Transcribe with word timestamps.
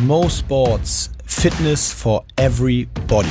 Mo 0.00 0.28
Sports, 0.28 1.08
Fitness 1.24 1.92
for 1.92 2.24
everybody. 2.36 3.28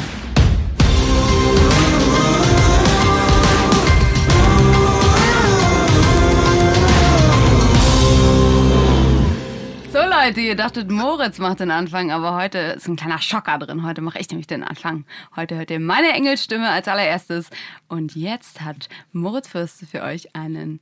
So 9.92 10.00
Leute, 10.00 10.40
ihr 10.40 10.56
dachtet, 10.56 10.90
Moritz 10.90 11.38
macht 11.38 11.60
den 11.60 11.70
Anfang, 11.70 12.12
aber 12.12 12.36
heute 12.36 12.58
ist 12.60 12.88
ein 12.88 12.96
kleiner 12.96 13.20
Schocker 13.22 13.60
drin. 13.60 13.86
Heute 13.86 14.00
mache 14.00 14.20
ich 14.20 14.30
nämlich 14.30 14.48
den 14.48 14.64
Anfang. 14.64 15.06
Heute 15.36 15.58
hört 15.58 15.70
ihr 15.70 15.82
meine 15.82 16.14
Engelsstimme 16.14 16.70
als 16.70 16.88
allererstes. 16.88 17.50
Und 17.90 18.16
jetzt 18.16 18.62
hat 18.62 18.88
Moritz 19.12 19.50
Fürste 19.50 19.86
für 19.86 20.02
euch 20.02 20.34
einen... 20.34 20.80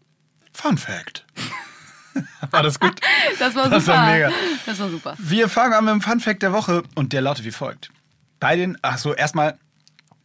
Fun 0.53 0.77
Fact. 0.77 1.25
War 2.51 2.63
das 2.63 2.79
gut? 2.79 2.99
Das 3.39 3.55
war 3.55 3.63
super. 3.65 3.75
Das 3.75 3.87
war 3.87 4.11
mega. 4.11 4.29
Das 4.65 4.79
war 4.79 4.89
super. 4.89 5.15
Wir 5.17 5.49
fangen 5.49 5.73
an 5.73 5.85
mit 5.85 5.93
dem 5.93 6.01
Fun 6.01 6.19
Fact 6.19 6.43
der 6.43 6.53
Woche 6.53 6.83
und 6.95 7.13
der 7.13 7.21
lautet 7.21 7.45
wie 7.45 7.51
folgt. 7.51 7.89
Bei 8.39 8.55
den, 8.55 8.77
achso, 8.83 9.13
erstmal 9.13 9.57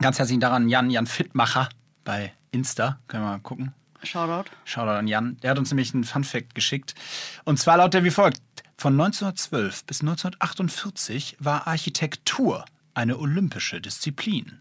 ganz 0.01 0.19
herzlichen 0.19 0.41
daran 0.41 0.69
Jan, 0.69 0.91
Jan 0.91 1.07
Fittmacher 1.07 1.69
bei 2.05 2.33
Insta. 2.51 2.99
Können 3.09 3.25
wir 3.25 3.31
mal 3.31 3.39
gucken. 3.39 3.73
Shoutout. 4.03 4.51
Shoutout 4.65 4.91
an 4.99 5.09
Jan. 5.09 5.37
Der 5.43 5.51
hat 5.51 5.59
uns 5.59 5.71
nämlich 5.71 5.95
einen 5.95 6.05
Fun 6.05 6.25
Fact 6.25 6.55
geschickt. 6.55 6.95
Und 7.45 7.59
zwar 7.59 7.79
lautet 7.79 8.01
er 8.01 8.05
wie 8.05 8.11
folgt. 8.11 8.41
Von 8.77 8.93
1912 8.93 9.85
bis 9.85 10.01
1948 10.01 11.37
war 11.41 11.67
Architektur 11.67 12.65
eine 12.95 13.19
olympische 13.19 13.81
Disziplin. 13.81 14.61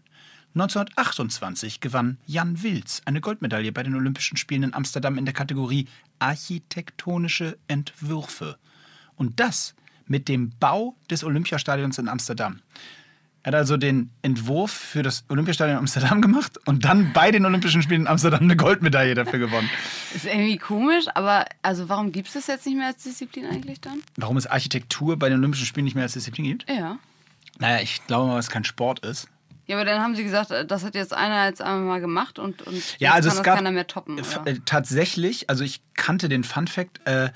1928 0.56 1.80
gewann 1.80 2.16
Jan 2.26 2.62
Wilz 2.62 3.02
eine 3.04 3.20
Goldmedaille 3.20 3.72
bei 3.72 3.82
den 3.82 3.94
Olympischen 3.94 4.38
Spielen 4.38 4.62
in 4.62 4.72
Amsterdam 4.72 5.18
in 5.18 5.26
der 5.26 5.34
Kategorie 5.34 5.86
Architektonische 6.18 7.58
Entwürfe. 7.68 8.56
Und 9.16 9.38
das 9.38 9.74
mit 10.06 10.28
dem 10.28 10.52
Bau 10.58 10.96
des 11.10 11.24
Olympiastadions 11.24 11.98
in 11.98 12.08
Amsterdam. 12.08 12.60
Er 13.42 13.48
hat 13.48 13.56
also 13.56 13.76
den 13.76 14.10
Entwurf 14.22 14.70
für 14.70 15.02
das 15.02 15.24
Olympiastadion 15.28 15.76
in 15.76 15.80
Amsterdam 15.80 16.22
gemacht 16.22 16.58
und 16.64 16.86
dann 16.86 17.12
bei 17.12 17.30
den 17.30 17.44
Olympischen 17.44 17.82
Spielen 17.82 18.00
in 18.02 18.06
Amsterdam 18.06 18.40
eine 18.40 18.56
Goldmedaille 18.56 19.14
dafür 19.14 19.38
gewonnen. 19.38 19.68
Ist 20.14 20.24
irgendwie 20.24 20.56
komisch, 20.56 21.04
aber 21.14 21.44
also 21.60 21.90
warum 21.90 22.12
gibt 22.12 22.28
es 22.28 22.32
das 22.32 22.46
jetzt 22.46 22.64
nicht 22.64 22.78
mehr 22.78 22.86
als 22.86 23.02
Disziplin 23.02 23.44
eigentlich 23.44 23.82
dann? 23.82 24.00
Warum 24.16 24.38
es 24.38 24.46
Architektur 24.46 25.18
bei 25.18 25.28
den 25.28 25.38
Olympischen 25.38 25.66
Spielen 25.66 25.84
nicht 25.84 25.96
mehr 25.96 26.04
als 26.04 26.14
Disziplin 26.14 26.46
gibt? 26.46 26.70
Ja. 26.70 26.98
Naja, 27.58 27.82
ich 27.82 28.06
glaube 28.06 28.26
mal, 28.26 28.32
weil 28.32 28.40
es 28.40 28.48
kein 28.48 28.64
Sport 28.64 29.00
ist. 29.00 29.28
Ja, 29.66 29.76
aber 29.76 29.84
dann 29.84 30.00
haben 30.00 30.14
sie 30.14 30.22
gesagt, 30.22 30.52
das 30.68 30.84
hat 30.84 30.94
jetzt 30.94 31.12
einer 31.12 31.46
jetzt 31.46 31.60
einmal 31.60 31.80
mal 31.80 32.00
gemacht 32.00 32.38
und, 32.38 32.62
und 32.62 33.00
Ja, 33.00 33.12
also 33.12 33.28
kann 33.28 33.30
es 33.30 33.36
das 33.36 33.44
gab 33.44 33.56
keiner 33.56 33.72
mehr 33.72 33.86
toppen. 33.86 34.20
Oder? 34.20 34.46
äh, 34.46 34.58
tatsächlich, 34.64 35.50
also 35.50 35.64
ich 35.64 35.80
kannte 35.94 36.28
den 36.28 36.44
Fun 36.44 36.68
Fact 36.68 37.00
äh, 37.06 37.30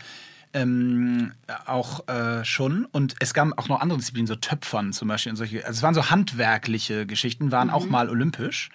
ähm, 0.52 1.32
auch 1.66 2.08
äh, 2.08 2.44
schon 2.44 2.84
und 2.86 3.14
es 3.20 3.34
gab 3.34 3.56
auch 3.58 3.68
noch 3.68 3.80
andere 3.80 3.98
Disziplinen, 3.98 4.26
so 4.26 4.36
Töpfern 4.36 4.92
zum 4.92 5.08
Beispiel 5.08 5.30
und 5.30 5.36
solche. 5.36 5.64
Also 5.64 5.78
es 5.78 5.82
waren 5.82 5.94
so 5.94 6.10
handwerkliche 6.10 7.06
Geschichten, 7.06 7.52
waren 7.52 7.70
auch 7.70 7.86
mal 7.86 8.08
olympisch. 8.08 8.70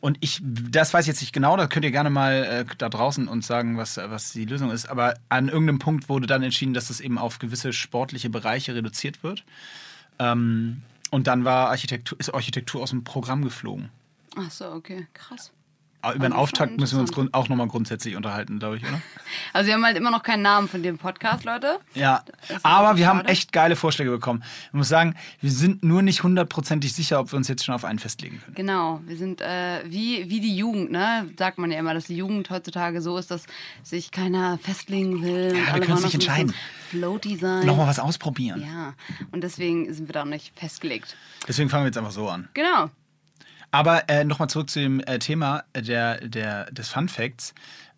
Und 0.00 0.18
ich, 0.20 0.40
das 0.42 0.92
weiß 0.92 1.04
ich 1.04 1.08
jetzt 1.08 1.20
nicht 1.20 1.32
genau, 1.32 1.56
da 1.56 1.66
könnt 1.66 1.84
ihr 1.84 1.90
gerne 1.90 2.10
mal 2.10 2.44
äh, 2.44 2.64
da 2.78 2.88
draußen 2.88 3.28
uns 3.28 3.46
sagen, 3.46 3.76
was, 3.76 3.96
was 3.96 4.32
die 4.32 4.44
Lösung 4.44 4.70
ist. 4.70 4.88
Aber 4.88 5.14
an 5.28 5.48
irgendeinem 5.48 5.78
Punkt 5.78 6.08
wurde 6.08 6.26
dann 6.26 6.42
entschieden, 6.42 6.74
dass 6.74 6.88
das 6.88 7.00
eben 7.00 7.18
auf 7.18 7.38
gewisse 7.38 7.72
sportliche 7.72 8.30
Bereiche 8.30 8.74
reduziert 8.74 9.22
wird. 9.22 9.44
Ähm, 10.18 10.82
und 11.16 11.28
dann 11.28 11.46
war 11.46 11.70
Architektur, 11.70 12.20
ist 12.20 12.34
Architektur 12.34 12.82
aus 12.82 12.90
dem 12.90 13.02
Programm 13.02 13.42
geflogen. 13.42 13.88
Ach 14.36 14.50
so, 14.50 14.70
okay, 14.70 15.06
krass. 15.14 15.50
Aber 16.02 16.14
über 16.14 16.28
den 16.28 16.32
Auftakt 16.32 16.78
müssen 16.78 16.96
wir 16.96 17.00
uns 17.00 17.12
grund, 17.12 17.34
auch 17.34 17.48
nochmal 17.48 17.68
grundsätzlich 17.68 18.16
unterhalten, 18.16 18.58
glaube 18.58 18.76
ich, 18.76 18.82
oder? 18.82 19.00
Also 19.52 19.66
wir 19.66 19.74
haben 19.74 19.84
halt 19.84 19.96
immer 19.96 20.12
noch 20.12 20.22
keinen 20.22 20.42
Namen 20.42 20.68
von 20.68 20.82
dem 20.82 20.98
Podcast, 20.98 21.44
Leute. 21.44 21.80
Ja, 21.94 22.22
aber 22.62 22.96
wir 22.96 23.08
haben 23.08 23.18
schade. 23.20 23.28
echt 23.30 23.52
geile 23.52 23.74
Vorschläge 23.74 24.10
bekommen. 24.10 24.44
Ich 24.68 24.74
muss 24.74 24.88
sagen, 24.88 25.16
wir 25.40 25.50
sind 25.50 25.82
nur 25.82 26.02
nicht 26.02 26.22
hundertprozentig 26.22 26.92
sicher, 26.94 27.18
ob 27.18 27.32
wir 27.32 27.36
uns 27.36 27.48
jetzt 27.48 27.64
schon 27.64 27.74
auf 27.74 27.84
einen 27.84 27.98
festlegen 27.98 28.40
können. 28.40 28.54
Genau, 28.54 29.00
wir 29.04 29.16
sind 29.16 29.40
äh, 29.40 29.82
wie, 29.84 30.30
wie 30.30 30.40
die 30.40 30.56
Jugend, 30.56 30.92
ne? 30.92 31.28
Sagt 31.36 31.58
man 31.58 31.72
ja 31.72 31.78
immer, 31.78 31.92
dass 31.92 32.04
die 32.04 32.16
Jugend 32.16 32.50
heutzutage 32.50 33.00
so 33.00 33.18
ist, 33.18 33.30
dass 33.30 33.46
sich 33.82 34.12
keiner 34.12 34.58
festlegen 34.58 35.22
will. 35.22 35.50
und 35.50 35.56
wir 35.56 35.72
alle 35.72 35.80
können 35.80 35.92
uns 35.94 36.04
nicht 36.04 36.14
entscheiden. 36.14 36.54
Floaty 36.90 37.36
sein. 37.36 37.66
Nochmal 37.66 37.88
was 37.88 37.98
ausprobieren. 37.98 38.62
Ja, 38.62 38.94
und 39.32 39.42
deswegen 39.42 39.92
sind 39.92 40.08
wir 40.08 40.12
da 40.12 40.24
noch 40.24 40.30
nicht 40.30 40.56
festgelegt. 40.58 41.16
Deswegen 41.48 41.68
fangen 41.68 41.84
wir 41.84 41.88
jetzt 41.88 41.98
einfach 41.98 42.12
so 42.12 42.28
an. 42.28 42.48
Genau. 42.54 42.90
Aber 43.76 44.08
äh, 44.08 44.24
nochmal 44.24 44.48
zurück 44.48 44.70
zu 44.70 44.80
dem 44.80 45.00
äh, 45.00 45.18
Thema 45.18 45.64
der, 45.76 46.26
der, 46.26 46.64
des 46.72 46.88
Fun 46.88 47.10
Facts. 47.10 47.54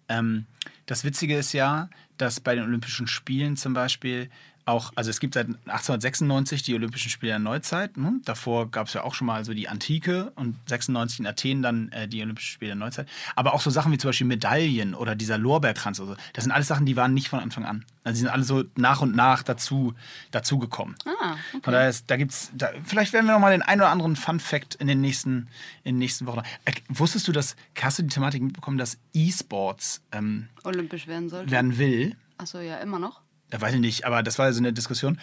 Ähm, 0.08 0.44
das 0.86 1.04
Witzige 1.04 1.36
ist 1.36 1.52
ja, 1.52 1.88
dass 2.16 2.40
bei 2.40 2.56
den 2.56 2.64
Olympischen 2.64 3.06
Spielen 3.06 3.56
zum 3.56 3.74
Beispiel 3.74 4.28
auch, 4.68 4.92
also 4.94 5.10
es 5.10 5.18
gibt 5.18 5.34
seit 5.34 5.46
1896 5.46 6.62
die 6.62 6.74
Olympischen 6.74 7.10
Spiele 7.10 7.32
der 7.32 7.38
Neuzeit. 7.38 7.96
Ne? 7.96 8.20
Davor 8.24 8.70
gab 8.70 8.86
es 8.86 8.94
ja 8.94 9.02
auch 9.02 9.14
schon 9.14 9.26
mal 9.26 9.44
so 9.44 9.54
die 9.54 9.68
Antike 9.68 10.32
und 10.36 10.56
96 10.68 11.20
in 11.20 11.26
Athen 11.26 11.62
dann 11.62 11.90
äh, 11.92 12.06
die 12.06 12.22
Olympischen 12.22 12.52
Spiele 12.52 12.70
der 12.70 12.76
Neuzeit. 12.76 13.08
Aber 13.34 13.54
auch 13.54 13.60
so 13.60 13.70
Sachen 13.70 13.90
wie 13.92 13.98
zum 13.98 14.10
Beispiel 14.10 14.26
Medaillen 14.26 14.94
oder 14.94 15.14
dieser 15.14 15.38
Lorbeerkranz. 15.38 16.00
oder 16.00 16.10
so. 16.10 16.16
Das 16.34 16.44
sind 16.44 16.52
alles 16.52 16.68
Sachen, 16.68 16.86
die 16.86 16.96
waren 16.96 17.14
nicht 17.14 17.28
von 17.28 17.40
Anfang 17.40 17.64
an. 17.64 17.84
Also 18.04 18.16
die 18.16 18.20
sind 18.20 18.28
alle 18.28 18.44
so 18.44 18.64
nach 18.76 19.00
und 19.00 19.16
nach 19.16 19.42
dazu, 19.42 19.94
dazu 20.30 20.58
gekommen. 20.58 20.96
Ah, 21.06 21.36
Von 21.50 21.60
okay. 21.60 21.70
daher 21.70 21.88
ist, 21.88 22.10
da 22.10 22.16
gibt's, 22.16 22.50
da, 22.54 22.70
vielleicht 22.84 23.12
werden 23.12 23.26
wir 23.26 23.32
noch 23.32 23.40
mal 23.40 23.50
den 23.50 23.62
einen 23.62 23.80
oder 23.80 23.90
anderen 23.90 24.16
Fun 24.16 24.38
Fact 24.40 24.74
in 24.76 24.86
den 24.86 25.00
nächsten, 25.00 25.48
in 25.84 25.94
den 25.94 25.98
nächsten 25.98 26.26
Wochen. 26.26 26.42
Äh, 26.64 26.72
wusstest 26.88 27.26
du, 27.28 27.32
dass, 27.32 27.56
hast 27.80 27.98
du 27.98 28.02
die 28.02 28.08
Thematik 28.08 28.42
mitbekommen, 28.42 28.78
dass 28.78 28.98
E-Sports 29.14 30.02
ähm, 30.12 30.48
Olympisch 30.64 31.06
werden 31.06 31.28
sollte. 31.28 31.50
werden 31.50 31.78
will? 31.78 32.16
Achso, 32.38 32.60
ja, 32.60 32.76
immer 32.76 32.98
noch. 32.98 33.20
Da 33.50 33.60
weiß 33.60 33.74
ich 33.74 33.80
nicht, 33.80 34.04
aber 34.04 34.22
das 34.22 34.38
war 34.38 34.46
ja 34.46 34.52
so 34.52 34.60
eine 34.60 34.72
Diskussion. 34.72 35.18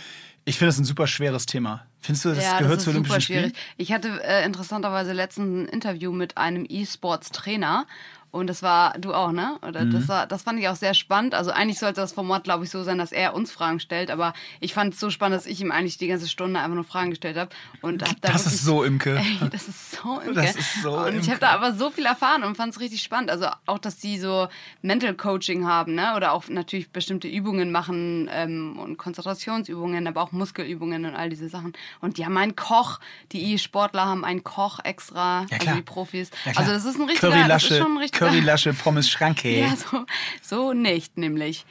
Ich 0.46 0.58
finde 0.58 0.70
das 0.70 0.78
ein 0.78 0.86
super 0.86 1.08
schweres 1.08 1.46
Thema. 1.46 1.86
Findest 2.00 2.26
du, 2.26 2.30
das 2.30 2.44
ja, 2.44 2.60
gehört 2.60 2.78
das 2.78 2.84
zu 2.84 2.92
Olympischen. 2.92 3.22
Spielen? 3.22 3.54
Ich 3.78 3.92
hatte 3.92 4.22
äh, 4.24 4.46
interessanterweise 4.46 5.14
letztens 5.14 5.48
ein 5.48 5.68
Interview 5.68 6.12
mit 6.12 6.38
einem 6.38 6.66
E-Sports-Trainer. 6.68 7.88
Und 8.36 8.48
das 8.48 8.62
war, 8.62 8.94
du 9.00 9.14
auch, 9.14 9.32
ne? 9.32 9.58
Oder 9.66 9.86
Mhm. 9.86 9.92
das, 9.92 10.08
war, 10.10 10.28
das 10.28 10.42
fand 10.44 10.60
ich 10.60 10.68
auch 10.68 10.76
sehr 10.76 10.94
spannend. 10.94 11.34
Also 11.34 11.52
eigentlich 11.52 11.80
sollte 11.80 12.02
das 12.02 12.12
Format, 12.12 12.44
glaube 12.44 12.66
ich, 12.66 12.70
so 12.70 12.84
sein, 12.84 12.98
dass 12.98 13.12
er 13.14 13.34
uns 13.34 13.50
Fragen 13.52 13.80
stellt. 13.80 14.12
Aber 14.12 14.34
ich 14.60 14.74
fand 14.74 14.94
es 14.94 15.00
so 15.00 15.10
spannend, 15.10 15.38
dass 15.38 15.46
ich 15.46 15.62
ihm 15.62 15.72
eigentlich 15.72 15.98
die 15.98 16.08
ganze 16.08 16.28
Stunde 16.28 16.60
einfach 16.60 16.76
nur 16.76 16.84
Fragen 16.84 17.12
gestellt 17.12 17.38
habe. 17.38 17.50
Und 17.82 18.04
hab 18.04 18.20
da 18.22 18.32
Das 18.34 18.42
wirklich, 18.46 18.54
ist 18.56 18.66
so, 18.66 18.84
Imke. 18.84 19.16
Ey, 19.42 19.50
das 19.50 19.68
ist 19.70 19.92
so 19.94 20.20
imke. 20.20 20.34
Das 20.34 20.56
ist 20.58 20.82
so 20.82 20.98
Und 20.98 21.08
ich 21.10 21.16
imke. 21.16 21.30
habe 21.32 21.40
da 21.40 21.50
aber 21.52 21.74
so 21.74 21.90
viel 21.90 22.06
erfahren 22.06 22.44
und 22.44 22.58
fand 22.58 22.74
es 22.74 22.80
richtig 22.82 23.02
spannend. 23.02 23.32
Also 23.32 23.48
auch, 23.68 23.80
dass 23.80 23.98
die 23.98 24.20
so 24.20 24.50
Mental 24.82 25.14
Coaching 25.14 25.66
haben, 25.66 25.96
ne? 25.96 26.14
Oder 26.18 26.34
auch 26.34 26.48
natürlich 26.50 26.90
bestimmte 26.92 27.30
Übungen 27.30 27.72
machen 27.72 28.30
ähm, 28.34 28.78
und 28.78 28.98
Konzentrationsübungen, 28.98 30.08
aber 30.08 30.22
auch 30.22 30.32
Muskelübungen 30.32 31.06
und 31.06 31.16
all 31.16 31.30
diese 31.30 31.50
Sachen. 31.50 31.74
Und 32.02 32.18
die 32.18 32.26
haben 32.26 32.38
einen 32.38 32.56
Koch, 32.56 33.00
die 33.32 33.54
E-Sportler 33.54 34.06
haben 34.06 34.24
einen 34.26 34.44
Koch 34.44 34.80
extra, 34.84 35.46
Ja, 35.50 35.58
also 35.60 35.74
die 35.76 35.82
Profis. 35.82 36.30
Ja, 36.46 36.52
also 36.56 36.72
das 36.74 36.86
ist 36.86 37.00
ein 37.00 37.06
richtiger, 37.08 37.48
das 37.48 37.64
ist 37.64 37.78
schon 37.78 37.94
ein 37.94 37.98
richtiger. 37.98 38.25
Currylasche, 38.30 38.74
Pommes 38.74 39.10
Schranke. 39.10 39.60
Ja, 39.60 39.76
so, 39.76 40.06
so 40.42 40.74
nicht, 40.74 41.18
nämlich. 41.18 41.66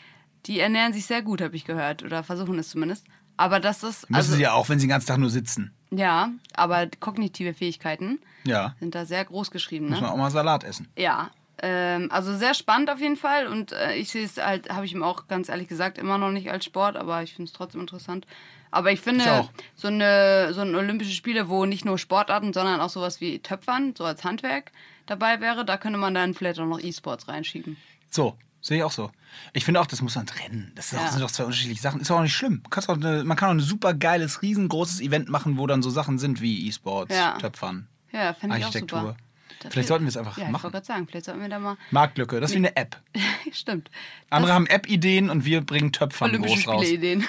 Die 0.47 0.61
ernähren 0.61 0.93
sich 0.93 1.07
sehr 1.07 1.23
gut, 1.23 1.41
habe 1.41 1.57
ich 1.57 1.65
gehört. 1.65 2.03
Oder 2.03 2.23
versuchen 2.23 2.59
es 2.59 2.69
zumindest. 2.71 3.07
Aber 3.37 3.61
das 3.61 3.83
ist. 3.83 4.03
Müssen 4.11 4.15
Also, 4.15 4.35
sie 4.35 4.43
ja 4.43 4.53
auch, 4.53 4.69
wenn 4.69 4.79
sie 4.79 4.87
den 4.87 4.91
ganzen 4.91 5.07
Tag 5.09 5.19
nur 5.19 5.31
sitzen. 5.31 5.73
ja, 5.91 6.31
aber 6.55 6.87
kognitive 7.01 7.55
Fähigkeiten 7.55 8.21
Ja. 8.45 8.75
sind 8.81 8.95
da 8.95 9.07
sehr 9.07 9.25
groß 9.25 9.51
geschrieben. 9.51 9.89
Muss 9.89 9.97
Ne? 10.01 10.03
man 10.03 10.11
auch 10.13 10.17
mal 10.17 10.31
Salat 10.31 10.63
essen. 10.65 10.89
Ja, 10.99 11.31
ähm, 11.63 12.09
also 12.13 12.37
sehr 12.37 12.55
spannend 12.55 12.91
auf 12.91 13.01
jeden 13.01 13.17
Fall. 13.17 13.47
Und 13.49 13.73
äh, 13.73 13.95
ich 13.95 14.11
sehe 14.11 14.25
es 14.25 14.37
halt, 14.37 14.71
habe 14.71 14.85
ich 14.87 14.93
ihm 14.93 15.03
auch 15.03 15.27
ganz 15.29 15.49
ehrlich 15.49 15.67
gesagt, 15.69 15.99
immer 15.99 16.19
noch 16.19 16.31
nicht 16.31 16.51
als 16.51 16.65
Sport, 16.65 16.97
aber 16.97 17.23
ich 17.23 17.33
finde 17.35 17.49
es 17.49 17.53
trotzdem 17.53 17.81
interessant. 17.81 18.27
Aber 18.71 18.91
ich 18.91 18.99
Ich 18.99 19.05
finde, 19.05 19.33
auch. 19.33 19.51
so 19.77 19.87
eine 19.89 20.53
so 20.53 20.61
ein 20.61 20.75
Olympische 20.75 21.13
Spiele, 21.13 21.49
wo 21.49 21.65
nicht 21.65 21.85
nur 21.85 21.97
Sportarten, 21.97 22.53
sondern 22.53 22.81
auch 22.81 22.89
sowas 22.91 23.21
wie 23.21 23.39
Töpfern, 23.39 23.95
so 23.97 24.05
als 24.05 24.25
Handwerk 24.25 24.73
dabei 25.07 25.41
wäre, 25.41 25.65
da 25.65 25.77
könnte 25.77 25.99
man 25.99 26.15
dann 26.15 26.35
vielleicht 26.35 26.59
auch 26.61 26.67
noch 26.67 26.81
E-Sports 26.81 27.29
reinschieben. 27.29 27.77
So, 28.11 28.37
sehe 28.61 28.79
ich 28.79 28.83
auch 28.85 28.93
so. 28.93 29.11
Ich 29.53 29.65
finde 29.65 29.81
auch, 29.81 29.87
das 29.87 30.01
muss 30.03 30.15
man 30.15 30.27
trennen. 30.27 30.73
Das 30.75 30.95
auch- 30.95 30.99
Ja. 31.01 31.11
sind 31.11 31.21
doch 31.21 31.31
zwei 31.31 31.45
unterschiedliche 31.45 31.83
Sachen. 31.83 32.01
Ist 32.01 32.11
auch 32.11 32.21
nicht 32.23 32.35
schlimm. 32.35 32.63
Auch 32.71 32.89
eine, 32.89 33.25
man 33.25 33.37
kann 33.37 33.49
auch 33.49 33.55
ein 33.55 33.61
super 33.61 33.95
geiles, 33.95 34.43
riesengroßes 34.43 35.01
Event 35.01 35.29
machen, 35.29 35.59
wo 35.59 35.67
dann 35.67 35.83
so 35.83 35.91
Sachen 35.91 36.19
sind 36.19 36.41
wie 36.41 36.67
E-Sports, 36.69 37.15
Ja. 37.15 37.37
Töpfern, 37.39 37.89
Ja, 38.13 38.33
finde 38.35 38.57
ich 38.59 38.63
auch 38.63 38.69
Architektur. 38.69 39.17
Super. 39.65 39.73
Vielleicht 39.73 39.89
sollten 39.89 40.05
wir 40.05 40.09
es 40.09 40.17
einfach 40.17 40.39
ja, 40.39 40.45
ich 40.45 40.51
machen. 40.51 40.63
wollte 40.63 40.73
gerade 40.75 40.87
sagen, 40.87 41.07
vielleicht 41.09 41.27
sollten 41.27 41.41
wir 41.41 41.49
da 41.49 41.59
mal. 41.59 41.77
Marktlücke, 41.91 42.41
das 42.41 42.51
ist 42.51 42.55
wie 42.55 42.59
eine 42.59 42.77
App. 42.77 42.97
Stimmt. 43.53 43.91
Andere 44.31 44.49
Das- 44.49 44.55
haben 44.55 44.67
App-Ideen 44.67 45.31
und 45.31 45.45
wir 45.45 45.61
bringen 45.61 45.93
Töpfern 45.93 46.31
Olympische 46.31 46.65
groß 46.65 46.69
raus. 46.69 46.85
Spieleideen. 46.87 47.27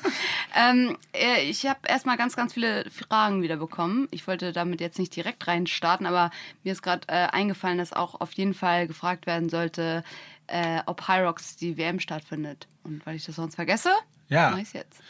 ähm, 0.56 0.96
äh, 1.12 1.42
ich 1.42 1.66
habe 1.66 1.80
erstmal 1.86 2.16
ganz, 2.16 2.36
ganz 2.36 2.54
viele 2.54 2.88
Fragen 2.90 3.42
wieder 3.42 3.56
bekommen. 3.56 4.08
Ich 4.10 4.26
wollte 4.26 4.52
damit 4.52 4.80
jetzt 4.80 4.98
nicht 4.98 5.14
direkt 5.14 5.46
rein 5.46 5.66
starten, 5.66 6.06
aber 6.06 6.30
mir 6.64 6.72
ist 6.72 6.82
gerade 6.82 7.06
äh, 7.08 7.26
eingefallen, 7.28 7.78
dass 7.78 7.92
auch 7.92 8.20
auf 8.20 8.32
jeden 8.32 8.54
Fall 8.54 8.86
gefragt 8.86 9.26
werden 9.26 9.48
sollte, 9.48 10.04
äh, 10.48 10.80
ob 10.86 11.06
Hyrox 11.08 11.56
die 11.56 11.76
WM 11.76 12.00
stattfindet. 12.00 12.66
Und 12.82 13.04
weil 13.06 13.16
ich 13.16 13.24
das 13.24 13.36
sonst 13.36 13.54
vergesse, 13.54 13.90
Ja. 14.28 14.50
mache 14.50 14.62
ich 14.62 14.72
jetzt. 14.72 15.00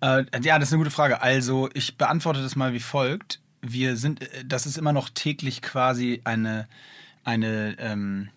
Äh, 0.00 0.24
ja, 0.42 0.58
das 0.58 0.68
ist 0.68 0.72
eine 0.74 0.78
gute 0.80 0.90
Frage. 0.90 1.22
Also, 1.22 1.68
ich 1.74 1.96
beantworte 1.96 2.42
das 2.42 2.54
mal 2.56 2.72
wie 2.72 2.80
folgt. 2.80 3.40
Wir 3.72 3.96
sind, 3.96 4.22
äh, 4.22 4.44
das 4.44 4.66
ist 4.66 4.78
immer 4.78 4.92
noch 4.92 5.08
täglich 5.08 5.62
quasi 5.62 6.20
eine, 6.24 6.66
eine 7.24 7.76
ähm, 7.78 8.28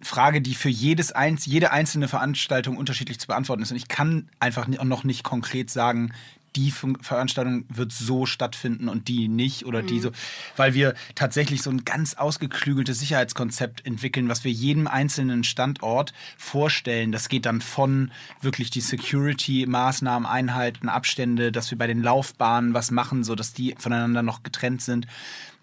Frage, 0.00 0.40
die 0.40 0.54
für 0.54 0.68
jedes 0.68 1.12
eins, 1.12 1.46
jede 1.46 1.72
einzelne 1.72 2.08
Veranstaltung 2.08 2.76
unterschiedlich 2.76 3.18
zu 3.18 3.26
beantworten 3.26 3.62
ist. 3.62 3.70
Und 3.70 3.76
ich 3.76 3.88
kann 3.88 4.28
einfach 4.38 4.68
noch 4.68 5.04
nicht 5.04 5.24
konkret 5.24 5.70
sagen, 5.70 6.12
die 6.56 6.70
Veranstaltung 6.70 7.64
wird 7.68 7.92
so 7.92 8.26
stattfinden 8.26 8.88
und 8.88 9.08
die 9.08 9.28
nicht 9.28 9.66
oder 9.66 9.82
mhm. 9.82 9.86
die 9.86 10.00
so, 10.00 10.10
weil 10.56 10.74
wir 10.74 10.94
tatsächlich 11.14 11.62
so 11.62 11.70
ein 11.70 11.84
ganz 11.84 12.14
ausgeklügeltes 12.14 13.00
Sicherheitskonzept 13.00 13.84
entwickeln, 13.86 14.28
was 14.28 14.44
wir 14.44 14.52
jedem 14.52 14.86
einzelnen 14.86 15.44
Standort 15.44 16.12
vorstellen. 16.36 17.12
Das 17.12 17.28
geht 17.28 17.46
dann 17.46 17.60
von 17.60 18.12
wirklich 18.40 18.70
die 18.70 18.80
Security-Maßnahmen 18.80 20.26
einhalten, 20.26 20.88
Abstände, 20.88 21.52
dass 21.52 21.70
wir 21.70 21.78
bei 21.78 21.86
den 21.86 22.02
Laufbahnen 22.02 22.74
was 22.74 22.90
machen, 22.90 23.24
so 23.24 23.34
dass 23.34 23.52
die 23.52 23.74
voneinander 23.78 24.22
noch 24.22 24.42
getrennt 24.42 24.82
sind 24.82 25.06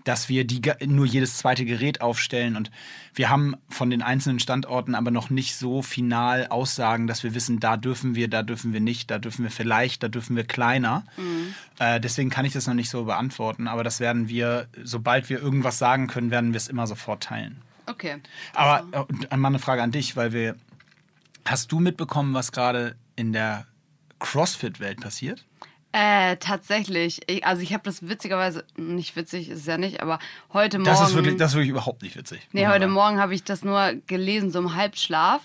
dass 0.03 0.29
wir 0.29 0.45
die 0.45 0.61
nur 0.85 1.05
jedes 1.05 1.37
zweite 1.37 1.65
Gerät 1.65 2.01
aufstellen 2.01 2.55
und 2.55 2.71
wir 3.13 3.29
haben 3.29 3.55
von 3.69 3.89
den 3.89 4.01
einzelnen 4.01 4.39
Standorten 4.39 4.95
aber 4.95 5.11
noch 5.11 5.29
nicht 5.29 5.55
so 5.55 5.81
final 5.81 6.47
Aussagen, 6.47 7.07
dass 7.07 7.23
wir 7.23 7.35
wissen, 7.35 7.59
da 7.59 7.77
dürfen 7.77 8.15
wir, 8.15 8.27
da 8.29 8.43
dürfen 8.43 8.73
wir 8.73 8.79
nicht, 8.79 9.11
da 9.11 9.19
dürfen 9.19 9.43
wir 9.43 9.51
vielleicht, 9.51 10.01
da 10.03 10.07
dürfen 10.07 10.35
wir 10.35 10.45
kleiner. 10.45 11.03
Mhm. 11.17 11.53
Äh, 11.79 11.99
deswegen 11.99 12.29
kann 12.29 12.45
ich 12.45 12.53
das 12.53 12.67
noch 12.67 12.73
nicht 12.73 12.89
so 12.89 13.03
beantworten, 13.03 13.67
aber 13.67 13.83
das 13.83 13.99
werden 13.99 14.29
wir, 14.29 14.67
sobald 14.83 15.29
wir 15.29 15.41
irgendwas 15.41 15.77
sagen 15.77 16.07
können, 16.07 16.31
werden 16.31 16.53
wir 16.53 16.57
es 16.57 16.67
immer 16.67 16.87
sofort 16.87 17.23
teilen. 17.23 17.61
Okay. 17.85 18.17
Aber 18.53 18.85
also. 18.91 19.07
äh, 19.29 19.37
mal 19.37 19.49
eine 19.49 19.59
Frage 19.59 19.83
an 19.83 19.91
dich, 19.91 20.15
weil 20.15 20.31
wir, 20.33 20.55
hast 21.45 21.71
du 21.71 21.79
mitbekommen, 21.79 22.33
was 22.33 22.51
gerade 22.51 22.95
in 23.15 23.33
der 23.33 23.65
CrossFit-Welt 24.19 25.01
passiert? 25.01 25.45
Äh, 25.93 26.37
tatsächlich. 26.37 27.21
Ich, 27.27 27.45
also 27.45 27.61
ich 27.61 27.73
habe 27.73 27.83
das 27.83 28.07
witzigerweise, 28.07 28.63
nicht 28.77 29.15
witzig 29.17 29.49
ist 29.49 29.59
es 29.59 29.65
ja 29.65 29.77
nicht, 29.77 30.01
aber 30.01 30.19
heute 30.53 30.79
Morgen. 30.79 30.89
Das 30.89 31.09
ist 31.09 31.15
wirklich, 31.15 31.35
das 31.35 31.51
ist 31.51 31.55
wirklich 31.55 31.71
überhaupt 31.71 32.01
nicht 32.01 32.15
witzig. 32.15 32.39
Nee, 32.53 32.67
heute 32.67 32.87
Morgen 32.87 33.19
habe 33.19 33.35
ich 33.35 33.43
das 33.43 33.63
nur 33.63 33.95
gelesen, 34.07 34.51
so 34.51 34.59
im 34.59 34.75
Halbschlaf. 34.75 35.41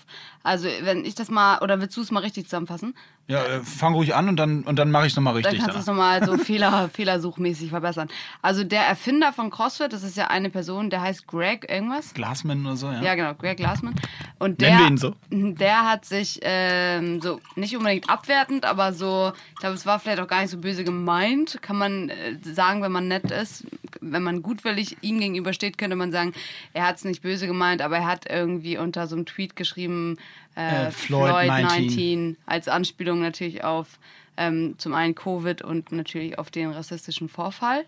Also 0.47 0.69
wenn 0.81 1.03
ich 1.03 1.13
das 1.13 1.29
mal, 1.29 1.59
oder 1.59 1.81
willst 1.81 1.97
du 1.97 2.01
es 2.01 2.09
mal 2.09 2.21
richtig 2.21 2.45
zusammenfassen? 2.45 2.95
Ja, 3.27 3.43
äh, 3.43 3.59
fang 3.59 3.93
ruhig 3.93 4.15
an 4.15 4.29
und 4.29 4.37
dann, 4.37 4.63
und 4.63 4.79
dann 4.79 4.89
mache 4.89 5.05
ich 5.05 5.11
es 5.11 5.17
nochmal 5.17 5.33
richtig. 5.33 5.55
Dann 5.55 5.61
kannst 5.61 5.75
du 5.75 5.81
es 5.81 5.85
nochmal 5.85 6.25
so 6.25 6.37
Fehler, 6.43 6.87
fehlersuchmäßig 6.87 7.69
verbessern. 7.69 8.07
Also 8.41 8.63
der 8.63 8.83
Erfinder 8.83 9.33
von 9.33 9.49
CrossFit, 9.49 9.91
das 9.91 10.03
ist 10.03 10.15
ja 10.15 10.27
eine 10.27 10.49
Person, 10.49 10.89
der 10.89 11.01
heißt 11.01 11.27
Greg 11.27 11.69
irgendwas. 11.69 12.13
Glassman 12.13 12.65
oder 12.65 12.77
so, 12.77 12.87
ja. 12.89 13.01
Ja, 13.01 13.15
genau, 13.15 13.33
Greg 13.33 13.57
Glassman. 13.57 13.95
Und 14.39 14.61
der, 14.61 14.69
Nennen 14.69 14.79
wir 14.79 14.87
ihn 14.87 14.97
so. 14.97 15.15
Der 15.57 15.89
hat 15.89 16.05
sich 16.05 16.39
ähm, 16.43 17.19
so, 17.21 17.41
nicht 17.55 17.75
unbedingt 17.75 18.09
abwertend, 18.09 18.63
aber 18.63 18.93
so, 18.93 19.33
ich 19.49 19.59
glaube, 19.59 19.75
es 19.75 19.85
war 19.85 19.99
vielleicht 19.99 20.21
auch 20.21 20.27
gar 20.27 20.41
nicht 20.41 20.51
so 20.51 20.59
böse 20.59 20.85
gemeint, 20.85 21.61
kann 21.61 21.77
man 21.77 22.09
äh, 22.09 22.37
sagen, 22.43 22.81
wenn 22.81 22.93
man 22.93 23.09
nett 23.09 23.31
ist. 23.31 23.65
Wenn 23.99 24.23
man 24.23 24.41
gutwillig 24.41 24.97
ihm 25.01 25.19
gegenübersteht, 25.19 25.77
könnte 25.77 25.97
man 25.97 26.13
sagen, 26.13 26.33
er 26.71 26.87
hat 26.87 26.97
es 26.97 27.03
nicht 27.03 27.23
böse 27.23 27.47
gemeint, 27.47 27.81
aber 27.81 27.97
er 27.97 28.07
hat 28.07 28.29
irgendwie 28.29 28.77
unter 28.77 29.07
so 29.07 29.17
einem 29.17 29.25
Tweet 29.25 29.57
geschrieben, 29.57 30.17
äh, 30.57 30.87
äh, 30.87 30.91
Floyd, 30.91 31.29
Floyd 31.29 31.47
19. 31.47 31.87
19. 31.87 32.37
als 32.45 32.67
Anspielung 32.67 33.21
natürlich 33.21 33.63
auf 33.63 33.99
ähm, 34.37 34.75
zum 34.77 34.93
einen 34.93 35.15
Covid 35.15 35.61
und 35.61 35.91
natürlich 35.91 36.37
auf 36.39 36.51
den 36.51 36.71
rassistischen 36.71 37.29
Vorfall 37.29 37.85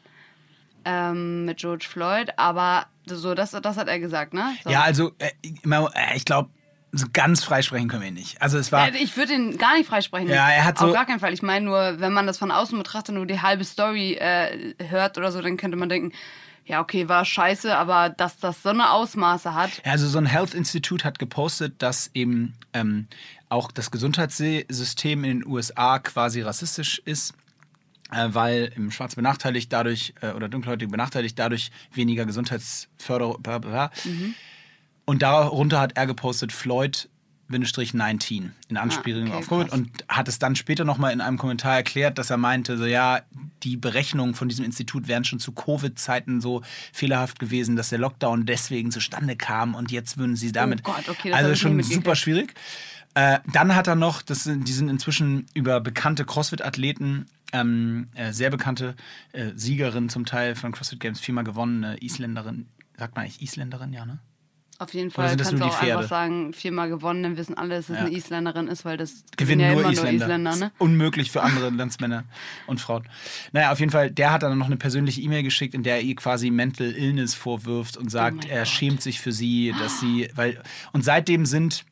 ähm, 0.86 1.46
mit 1.46 1.58
George 1.58 1.86
Floyd. 1.90 2.32
Aber 2.38 2.86
so, 3.06 3.34
das, 3.34 3.52
das 3.52 3.78
hat 3.78 3.88
er 3.88 4.00
gesagt, 4.00 4.34
ne? 4.34 4.56
So. 4.64 4.70
Ja, 4.70 4.82
also 4.84 5.12
äh, 5.20 5.32
ich 6.16 6.26
glaube, 6.26 6.50
so 6.92 7.06
ganz 7.12 7.44
freisprechen 7.44 7.88
können 7.88 8.04
wir 8.04 8.12
nicht. 8.12 8.42
Also 8.42 8.58
es 8.58 8.72
war. 8.72 8.94
Ich 8.96 9.16
würde 9.16 9.34
ihn 9.34 9.58
gar 9.58 9.76
nicht 9.78 9.88
freisprechen. 9.88 10.28
Ja, 10.28 10.50
er 10.50 10.66
hat 10.66 10.80
so. 10.80 10.88
Auf 10.88 10.94
gar 10.94 11.06
keinen 11.06 11.20
Fall. 11.20 11.34
Ich 11.34 11.44
meine 11.44 11.66
nur, 11.66 12.00
wenn 12.00 12.14
man 12.14 12.26
das 12.26 12.38
von 12.38 12.52
außen 12.52 12.78
betrachtet, 12.78 13.14
nur 13.14 13.28
die 13.28 13.42
halbe 13.42 13.64
Story 13.64 14.14
äh, 14.14 14.74
hört 14.88 15.18
oder 15.18 15.32
so, 15.32 15.42
dann 15.42 15.58
könnte 15.58 15.78
man 15.78 15.90
denken, 15.90 16.14
ja, 16.70 16.82
okay, 16.82 17.10
war 17.10 17.26
scheiße, 17.26 17.76
aber 17.76 18.10
dass 18.10 18.38
das 18.38 18.62
so 18.62 18.70
eine 18.70 18.92
Ausmaße 18.92 19.56
hat. 19.56 19.72
Also 19.84 20.08
so 20.08 20.20
ein 20.20 20.28
Health 20.28 20.54
Institute 20.54 21.04
hat 21.04 21.18
gepostet, 21.18 21.82
dass 21.82 22.12
eben 22.14 22.54
ähm, 22.74 23.08
auch 23.50 23.72
das 23.72 23.90
Gesundheitssystem 23.90 25.24
in 25.24 25.40
den 25.40 25.48
USA 25.48 25.98
quasi 25.98 26.42
rassistisch 26.42 27.02
ist. 27.04 27.34
Äh, 28.12 28.30
weil 28.34 28.72
im 28.76 28.92
Schwarz 28.92 29.16
benachteiligt 29.16 29.74
dadurch 29.74 30.14
äh, 30.22 30.32
oder 30.32 30.48
Dunkelhäutige 30.48 30.92
benachteiligt 30.92 31.38
dadurch 31.38 31.72
weniger 31.92 32.26
Gesundheitsförderung. 32.26 33.42
Mhm. 34.04 34.36
Und 35.06 35.24
darunter 35.24 35.80
hat 35.80 35.98
er 35.98 36.06
gepostet, 36.06 36.52
Floyd 36.52 37.10
19 37.50 38.52
in 38.70 38.78
Anspielung 38.78 39.32
ah, 39.32 39.38
okay, 39.38 39.38
auf 39.38 39.48
Covid 39.48 39.72
und 39.72 39.90
hat 40.08 40.28
es 40.28 40.40
dann 40.40 40.56
später 40.56 40.86
nochmal 40.86 41.14
in 41.14 41.22
einem 41.22 41.38
Kommentar 41.38 41.76
erklärt, 41.76 42.18
dass 42.18 42.30
er 42.30 42.38
meinte, 42.38 42.78
so 42.78 42.86
ja, 42.86 43.22
die 43.64 43.78
Berechnungen 43.78 44.36
von 44.36 44.50
diesem 44.50 44.66
Institut 44.66 45.08
wären 45.08 45.24
schon 45.24 45.40
zu 45.40 45.52
Covid-Zeiten 45.52 46.42
so 46.42 46.62
fehlerhaft 46.94 47.40
gewesen, 47.40 47.76
dass 47.76 47.90
der 47.90 48.00
Lockdown 48.00 48.46
deswegen 48.46 48.92
zustande 48.92 49.36
kam 49.36 49.76
und 49.76 49.92
jetzt 49.92 50.18
würden 50.18 50.36
sie 50.36 50.52
damit. 50.52 50.82
Oh 50.86 50.92
Gott, 50.94 51.10
okay, 51.10 51.30
das 51.30 51.40
also 51.40 51.56
schon 51.56 51.82
super 51.84 52.16
schwierig. 52.16 52.54
Äh, 53.16 53.40
dann 53.52 53.76
hat 53.76 53.88
er 53.88 53.96
noch, 53.96 54.22
das 54.22 54.44
sind, 54.44 54.68
die 54.68 54.74
sind 54.74 54.90
inzwischen 54.90 55.48
über 55.54 55.82
bekannte 55.82 56.26
CrossFit-Athleten, 56.26 57.26
ähm, 57.52 58.08
äh, 58.14 58.32
sehr 58.32 58.52
bekannte 58.52 58.96
äh, 59.34 59.52
Siegerin 59.56 60.10
zum 60.10 60.26
Teil 60.26 60.56
von 60.56 60.72
CrossFit 60.72 61.00
Games, 61.00 61.20
viermal 61.20 61.44
gewonnene 61.44 61.98
Isländerin, 61.98 62.68
sagt 62.98 63.16
man 63.16 63.26
eigentlich 63.26 63.42
Isländerin, 63.42 63.94
ja, 63.94 64.06
ne? 64.06 64.20
Auf 64.82 64.94
jeden 64.94 65.12
Fall 65.12 65.36
kannst 65.36 65.52
du 65.52 65.62
auch 65.62 65.82
einfach 65.82 66.08
sagen, 66.08 66.54
viermal 66.54 66.88
gewonnen, 66.88 67.22
dann 67.22 67.38
wissen 67.38 67.58
alle, 67.58 67.76
dass 67.76 67.90
es 67.90 67.98
ja. 67.98 68.06
eine 68.06 68.16
Isländerin 68.16 68.70
ist, 68.70 68.86
weil 68.86 68.96
das 68.96 69.26
gewinnen 69.36 69.60
ja 69.60 69.74
nur, 69.74 69.82
immer 69.82 69.92
Isländer. 69.92 70.12
nur 70.12 70.26
Isländer. 70.26 70.56
Ne? 70.56 70.72
unmöglich 70.78 71.32
für 71.32 71.44
andere 71.44 71.70
Landsmänner 71.70 72.24
und 72.66 72.80
Frauen. 72.80 73.04
Naja, 73.52 73.74
auf 73.74 73.82
jeden 73.82 73.92
Fall, 73.92 74.10
der 74.10 74.32
hat 74.32 74.44
dann 74.44 74.58
noch 74.58 74.68
eine 74.68 74.78
persönliche 74.78 75.20
E-Mail 75.20 75.44
geschickt, 75.44 75.74
in 75.74 75.84
der 75.84 75.98
er 75.98 76.02
ihr 76.02 76.16
quasi 76.16 76.50
Mental 76.50 76.88
Illness 76.88 77.34
vorwirft 77.34 77.98
und 77.98 78.10
sagt, 78.10 78.46
oh 78.46 78.50
er 78.50 78.60
Gott. 78.60 78.68
schämt 78.70 79.02
sich 79.02 79.20
für 79.20 79.34
sie, 79.34 79.76
dass 79.78 80.00
sie, 80.00 80.30
weil, 80.36 80.64
und 80.94 81.04
seitdem 81.04 81.46
sind 81.46 81.84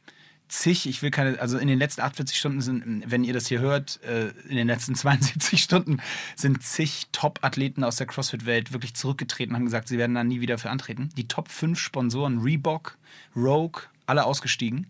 zig, 0.49 0.87
ich 0.87 1.01
will 1.01 1.11
keine, 1.11 1.39
also 1.39 1.57
in 1.57 1.67
den 1.67 1.79
letzten 1.79 2.01
48 2.01 2.37
Stunden 2.37 2.61
sind, 2.61 3.03
wenn 3.05 3.23
ihr 3.23 3.33
das 3.33 3.47
hier 3.47 3.59
hört, 3.59 4.01
äh, 4.03 4.29
in 4.47 4.55
den 4.55 4.67
letzten 4.67 4.95
72 4.95 5.61
Stunden 5.61 5.99
sind 6.35 6.63
zig 6.63 7.07
Top-Athleten 7.11 7.83
aus 7.83 7.97
der 7.97 8.07
CrossFit-Welt 8.07 8.73
wirklich 8.73 8.93
zurückgetreten 8.93 9.51
und 9.51 9.57
haben 9.57 9.65
gesagt, 9.65 9.87
sie 9.87 9.97
werden 9.97 10.15
da 10.15 10.23
nie 10.23 10.41
wieder 10.41 10.57
für 10.57 10.69
antreten. 10.69 11.09
Die 11.17 11.27
Top 11.27 11.49
5 11.49 11.79
Sponsoren, 11.79 12.39
Reebok, 12.39 12.97
Rogue, 13.35 13.83
alle 14.05 14.25
ausgestiegen. 14.25 14.87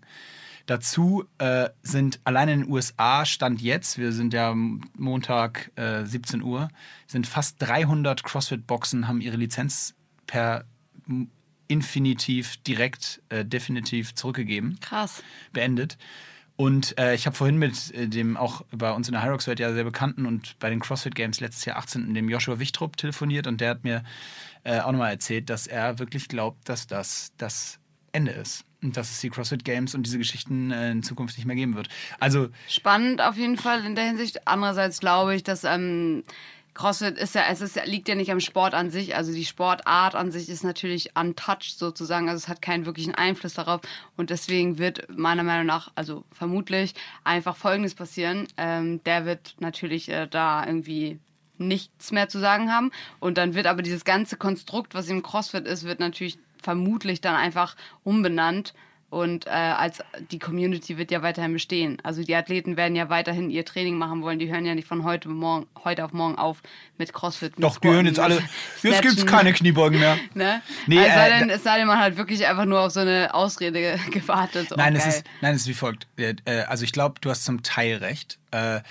Dazu 0.67 1.23
äh, 1.37 1.69
sind 1.81 2.19
allein 2.25 2.49
in 2.49 2.59
den 2.61 2.69
USA, 2.69 3.25
Stand 3.25 3.61
jetzt, 3.61 3.97
wir 3.97 4.11
sind 4.11 4.33
ja 4.33 4.53
Montag 4.53 5.71
äh, 5.77 6.03
17 6.03 6.41
Uhr, 6.41 6.67
sind 7.07 7.25
fast 7.25 7.55
300 7.59 8.21
CrossFit-Boxen, 8.23 9.07
haben 9.07 9.21
ihre 9.21 9.37
Lizenz 9.37 9.95
per 10.25 10.65
infinitiv, 11.67 12.57
direkt, 12.57 13.21
äh, 13.29 13.45
definitiv 13.45 14.15
zurückgegeben. 14.15 14.77
Krass. 14.81 15.23
Beendet. 15.53 15.97
Und 16.57 16.97
äh, 16.97 17.13
ich 17.13 17.27
habe 17.27 17.35
vorhin 17.35 17.57
mit 17.57 17.93
äh, 17.93 18.07
dem 18.07 18.35
auch 18.35 18.63
bei 18.71 18.91
uns 18.91 19.07
in 19.07 19.13
der 19.13 19.23
Hyrox-Welt 19.23 19.59
ja 19.59 19.71
sehr 19.73 19.83
bekannten 19.83 20.25
und 20.25 20.57
bei 20.57 20.71
den 20.71 20.79
CrossFit 20.79 21.13
Games 21.13 21.39
letztes 21.39 21.65
Jahr 21.65 21.77
18. 21.77 22.15
dem 22.15 22.29
Joshua 22.29 22.57
Wichtrup 22.57 22.97
telefoniert 22.97 23.45
und 23.45 23.61
der 23.61 23.69
hat 23.69 23.83
mir 23.83 24.03
äh, 24.63 24.79
auch 24.79 24.91
nochmal 24.91 25.11
erzählt, 25.11 25.51
dass 25.51 25.67
er 25.67 25.99
wirklich 25.99 26.27
glaubt, 26.27 26.67
dass 26.67 26.87
das 26.87 27.31
das 27.37 27.79
Ende 28.11 28.31
ist. 28.31 28.65
Und 28.83 28.95
dass 28.97 29.09
es 29.11 29.21
die 29.21 29.29
CrossFit 29.29 29.65
Games 29.65 29.95
und 29.95 30.03
diese 30.03 30.17
Geschichten 30.17 30.71
äh, 30.71 30.91
in 30.91 31.03
Zukunft 31.03 31.37
nicht 31.37 31.45
mehr 31.45 31.55
geben 31.55 31.75
wird. 31.75 31.89
Also 32.19 32.49
spannend 32.67 33.21
auf 33.21 33.37
jeden 33.37 33.57
Fall 33.57 33.85
in 33.85 33.95
der 33.95 34.05
Hinsicht. 34.05 34.47
Andererseits 34.47 34.99
glaube 34.99 35.35
ich, 35.35 35.43
dass 35.43 35.63
ähm, 35.63 36.23
CrossFit 36.77 37.17
ist 37.17 37.33
ja, 37.33 37.41
es 37.49 37.59
ist, 37.59 37.83
liegt 37.85 38.07
ja 38.07 38.13
nicht 38.13 38.31
am 38.31 38.39
Sport 38.39 38.75
an 38.75 38.91
sich. 38.91 39.15
Also 39.15 39.33
die 39.33 39.45
Sportart 39.45 40.13
an 40.13 40.31
sich 40.31 40.47
ist 40.47 40.63
natürlich 40.63 41.17
untouched 41.17 41.79
sozusagen. 41.79 42.29
Also 42.29 42.37
es 42.37 42.47
hat 42.47 42.61
keinen 42.61 42.85
wirklichen 42.85 43.15
Einfluss 43.15 43.55
darauf. 43.55 43.81
Und 44.15 44.29
deswegen 44.29 44.77
wird 44.77 45.07
meiner 45.09 45.41
Meinung 45.41 45.65
nach, 45.65 45.91
also 45.95 46.23
vermutlich, 46.31 46.93
einfach 47.23 47.55
Folgendes 47.55 47.95
passieren. 47.95 48.47
Ähm, 48.57 49.03
der 49.05 49.25
wird 49.25 49.55
natürlich 49.59 50.09
äh, 50.09 50.27
da 50.27 50.65
irgendwie 50.65 51.19
nichts 51.57 52.11
mehr 52.11 52.29
zu 52.29 52.39
sagen 52.39 52.71
haben. 52.71 52.91
Und 53.19 53.39
dann 53.39 53.55
wird 53.55 53.65
aber 53.65 53.81
dieses 53.81 54.05
ganze 54.05 54.37
Konstrukt, 54.37 54.93
was 54.93 55.09
im 55.09 55.23
CrossFit 55.23 55.65
ist, 55.65 55.83
wird 55.83 55.99
natürlich 55.99 56.37
vermutlich 56.61 57.21
dann 57.21 57.35
einfach 57.35 57.75
umbenannt 58.03 58.75
und 59.09 59.47
äh, 59.47 59.51
als 59.51 60.03
die 60.31 60.39
Community 60.39 60.97
wird 60.97 61.11
ja 61.11 61.21
weiterhin 61.21 61.53
bestehen. 61.53 61.97
Also 62.03 62.23
die 62.23 62.35
Athleten 62.35 62.75
werden 62.75 62.95
ja 62.95 63.09
weiterhin 63.09 63.49
ihr 63.49 63.63
Training 63.63 63.97
machen 63.97 64.21
wollen. 64.21 64.37
Die 64.37 64.51
hören 64.51 64.65
ja 64.65 64.75
nicht 64.75 64.87
von 64.87 65.05
heute, 65.05 65.29
morgen, 65.29 65.65
heute 65.85 66.03
auf 66.03 66.11
morgen 66.11 66.37
auf 66.37 66.61
mit 66.97 67.13
CrossFit. 67.13 67.57
Mit 67.57 67.63
Doch, 67.63 67.77
die 67.77 67.87
hören 67.87 68.05
jetzt 68.05 68.19
alle. 68.19 68.41
Jetzt 68.83 69.01
gibt 69.01 69.17
es 69.17 69.25
keine 69.25 69.53
Kniebeugen 69.53 69.99
mehr. 69.99 70.17
ne? 70.33 70.61
Nee, 70.87 70.99
also 70.99 71.19
äh, 71.19 71.39
denn, 71.39 71.49
es 71.49 71.63
sei 71.63 71.77
denn, 71.77 71.87
man 71.87 71.99
hat 71.99 72.17
wirklich 72.17 72.45
einfach 72.45 72.65
nur 72.65 72.81
auf 72.81 72.91
so 72.91 72.99
eine 72.99 73.33
Ausrede 73.33 73.97
gewartet. 74.11 74.73
nein, 74.75 74.95
es 74.97 75.05
ist, 75.05 75.23
nein, 75.39 75.55
es 75.55 75.61
ist 75.61 75.67
wie 75.67 75.73
folgt. 75.73 76.07
Äh, 76.17 76.35
also 76.67 76.83
ich 76.83 76.91
glaube, 76.91 77.15
du 77.21 77.29
hast 77.29 77.45
zum 77.45 77.63
Teil 77.63 77.97
recht. 77.97 78.39
Äh, 78.51 78.81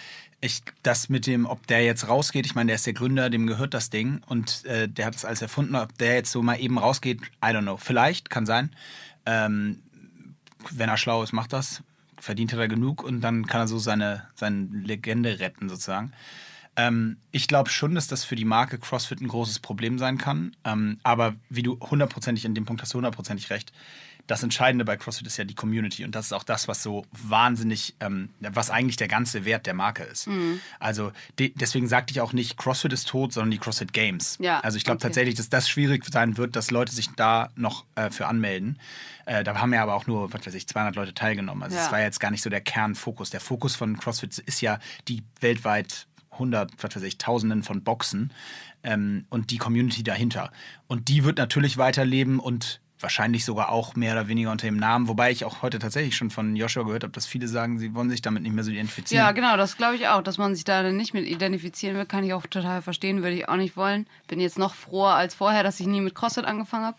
ich, 0.41 0.63
das 0.83 1.11
mit 1.11 1.27
dem, 1.27 1.45
ob 1.45 1.67
der 1.67 1.85
jetzt 1.85 2.09
rausgeht, 2.09 2.47
ich 2.47 2.55
meine, 2.55 2.69
der 2.69 2.77
ist 2.77 2.87
der 2.87 2.95
Gründer, 2.95 3.29
dem 3.29 3.47
gehört 3.47 3.75
das 3.75 3.91
Ding 3.91 4.23
und 4.27 4.65
äh, 4.65 4.89
der 4.89 5.07
hat 5.07 5.15
das 5.15 5.27
alles 5.27 5.43
erfunden. 5.43 5.77
Ob 5.77 5.97
der 5.99 6.15
jetzt 6.15 6.33
so 6.33 6.43
mal 6.43 6.57
eben 6.57 6.79
rausgeht, 6.79 7.21
I 7.45 7.49
don't 7.49 7.63
know. 7.63 7.77
Vielleicht, 7.77 8.31
kann 8.31 8.47
sein. 8.47 8.71
Ähm, 9.27 9.83
wenn 10.75 10.89
er 10.89 10.97
schlau 10.97 11.23
ist, 11.23 11.33
macht 11.33 11.53
das. 11.53 11.83
Verdient 12.19 12.53
er 12.53 12.69
genug 12.69 13.03
und 13.03 13.21
dann 13.21 13.47
kann 13.47 13.63
er 13.63 13.69
so 13.69 13.79
seine, 13.79 14.27
seine 14.35 14.69
Legende 14.73 15.39
retten, 15.39 15.69
sozusagen. 15.69 16.13
Ähm, 16.77 17.17
ich 17.33 17.49
glaube 17.49 17.71
schon, 17.71 17.95
dass 17.95 18.07
das 18.07 18.25
für 18.25 18.37
die 18.37 18.45
Marke 18.45 18.79
CrossFit 18.79 19.21
ein 19.21 19.29
großes 19.29 19.59
Problem 19.61 19.99
sein 19.99 20.19
kann. 20.19 20.55
Ähm, 20.65 20.99
aber 21.03 21.35
wie 21.49 21.63
du 21.63 21.79
hundertprozentig 21.81 22.45
in 22.45 22.55
dem 22.55 22.65
Punkt 22.65 22.83
hast, 22.83 22.95
hundertprozentig 22.95 23.51
recht. 23.51 23.73
Das 24.27 24.43
Entscheidende 24.43 24.85
bei 24.85 24.97
CrossFit 24.97 25.27
ist 25.27 25.37
ja 25.37 25.45
die 25.45 25.55
Community 25.55 26.05
und 26.05 26.15
das 26.15 26.27
ist 26.27 26.33
auch 26.33 26.43
das, 26.43 26.69
was 26.69 26.83
so 26.83 27.05
wahnsinnig, 27.13 27.95
ähm, 28.01 28.31
was 28.41 28.71
eigentlich 28.71 28.97
der 28.97 29.09
ganze 29.09 29.45
Wert 29.45 29.67
der 29.67 29.75
Marke 29.75 30.03
ist. 30.03 30.27
Mhm. 30.27 30.61
Also 30.81 31.13
de 31.39 31.53
deswegen 31.55 31.89
sagte 31.89 32.13
ich 32.13 32.21
auch 32.21 32.33
nicht, 32.33 32.57
CrossFit 32.57 32.93
ist 32.93 33.09
tot, 33.09 33.33
sondern 33.33 33.51
die 33.51 33.59
CrossFit 33.59 33.93
Games. 33.93 34.37
Ja, 34.41 34.61
also 34.61 34.77
ich 34.77 34.85
glaube 34.85 34.97
okay. 34.97 35.09
tatsächlich, 35.09 35.37
dass 35.37 35.49
das 35.49 35.69
schwierig 35.69 36.05
sein 36.07 36.37
wird, 36.37 36.57
dass 36.57 36.71
Leute 36.71 36.93
sich 36.93 37.09
da 37.17 37.51
noch 37.57 37.85
äh, 37.95 38.11
für 38.11 38.27
anmelden. 38.27 38.79
Äh, 39.27 39.45
da 39.45 39.57
haben 39.61 39.73
ja 39.73 39.83
aber 39.83 39.95
auch 39.95 40.07
nur, 40.07 40.33
was 40.33 40.47
weiß 40.47 40.55
ich, 40.55 40.67
200 40.67 40.97
Leute 40.97 41.15
teilgenommen. 41.15 41.63
Also 41.63 41.77
es 41.77 41.87
Ja. 41.87 41.93
war 41.93 42.01
jetzt 42.01 42.21
gar 42.21 42.31
nicht 42.31 42.43
so 42.43 42.51
der 42.51 42.61
Kernfokus. 42.61 43.31
Der 43.31 43.41
Fokus 43.41 43.75
von 43.77 43.97
CrossFit 43.99 44.39
ist 44.39 44.61
ja 44.61 44.79
die 45.09 45.23
weltweit 45.41 46.07
100, 46.33 46.73
was 46.83 46.97
weiß 46.97 47.03
ich, 47.03 47.19
Tausenden 47.19 47.63
von 47.63 47.83
Boxen 47.83 48.33
ähm, 48.83 49.25
und 49.31 49.51
die 49.51 49.59
Community 49.59 50.03
dahinter. 50.03 50.53
Und 50.87 51.09
die 51.09 51.25
wird 51.25 51.39
natürlich 51.39 51.77
weiterleben 51.79 52.39
und 52.39 52.81
wahrscheinlich 53.01 53.45
sogar 53.45 53.71
auch 53.71 53.95
mehr 53.95 54.13
oder 54.13 54.29
weniger 54.29 54.51
unter 54.51 54.67
dem 54.67 54.77
Namen, 54.77 55.09
wobei 55.09 55.31
ich 55.31 55.45
auch 55.45 55.63
heute 55.63 55.79
tatsächlich 55.79 56.17
schon 56.17 56.31
von 56.31 56.57
Joshua 56.57 56.85
gehört 56.85 57.03
habe, 57.03 57.13
dass 57.13 57.27
viele 57.27 57.49
sagen, 57.49 57.79
sie 57.79 57.95
wollen 57.95 58.11
sich 58.11 58.23
damit 58.23 58.43
nicht 58.43 58.55
mehr 58.55 58.65
so 58.65 58.71
identifizieren. 58.71 59.25
Ja, 59.25 59.33
genau, 59.33 59.57
das 59.57 59.77
glaube 59.77 59.97
ich 59.97 60.09
auch, 60.09 60.23
dass 60.23 60.39
man 60.39 60.55
sich 60.55 60.65
da 60.65 60.83
dann 60.83 60.97
nicht 60.97 61.15
mit 61.15 61.27
identifizieren 61.27 61.97
will, 61.97 62.07
kann 62.07 62.25
ich 62.25 62.33
auch 62.33 62.47
total 62.47 62.83
verstehen, 62.83 63.23
würde 63.23 63.37
ich 63.37 63.49
auch 63.49 63.57
nicht 63.57 63.77
wollen. 63.77 64.07
Bin 64.29 64.41
jetzt 64.41 64.59
noch 64.59 64.75
froher 64.75 65.15
als 65.15 65.35
vorher, 65.35 65.63
dass 65.63 65.81
ich 65.81 65.87
nie 65.87 66.01
mit 66.01 66.15
CrossFit 66.15 66.45
angefangen 66.45 66.85
habe. 66.85 66.97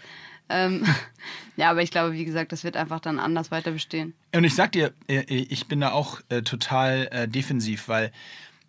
Ähm, 0.50 0.86
ja, 1.58 1.70
aber 1.70 1.82
ich 1.82 1.92
glaube, 1.92 2.14
wie 2.14 2.26
gesagt, 2.26 2.52
das 2.52 2.64
wird 2.64 2.78
einfach 2.78 3.00
dann 3.00 3.20
anders 3.20 3.52
weiter 3.52 3.72
bestehen. 3.72 4.14
Und 4.34 4.44
ich 4.44 4.56
sag 4.56 4.72
dir, 4.72 4.94
äh, 5.08 5.24
ich 5.28 5.68
bin 5.68 5.82
da 5.82 5.92
auch 5.92 6.22
äh, 6.30 6.42
total 6.42 7.08
äh, 7.12 7.28
defensiv, 7.28 7.88
weil 7.88 8.12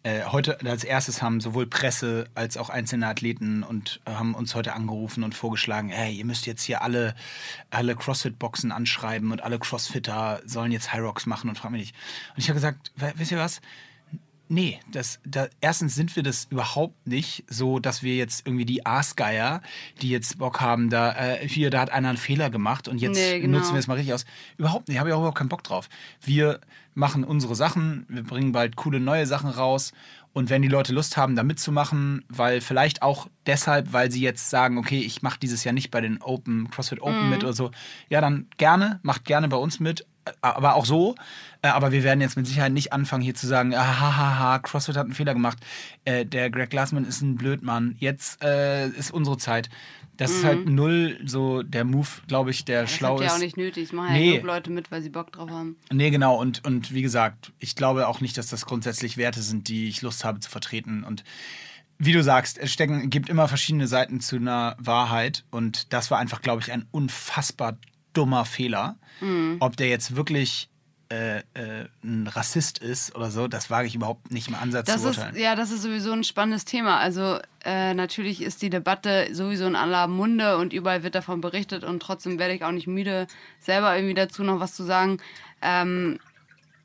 äh, 0.09 0.25
heute 0.25 0.59
als 0.65 0.85
erstes 0.85 1.21
haben 1.21 1.41
sowohl 1.41 1.67
Presse 1.67 2.29
als 2.35 2.57
auch 2.57 2.71
einzelne 2.71 3.07
Athleten 3.07 3.63
und 3.63 4.01
äh, 4.07 4.13
haben 4.13 4.35
uns 4.35 4.55
heute 4.55 4.73
angerufen 4.73 5.23
und 5.23 5.35
vorgeschlagen, 5.35 5.91
hey, 5.91 6.15
ihr 6.15 6.25
müsst 6.25 6.47
jetzt 6.47 6.63
hier 6.63 6.83
alle, 6.83 7.15
alle 7.71 7.95
CrossFit-Boxen 7.95 8.73
anschreiben 8.73 9.33
und 9.33 9.43
alle 9.43 9.59
Crossfitter 9.59 10.41
sollen 10.47 10.73
jetzt 10.73 10.93
High 10.93 11.03
Rocks 11.03 11.27
machen 11.27 11.51
und 11.51 11.59
frag 11.59 11.73
mich 11.73 11.81
nicht. 11.81 11.95
Und 12.35 12.39
ich 12.39 12.49
habe 12.49 12.55
gesagt, 12.55 12.93
wisst 13.17 13.33
ihr 13.33 13.39
was? 13.39 13.61
Nee, 14.51 14.81
das, 14.91 15.21
da, 15.27 15.49
erstens 15.61 15.95
sind 15.95 16.17
wir 16.17 16.23
das 16.23 16.47
überhaupt 16.49 17.07
nicht, 17.07 17.45
so 17.49 17.79
dass 17.79 18.03
wir 18.03 18.17
jetzt 18.17 18.47
irgendwie 18.47 18.65
die 18.65 18.87
Aasgeier, 18.87 19.61
die 20.01 20.09
jetzt 20.09 20.39
Bock 20.39 20.63
haben, 20.63 20.89
da, 20.89 21.13
äh, 21.13 21.47
hier, 21.47 21.69
da 21.69 21.81
hat 21.81 21.91
einer 21.91 22.09
einen 22.09 22.17
Fehler 22.17 22.49
gemacht 22.49 22.89
und 22.89 22.99
jetzt 22.99 23.17
Nee, 23.17 23.41
genau. 23.41 23.59
nutzen 23.59 23.75
wir 23.75 23.79
es 23.79 23.89
mal 23.89 23.95
richtig 23.95 24.15
aus. 24.15 24.25
Überhaupt 24.57 24.89
nicht, 24.89 24.99
habe 24.99 25.11
ich 25.11 25.15
auch 25.15 25.19
überhaupt 25.19 25.37
keinen 25.37 25.51
Bock 25.51 25.65
drauf. 25.65 25.91
Wir 26.23 26.61
machen 26.99 27.25
unsere 27.25 27.55
Sachen, 27.55 28.05
wir 28.09 28.25
bringen 28.25 28.53
bald 28.53 28.77
coole 28.77 29.01
neue 29.01 29.27
Sachen 29.27 29.51
raus 29.51 29.93
und 30.33 30.51
wenn 30.51 30.63
die 30.63 30.69
Leute 30.69 30.93
Lust 30.93 31.17
haben, 31.17 31.37
da 31.37 31.43
mitzumachen, 31.43 32.25
weil 32.29 32.61
vielleicht 32.61 33.03
auch 33.03 33.29
deshalb, 33.47 33.93
weil 33.93 34.11
sie 34.11 34.21
jetzt 34.21 34.51
sagen, 34.51 34.79
okay, 34.79 34.99
ich 35.01 35.23
mache 35.23 35.39
dieses 35.39 35.65
Jahr 35.65 35.73
nicht 35.73 35.91
bei 35.91 36.01
den 36.01 36.21
Open, 36.21 36.69
CrossFit 36.71 37.01
Open 37.01 37.25
Mhm. 37.25 37.31
mit 37.31 37.45
oder 37.45 37.53
so, 37.53 37.71
ja, 38.09 38.21
dann 38.21 38.49
gerne, 38.59 39.01
macht 39.03 39.25
gerne 39.25 39.49
bei 39.49 39.57
uns 39.57 39.81
mit, 39.81 40.07
aber 40.43 40.75
auch 40.75 40.85
so. 40.85 41.15
Äh, 41.63 41.69
Aber 41.69 41.91
wir 41.91 42.05
werden 42.05 42.21
jetzt 42.21 42.37
mit 42.37 42.47
Sicherheit 42.47 42.73
nicht 42.73 42.93
anfangen, 42.93 43.23
hier 43.23 43.35
zu 43.35 43.47
sagen, 43.47 43.75
ah, 43.75 44.01
ha, 44.01 44.17
ha, 44.17 44.39
ha, 44.39 44.59
CrossFit 44.61 44.97
hat 44.97 45.07
einen 45.07 45.15
Fehler 45.15 45.35
gemacht. 45.35 45.59
Äh, 46.05 46.25
der 46.25 46.51
Greg 46.51 46.71
Glassman 46.71 47.05
ist 47.05 47.21
ein 47.21 47.35
Blödmann. 47.37 47.97
Jetzt 47.99 48.43
äh, 48.45 48.89
ist 48.89 49.11
unsere 49.11 49.39
Zeit. 49.39 49.69
Das 50.19 50.31
ist 50.33 50.45
halt 50.45 50.69
null 50.69 51.19
so 51.25 51.63
der 51.63 51.85
Move, 51.85 52.09
glaube 52.27 52.51
ich, 52.51 52.65
der 52.67 52.83
Mhm. 52.83 52.85
Das 52.87 52.95
schlau 52.95 53.09
habt 53.13 53.21
ihr 53.21 53.27
ist. 53.29 53.33
auch 53.33 53.39
nicht 53.39 53.57
nötig. 53.57 53.85
Ich 53.85 53.93
mache 53.93 54.13
Nee. 54.13 54.35
ja 54.35 54.39
nur 54.39 54.47
Leute 54.47 54.71
mit, 54.71 54.91
weil 54.91 55.01
sie 55.01 55.09
Bock 55.09 55.33
drauf 55.33 55.49
haben. 55.51 55.77
Nee, 55.91 56.11
genau. 56.11 56.37
Und, 56.39 56.65
und 56.67 56.93
wie 56.93 57.03
gesagt, 57.03 57.53
ich 57.59 57.75
glaube 57.77 58.07
auch 58.09 58.21
nicht, 58.21 58.37
dass 58.37 58.49
das 58.49 58.67
grundsätzlich 58.67 59.17
Werte 59.17 59.41
sind, 59.41 59.69
die 59.69 59.89
ich 59.89 60.03
Lust 60.03 60.25
habe 60.25 60.41
zu 60.41 60.51
vertreten. 60.51 61.05
Und 61.05 61.25
wie 61.99 62.13
du 62.13 62.23
sagst, 62.23 62.59
es 62.59 62.73
stecken, 62.73 63.11
gibt 63.11 63.29
immer 63.29 63.49
verschiedene 63.49 63.87
Seiten 63.89 64.21
zu 64.21 64.37
einer 64.37 64.77
Wahrheit. 64.79 65.45
Und 65.51 65.93
das 65.93 66.11
war 66.11 66.19
einfach, 66.19 66.43
glaube 66.43 66.63
ich, 66.63 66.71
ein 66.73 66.85
unfassbar 66.91 67.79
dummer 68.13 68.45
Fehler. 68.45 68.97
Ob 69.61 69.77
der 69.77 69.89
jetzt 69.89 70.15
wirklich 70.17 70.69
äh, 71.11 71.39
äh, 71.55 71.87
ein 72.05 72.27
Rassist 72.27 72.79
ist 72.79 73.17
oder 73.17 73.31
so, 73.31 73.49
das 73.49 73.71
wage 73.71 73.87
ich 73.87 73.95
überhaupt 73.95 74.31
nicht 74.31 74.49
im 74.49 74.55
Ansatz 74.55 74.87
Das 74.87 75.03
zu 75.03 75.09
ist, 75.09 75.19
urteilen. 75.19 75.37
ja, 75.39 75.55
das 75.55 75.71
ist 75.71 75.83
sowieso 75.83 76.13
ein 76.13 76.25
spannendes 76.25 76.65
Thema. 76.67 76.99
Also 76.99 77.39
äh, 77.65 77.95
natürlich 77.95 78.43
ist 78.43 78.61
die 78.61 78.71
Debatte 78.71 79.29
sowieso 79.33 79.67
in 79.67 79.77
aller 79.77 80.07
Munde 80.07 80.59
und 80.59 80.73
überall 80.73 81.03
wird 81.03 81.15
davon 81.15 81.41
berichtet 81.41 81.83
und 81.85 82.01
trotzdem 82.01 82.39
werde 82.39 82.55
ich 82.55 82.65
auch 82.65 82.73
nicht 82.73 82.87
müde, 82.87 83.27
selber 83.59 83.97
irgendwie 83.97 84.15
dazu 84.15 84.43
noch 84.43 84.61
was 84.61 84.75
zu 84.75 84.85
sagen. 84.85 85.19
Ähm, 85.63 86.19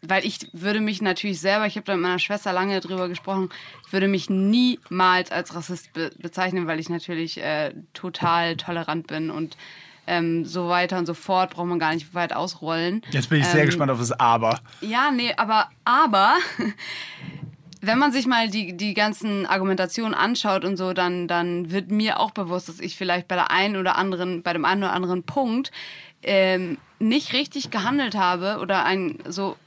weil 0.05 0.25
ich 0.25 0.49
würde 0.51 0.81
mich 0.81 1.01
natürlich 1.01 1.39
selber, 1.39 1.65
ich 1.65 1.75
habe 1.77 1.85
da 1.85 1.93
mit 1.93 2.01
meiner 2.03 2.19
Schwester 2.19 2.51
lange 2.51 2.79
drüber 2.81 3.07
gesprochen, 3.07 3.49
ich 3.87 3.93
würde 3.93 4.07
mich 4.09 4.29
niemals 4.29 5.31
als 5.31 5.55
Rassist 5.55 5.93
be 5.93 6.11
bezeichnen, 6.17 6.67
weil 6.67 6.79
ich 6.79 6.89
natürlich 6.89 7.41
äh, 7.41 7.73
total 7.93 8.57
tolerant 8.57 9.07
bin 9.07 9.29
und 9.31 9.55
ähm, 10.07 10.45
so 10.45 10.69
weiter 10.69 10.97
und 10.97 11.05
so 11.05 11.13
fort, 11.13 11.51
braucht 11.51 11.67
man 11.67 11.79
gar 11.79 11.93
nicht 11.93 12.13
weit 12.13 12.33
ausrollen. 12.33 13.01
Jetzt 13.11 13.29
bin 13.29 13.39
ich 13.39 13.47
sehr 13.47 13.61
Ähm, 13.61 13.67
gespannt 13.67 13.91
auf 13.91 13.99
das 13.99 14.11
Aber. 14.11 14.59
Ja, 14.81 15.11
nee, 15.11 15.33
aber, 15.37 15.69
aber, 15.85 16.35
wenn 17.81 17.99
man 17.99 18.11
sich 18.11 18.27
mal 18.27 18.49
die, 18.49 18.75
die 18.77 18.93
ganzen 18.93 19.45
Argumentationen 19.45 20.13
anschaut 20.13 20.63
und 20.63 20.77
so, 20.77 20.93
dann, 20.93 21.27
dann 21.27 21.71
wird 21.71 21.91
mir 21.91 22.19
auch 22.19 22.31
bewusst, 22.31 22.69
dass 22.69 22.79
ich 22.79 22.95
vielleicht 22.95 23.27
bei 23.27 23.35
der 23.35 23.51
einen 23.51 23.75
oder 23.75 23.97
anderen, 23.97 24.41
bei 24.41 24.53
dem 24.53 24.65
einen 24.65 24.83
oder 24.83 24.93
anderen 24.93 25.23
Punkt 25.23 25.71
ähm, 26.21 26.77
nicht 26.99 27.33
richtig 27.33 27.71
gehandelt 27.71 28.15
habe 28.15 28.59
oder 28.61 28.85
ein 28.85 29.19
so 29.27 29.57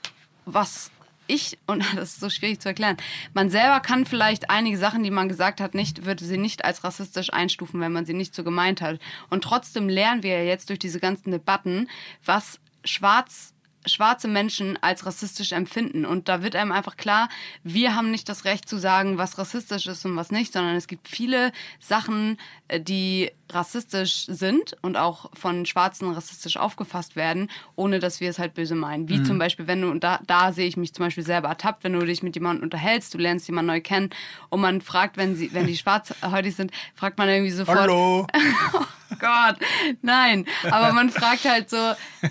was 0.47 0.91
ich, 1.27 1.59
und 1.67 1.85
das 1.97 2.11
ist 2.15 2.21
so 2.21 2.31
schwierig 2.31 2.61
zu 2.61 2.69
erklären, 2.69 2.97
man 3.35 3.51
selber 3.51 3.81
kann 3.81 4.07
vielleicht 4.07 4.51
einige 4.51 4.79
Sachen, 4.79 5.03
die 5.03 5.11
man 5.11 5.29
gesagt 5.29 5.61
hat, 5.61 5.75
nicht, 5.75 6.05
würde 6.05 6.25
sie 6.25 6.39
nicht 6.39 6.65
als 6.65 6.85
rassistisch 6.85 7.33
einstufen, 7.33 7.81
wenn 7.81 7.93
man 7.93 8.07
sie 8.07 8.15
nicht 8.15 8.35
so 8.35 8.45
gemeint 8.45 8.81
hat. 8.81 8.99
Und 9.31 9.45
trotzdem 9.45 9.89
lernen 9.89 10.23
wir 10.23 10.39
ja 10.39 10.45
jetzt 10.45 10.69
durch 10.69 10.79
diese 10.79 11.01
ganzen 11.01 11.31
Debatten, 11.31 11.89
was 12.25 12.61
schwarz 12.85 13.53
schwarze 13.87 14.29
Menschen 14.29 14.79
als 14.83 15.07
rassistisch 15.07 15.53
empfinden. 15.53 16.05
Und 16.05 16.29
da 16.29 16.43
wird 16.43 16.57
einem 16.57 16.73
einfach 16.73 16.97
klar, 16.97 17.29
wir 17.63 17.95
haben 17.95 18.11
nicht 18.11 18.29
das 18.29 18.45
Recht 18.45 18.69
zu 18.69 18.79
sagen, 18.79 19.19
was 19.19 19.39
rassistisch 19.39 19.87
ist 19.87 20.05
und 20.05 20.17
was 20.17 20.31
nicht, 20.31 20.53
sondern 20.53 20.77
es 20.77 20.87
gibt 20.87 21.09
viele 21.09 21.53
Sachen, 21.81 22.39
äh, 22.69 22.81
die 22.81 23.31
rassistisch 23.53 24.27
sind 24.27 24.77
und 24.83 24.97
auch 24.97 25.31
von 25.35 25.67
Schwarzen 25.67 26.11
rassistisch 26.11 26.57
aufgefasst 26.57 27.15
werden, 27.15 27.49
ohne 27.77 28.01
dass 28.01 28.21
wir 28.21 28.29
es 28.29 28.39
halt 28.39 28.55
böse 28.55 28.75
meinen. 28.75 29.09
Wie 29.09 29.23
zum 29.23 29.39
Beispiel, 29.39 29.69
wenn 29.69 29.83
du, 29.83 29.91
und 29.91 30.03
da, 30.03 30.19
da 30.27 30.53
sehe 30.53 30.67
ich 30.67 30.77
mich 30.77 30.93
zum 30.93 31.05
Beispiel 31.05 31.25
selber 31.25 31.49
ertappt, 31.49 31.85
wenn 31.85 31.93
du 31.93 32.05
dich 32.05 32.25
mit 32.25 32.35
jemandem 32.35 32.65
unterhältst, 32.65 33.15
du 33.15 33.19
lernst 33.19 33.47
jemanden 33.47 33.69
neu 33.69 33.81
kennen 33.81 34.11
und 34.49 34.61
man 34.61 34.81
fragt, 34.81 35.17
wenn 35.17 35.37
sie, 35.37 35.53
wenn 35.55 35.67
die 35.67 35.77
schwarzhäutig 35.77 36.57
sind, 36.57 36.73
fragt 36.95 37.19
man 37.19 37.29
irgendwie 37.29 37.53
sofort, 37.53 37.79
Hallo. 37.79 38.27
Gott, 39.19 39.57
nein. 40.03 40.47
Aber 40.71 40.93
man 40.93 41.11
fragt 41.11 41.45
halt 41.45 41.71
so, 41.71 41.77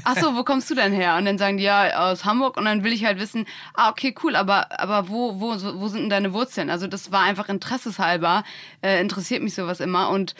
ach 0.04 0.18
so, 0.18 0.36
wo 0.36 0.44
kommst 0.44 0.70
du 0.70 0.76
denn 0.76 0.94
her? 0.94 1.16
Und 1.18 1.26
dann 1.26 1.38
sagen 1.38 1.58
die 1.58 1.64
ja 1.64 2.10
aus 2.12 2.26
Hamburg 2.26 2.58
und 2.58 2.66
dann 2.66 2.84
will 2.84 2.94
ich 2.94 3.06
halt 3.06 3.20
wissen, 3.20 3.46
ah 3.74 3.90
okay, 3.90 4.14
cool, 4.24 4.36
aber 4.36 4.80
aber 4.80 5.10
wo 5.10 5.40
wo 5.40 5.54
wo 5.80 5.88
sind 5.88 6.02
denn 6.02 6.10
deine 6.10 6.34
Wurzeln? 6.34 6.70
Also 6.70 6.88
das 6.88 7.12
war 7.12 7.22
einfach 7.22 7.50
interesseshalber, 7.50 8.44
äh, 8.82 9.00
interessiert 9.00 9.42
mich 9.42 9.56
sowas 9.56 9.80
immer 9.80 10.10
und 10.10 10.36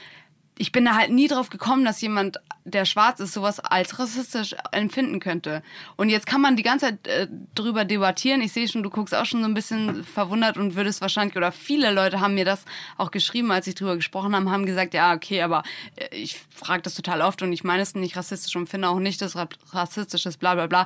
ich 0.58 0.72
bin 0.72 0.86
da 0.86 0.96
halt 0.96 1.12
nie 1.12 1.28
drauf 1.28 1.50
gekommen, 1.50 1.84
dass 1.84 2.00
jemand, 2.02 2.40
der 2.64 2.86
schwarz 2.86 3.20
ist, 3.20 3.34
sowas 3.34 3.60
als 3.60 4.00
rassistisch 4.00 4.56
empfinden 4.72 5.20
könnte. 5.20 5.62
Und 5.98 6.10
jetzt 6.10 6.26
kann 6.26 6.40
man 6.42 6.56
die 6.56 6.64
ganze 6.64 6.86
Zeit 6.86 7.08
äh, 7.08 7.28
drüber 7.56 7.84
debattieren. 7.84 8.42
Ich 8.42 8.54
sehe 8.54 8.68
schon, 8.68 8.82
du 8.82 8.90
guckst 8.90 9.14
auch 9.14 9.26
schon 9.26 9.42
so 9.42 9.48
ein 9.48 9.54
bisschen 9.54 10.04
verwundert 10.04 10.58
und 10.58 10.76
würdest 10.76 11.02
wahrscheinlich, 11.02 11.36
oder 11.36 11.52
viele 11.52 11.92
Leute 11.92 12.22
haben 12.22 12.36
mir 12.36 12.46
das 12.46 12.64
auch 12.98 13.12
geschrieben, 13.12 13.52
als 13.52 13.68
ich 13.68 13.76
drüber 13.76 13.96
gesprochen 13.96 14.36
habe, 14.36 14.50
haben 14.50 14.66
gesagt, 14.66 14.94
ja, 14.94 15.14
okay, 15.14 15.42
aber 15.42 15.64
äh, 15.96 16.16
ich 16.16 16.40
frage 16.56 16.84
das 16.84 16.96
total 16.96 17.22
oft 17.22 17.42
und 17.42 17.52
ich 17.52 17.64
meine 17.64 17.84
es 17.84 17.94
nicht 17.94 18.16
rassistisch 18.16 18.56
und 18.56 18.70
finde 18.70 18.88
auch 18.88 19.00
nicht, 19.00 19.22
dass 19.22 19.36
ra- 19.36 19.50
rassistisch 19.72 20.26
ist, 20.26 20.38
bla 20.38 20.56
bla 20.56 20.68
bla. 20.68 20.86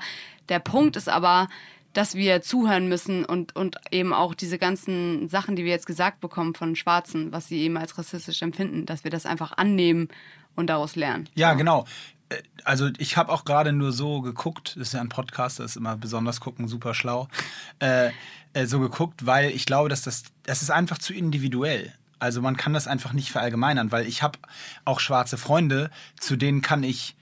Der 0.49 0.59
Punkt 0.59 0.95
ist 0.95 1.07
aber, 1.07 1.47
dass 1.93 2.15
wir 2.15 2.41
zuhören 2.41 2.87
müssen 2.87 3.25
und, 3.25 3.55
und 3.55 3.77
eben 3.91 4.13
auch 4.13 4.35
diese 4.35 4.57
ganzen 4.57 5.27
Sachen, 5.27 5.55
die 5.55 5.63
wir 5.65 5.71
jetzt 5.71 5.87
gesagt 5.87 6.19
bekommen 6.21 6.53
von 6.53 6.75
Schwarzen, 6.75 7.31
was 7.31 7.47
sie 7.47 7.59
eben 7.61 7.77
als 7.77 7.97
rassistisch 7.97 8.41
empfinden, 8.41 8.85
dass 8.85 9.03
wir 9.03 9.11
das 9.11 9.25
einfach 9.25 9.53
annehmen 9.57 10.09
und 10.55 10.67
daraus 10.67 10.95
lernen. 10.95 11.27
Ja, 11.35 11.53
genau. 11.53 11.85
Äh, 12.29 12.37
Also 12.63 12.89
ich 12.97 13.17
habe 13.17 13.31
auch 13.31 13.43
gerade 13.43 13.71
nur 13.73 13.91
so 13.91 14.21
geguckt, 14.21 14.75
das 14.77 14.89
ist 14.89 14.93
ja 14.93 15.01
ein 15.01 15.09
Podcast, 15.09 15.59
das 15.59 15.71
ist 15.71 15.77
immer 15.77 15.97
besonders 15.97 16.39
gucken, 16.39 16.67
super 16.67 16.93
schlau, 16.93 17.27
äh, 17.79 18.11
äh, 18.53 18.65
so 18.65 18.79
geguckt, 18.79 19.25
weil 19.25 19.49
ich 19.51 19.65
glaube, 19.65 19.89
dass 19.89 20.03
das, 20.03 20.23
das 20.43 20.61
ist 20.61 20.69
einfach 20.69 20.99
zu 20.99 21.13
individuell. 21.13 21.93
Also 22.19 22.41
man 22.41 22.57
kann 22.57 22.73
das 22.73 22.87
einfach 22.87 23.13
nicht 23.13 23.31
verallgemeinern, 23.31 23.91
weil 23.91 24.05
ich 24.05 24.21
habe 24.21 24.37
auch 24.85 24.99
schwarze 24.99 25.37
Freunde, 25.37 25.89
zu 26.19 26.35
denen 26.35 26.61
kann 26.61 26.83
ich 26.83 27.15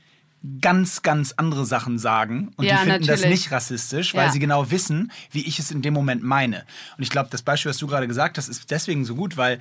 ganz, 0.61 1.01
ganz 1.01 1.33
andere 1.37 1.65
Sachen 1.65 1.97
sagen 1.99 2.51
und 2.57 2.65
Ja, 2.65 2.77
die 2.83 2.89
finden 2.91 3.07
das 3.07 3.21
natürlich. 3.21 3.41
nicht 3.41 3.51
rassistisch, 3.51 4.13
weil 4.13 4.27
Ja. 4.27 4.31
sie 4.31 4.39
genau 4.39 4.69
wissen, 4.71 5.11
wie 5.31 5.45
ich 5.47 5.59
es 5.59 5.71
in 5.71 5.81
dem 5.81 5.93
Moment 5.93 6.23
meine. 6.23 6.63
Und 6.97 7.03
ich 7.03 7.09
glaube, 7.09 7.29
das 7.31 7.41
Beispiel, 7.41 7.69
was 7.69 7.77
du 7.77 7.87
gerade 7.87 8.07
gesagt 8.07 8.37
hast, 8.37 8.47
ist 8.47 8.69
deswegen 8.71 9.05
so 9.05 9.15
gut, 9.15 9.37
weil 9.37 9.59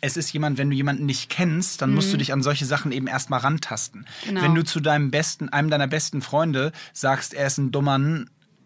es 0.00 0.16
ist 0.18 0.32
jemand, 0.32 0.58
wenn 0.58 0.68
du 0.68 0.76
jemanden 0.76 1.06
nicht 1.06 1.30
kennst, 1.30 1.80
dann 1.80 1.94
musst 1.94 2.12
du 2.12 2.18
dich 2.18 2.32
an 2.32 2.42
solche 2.42 2.66
Sachen 2.66 2.92
eben 2.92 3.06
erstmal 3.06 3.40
rantasten. 3.40 4.00
Mhm. 4.00 4.28
Genau. 4.28 4.42
Wenn 4.42 4.54
du 4.54 4.62
zu 4.64 4.80
deinem 4.80 5.10
besten, 5.10 5.48
einem 5.48 5.70
deiner 5.70 5.86
besten 5.86 6.20
Freunde 6.20 6.72
sagst, 6.92 7.32
er 7.32 7.46
ist 7.46 7.56
ein 7.58 7.70
dummer, 7.72 7.98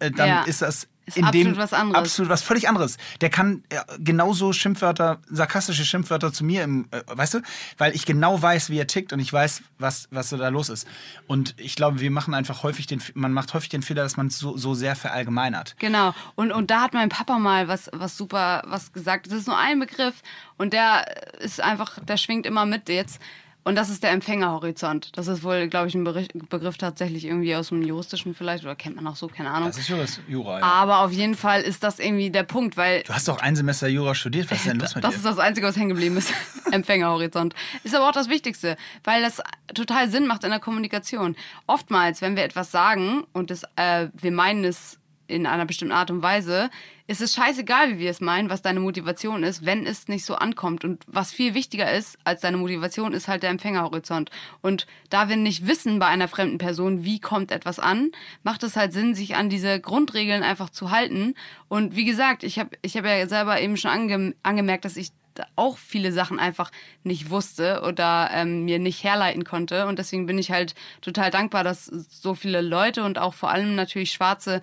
äh, 0.01 0.11
dann 0.11 0.29
Ja. 0.29 0.43
ist 0.43 0.63
das 0.63 0.89
Ist 1.09 1.17
in 1.17 1.25
absolut 1.25 1.47
dem 1.47 1.57
was 1.57 1.73
anderes. 1.73 1.99
absolut 1.99 2.31
was 2.31 2.43
völlig 2.43 2.69
anderes. 2.69 2.97
Der 3.21 3.31
kann 3.31 3.65
äh, 3.71 3.79
genauso 3.99 4.53
Schimpfwörter, 4.53 5.21
sarkastische 5.29 5.85
Schimpfwörter 5.85 6.33
zu 6.33 6.45
mir 6.45 6.63
im, 6.63 6.87
äh, 6.91 7.01
weißt 7.07 7.35
du, 7.35 7.41
weil 7.79 7.95
ich 7.95 8.05
genau 8.05 8.41
weiß, 8.41 8.71
wie 8.71 8.79
er 8.79 8.87
tickt 8.87 9.13
und 9.13 9.21
ich 9.21 9.33
weiß, 9.33 9.63
was 9.79 10.09
was 10.11 10.29
so 10.29 10.37
da 10.37 10.49
los 10.49 10.69
ist. 10.69 10.87
Und 11.27 11.55
ich 11.59 11.77
glaube, 11.77 12.01
wir 12.01 12.11
machen 12.11 12.35
einfach 12.35 12.63
häufig 12.63 12.87
den, 12.87 13.03
man 13.15 13.33
macht 13.33 13.55
häufig 13.55 13.71
den 13.71 13.83
Fehler, 13.83 14.03
dass 14.03 14.17
man 14.17 14.29
es 14.29 14.39
so, 14.39 14.57
so 14.57 14.75
sehr 14.75 14.97
verallgemeinert. 14.97 15.77
Genau. 15.79 16.15
Und, 16.35 16.53
und 16.53 16.71
da 16.71 16.83
hat 16.83 16.93
mein 16.93 17.09
Papa 17.09 17.39
mal 17.39 17.69
was, 17.69 17.91
was 17.93 18.17
super 18.17 18.63
was 18.67 18.93
gesagt. 18.93 19.27
Das 19.27 19.35
ist 19.35 19.47
nur 19.47 19.59
ein 19.59 19.81
Begriff 19.81 20.23
und 20.57 20.73
der 20.73 21.39
ist 21.41 21.61
einfach, 21.61 21.99
der 22.05 22.17
schwingt 22.17 22.47
immer 22.47 22.67
mit 22.67 22.89
jetzt. 22.89 23.21
Und 23.65 23.75
das 23.75 23.91
ist 23.91 24.03
der 24.03 24.13
Empfängerhorizont. 24.13 25.17
Das 25.17 25.27
ist 25.27 25.43
wohl, 25.43 25.69
glaube 25.69 25.89
ich, 25.89 25.95
ein 25.95 26.05
Bericht, 26.05 26.33
Begriff 26.49 26.79
tatsächlich 26.79 27.27
irgendwie 27.27 27.55
aus 27.55 27.69
dem 27.69 27.83
Juristischen 27.83 28.35
vielleicht 28.35 28.65
oder 28.65 28.75
kennt 28.75 28.97
man 28.97 29.07
auch 29.07 29.17
so, 29.17 29.29
keine 29.29 29.51
Ahnung. 29.51 29.69
Das 29.69 29.77
ist 29.77 29.89
Jura, 29.89 30.05
Jura 30.27 30.59
ja. 30.61 30.65
Aber 30.65 31.01
auf 31.01 31.13
jeden 31.13 31.35
Fall 31.35 31.61
ist 31.61 31.83
das 31.83 31.99
irgendwie 31.99 32.31
der 32.31 32.45
Punkt, 32.45 32.77
weil 32.79 33.03
Du 33.03 33.13
hast 33.13 33.29
doch 33.29 33.41
ein 33.41 33.57
Semester 33.57 33.87
Jura 33.89 34.15
studiert. 34.15 34.51
Was 34.51 34.59
ist 34.61 34.69
denn 34.69 34.79
los 34.79 34.95
mit 34.95 35.05
das 35.05 35.11
dir? 35.11 35.17
ist 35.19 35.27
das 35.27 35.39
Einzige, 35.39 35.67
was 35.67 35.77
hängen 35.77 35.91
geblieben 35.91 36.17
ist. 36.17 36.33
Empfängerhorizont. 36.73 37.55
Ist 37.85 37.95
aber 37.95 38.09
auch 38.09 38.13
das 38.13 38.31
Wichtigste, 38.31 38.77
weil 39.05 39.21
das 39.23 39.43
total 39.75 40.09
Sinn 40.11 40.27
macht 40.27 40.45
in 40.45 40.51
der 40.51 40.61
Kommunikation. 40.61 41.37
Oftmals, 41.67 42.23
wenn 42.23 42.37
wir 42.37 42.45
etwas 42.45 42.71
sagen 42.71 43.25
und 43.33 43.51
das, 43.51 43.65
äh, 43.77 44.09
wir 44.15 44.33
meinen 44.33 44.65
es 44.65 44.99
in 45.27 45.47
einer 45.47 45.67
bestimmten 45.67 45.93
Art 45.93 46.11
und 46.11 46.23
Weise, 46.23 46.71
ist 47.09 47.23
es 47.23 47.35
scheißegal, 47.35 47.95
wie 47.95 48.01
wir 48.01 48.11
es 48.11 48.21
meinen, 48.21 48.51
was 48.51 48.61
deine 48.61 48.81
Motivation 48.81 49.43
ist, 49.43 49.65
wenn 49.65 49.87
es 49.87 50.09
nicht 50.09 50.27
so 50.27 50.35
ankommt. 50.35 50.85
Und 50.85 51.03
was 51.07 51.33
viel 51.33 51.55
wichtiger 51.55 51.91
ist 51.91 52.19
als 52.23 52.43
deine 52.43 52.59
Motivation, 52.59 53.15
ist 53.15 53.29
halt 53.29 53.43
der 53.43 53.51
Empfängerhorizont. 53.51 54.31
Und 54.61 54.87
da 55.09 55.31
wir 55.31 55.37
nicht 55.37 55.67
wissen 55.67 55.99
bei 55.99 56.07
einer 56.07 56.29
fremden 56.29 56.59
Person, 56.59 57.05
wie 57.05 57.19
kommt 57.19 57.51
etwas 57.51 57.79
an, 57.79 58.13
macht 58.43 58.63
es 58.63 58.77
halt 58.77 58.93
Sinn, 58.93 59.15
sich 59.15 59.37
an 59.37 59.49
diese 59.49 59.81
Grundregeln 59.81 60.43
einfach 60.43 60.69
zu 60.69 60.91
halten. 60.91 61.35
Und 61.69 61.97
wie 61.97 62.05
gesagt, 62.05 62.45
ich 62.45 62.59
habe 62.59 62.71
ich 62.83 62.95
hab 62.99 63.07
ja 63.07 63.27
selber 63.27 63.59
eben 63.59 63.79
schon 63.79 63.91
ange 63.91 64.35
angemerkt, 64.43 64.85
dass 64.85 64.99
ich 64.99 65.11
auch 65.57 65.79
viele 65.79 66.13
Sachen 66.13 66.39
einfach 66.39 66.71
nicht 67.05 67.31
wusste 67.31 67.83
oder 67.87 68.29
ähm, 68.33 68.65
mir 68.65 68.79
nicht 68.79 69.03
herleiten 69.03 69.45
konnte. 69.45 69.87
Und 69.87 69.99
deswegen 69.99 70.27
bin 70.27 70.37
ich 70.37 70.51
halt 70.51 70.75
total 71.01 71.31
dankbar, 71.31 71.65
dass 71.65 71.87
so 71.87 72.35
viele 72.35 72.61
Leute 72.61 73.05
und 73.05 73.19
auch 73.19 73.35
vor 73.35 73.51
allem 73.51 73.77
natürlich 73.77 74.13
schwarze 74.13 74.61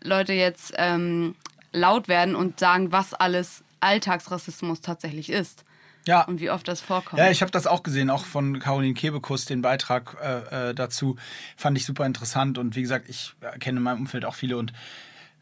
Leute 0.00 0.32
jetzt 0.32 0.72
ähm, 0.78 1.34
laut 1.72 2.08
werden 2.08 2.34
und 2.34 2.60
sagen, 2.60 2.92
was 2.92 3.14
alles 3.14 3.64
Alltagsrassismus 3.80 4.80
tatsächlich 4.80 5.30
ist. 5.30 5.64
Ja. 6.06 6.22
Und 6.22 6.40
wie 6.40 6.50
oft 6.50 6.66
das 6.66 6.80
vorkommt. 6.80 7.20
Ja, 7.20 7.30
ich 7.30 7.42
habe 7.42 7.52
das 7.52 7.66
auch 7.66 7.82
gesehen, 7.82 8.10
auch 8.10 8.24
von 8.24 8.58
Caroline 8.58 8.94
Kebekus, 8.94 9.44
den 9.44 9.62
Beitrag 9.62 10.16
äh, 10.20 10.70
äh, 10.70 10.74
dazu. 10.74 11.16
Fand 11.56 11.78
ich 11.78 11.86
super 11.86 12.04
interessant. 12.06 12.58
Und 12.58 12.74
wie 12.74 12.82
gesagt, 12.82 13.08
ich 13.08 13.34
äh, 13.40 13.56
kenne 13.58 13.78
in 13.78 13.84
meinem 13.84 14.00
Umfeld 14.00 14.24
auch 14.24 14.34
viele 14.34 14.56
und 14.56 14.72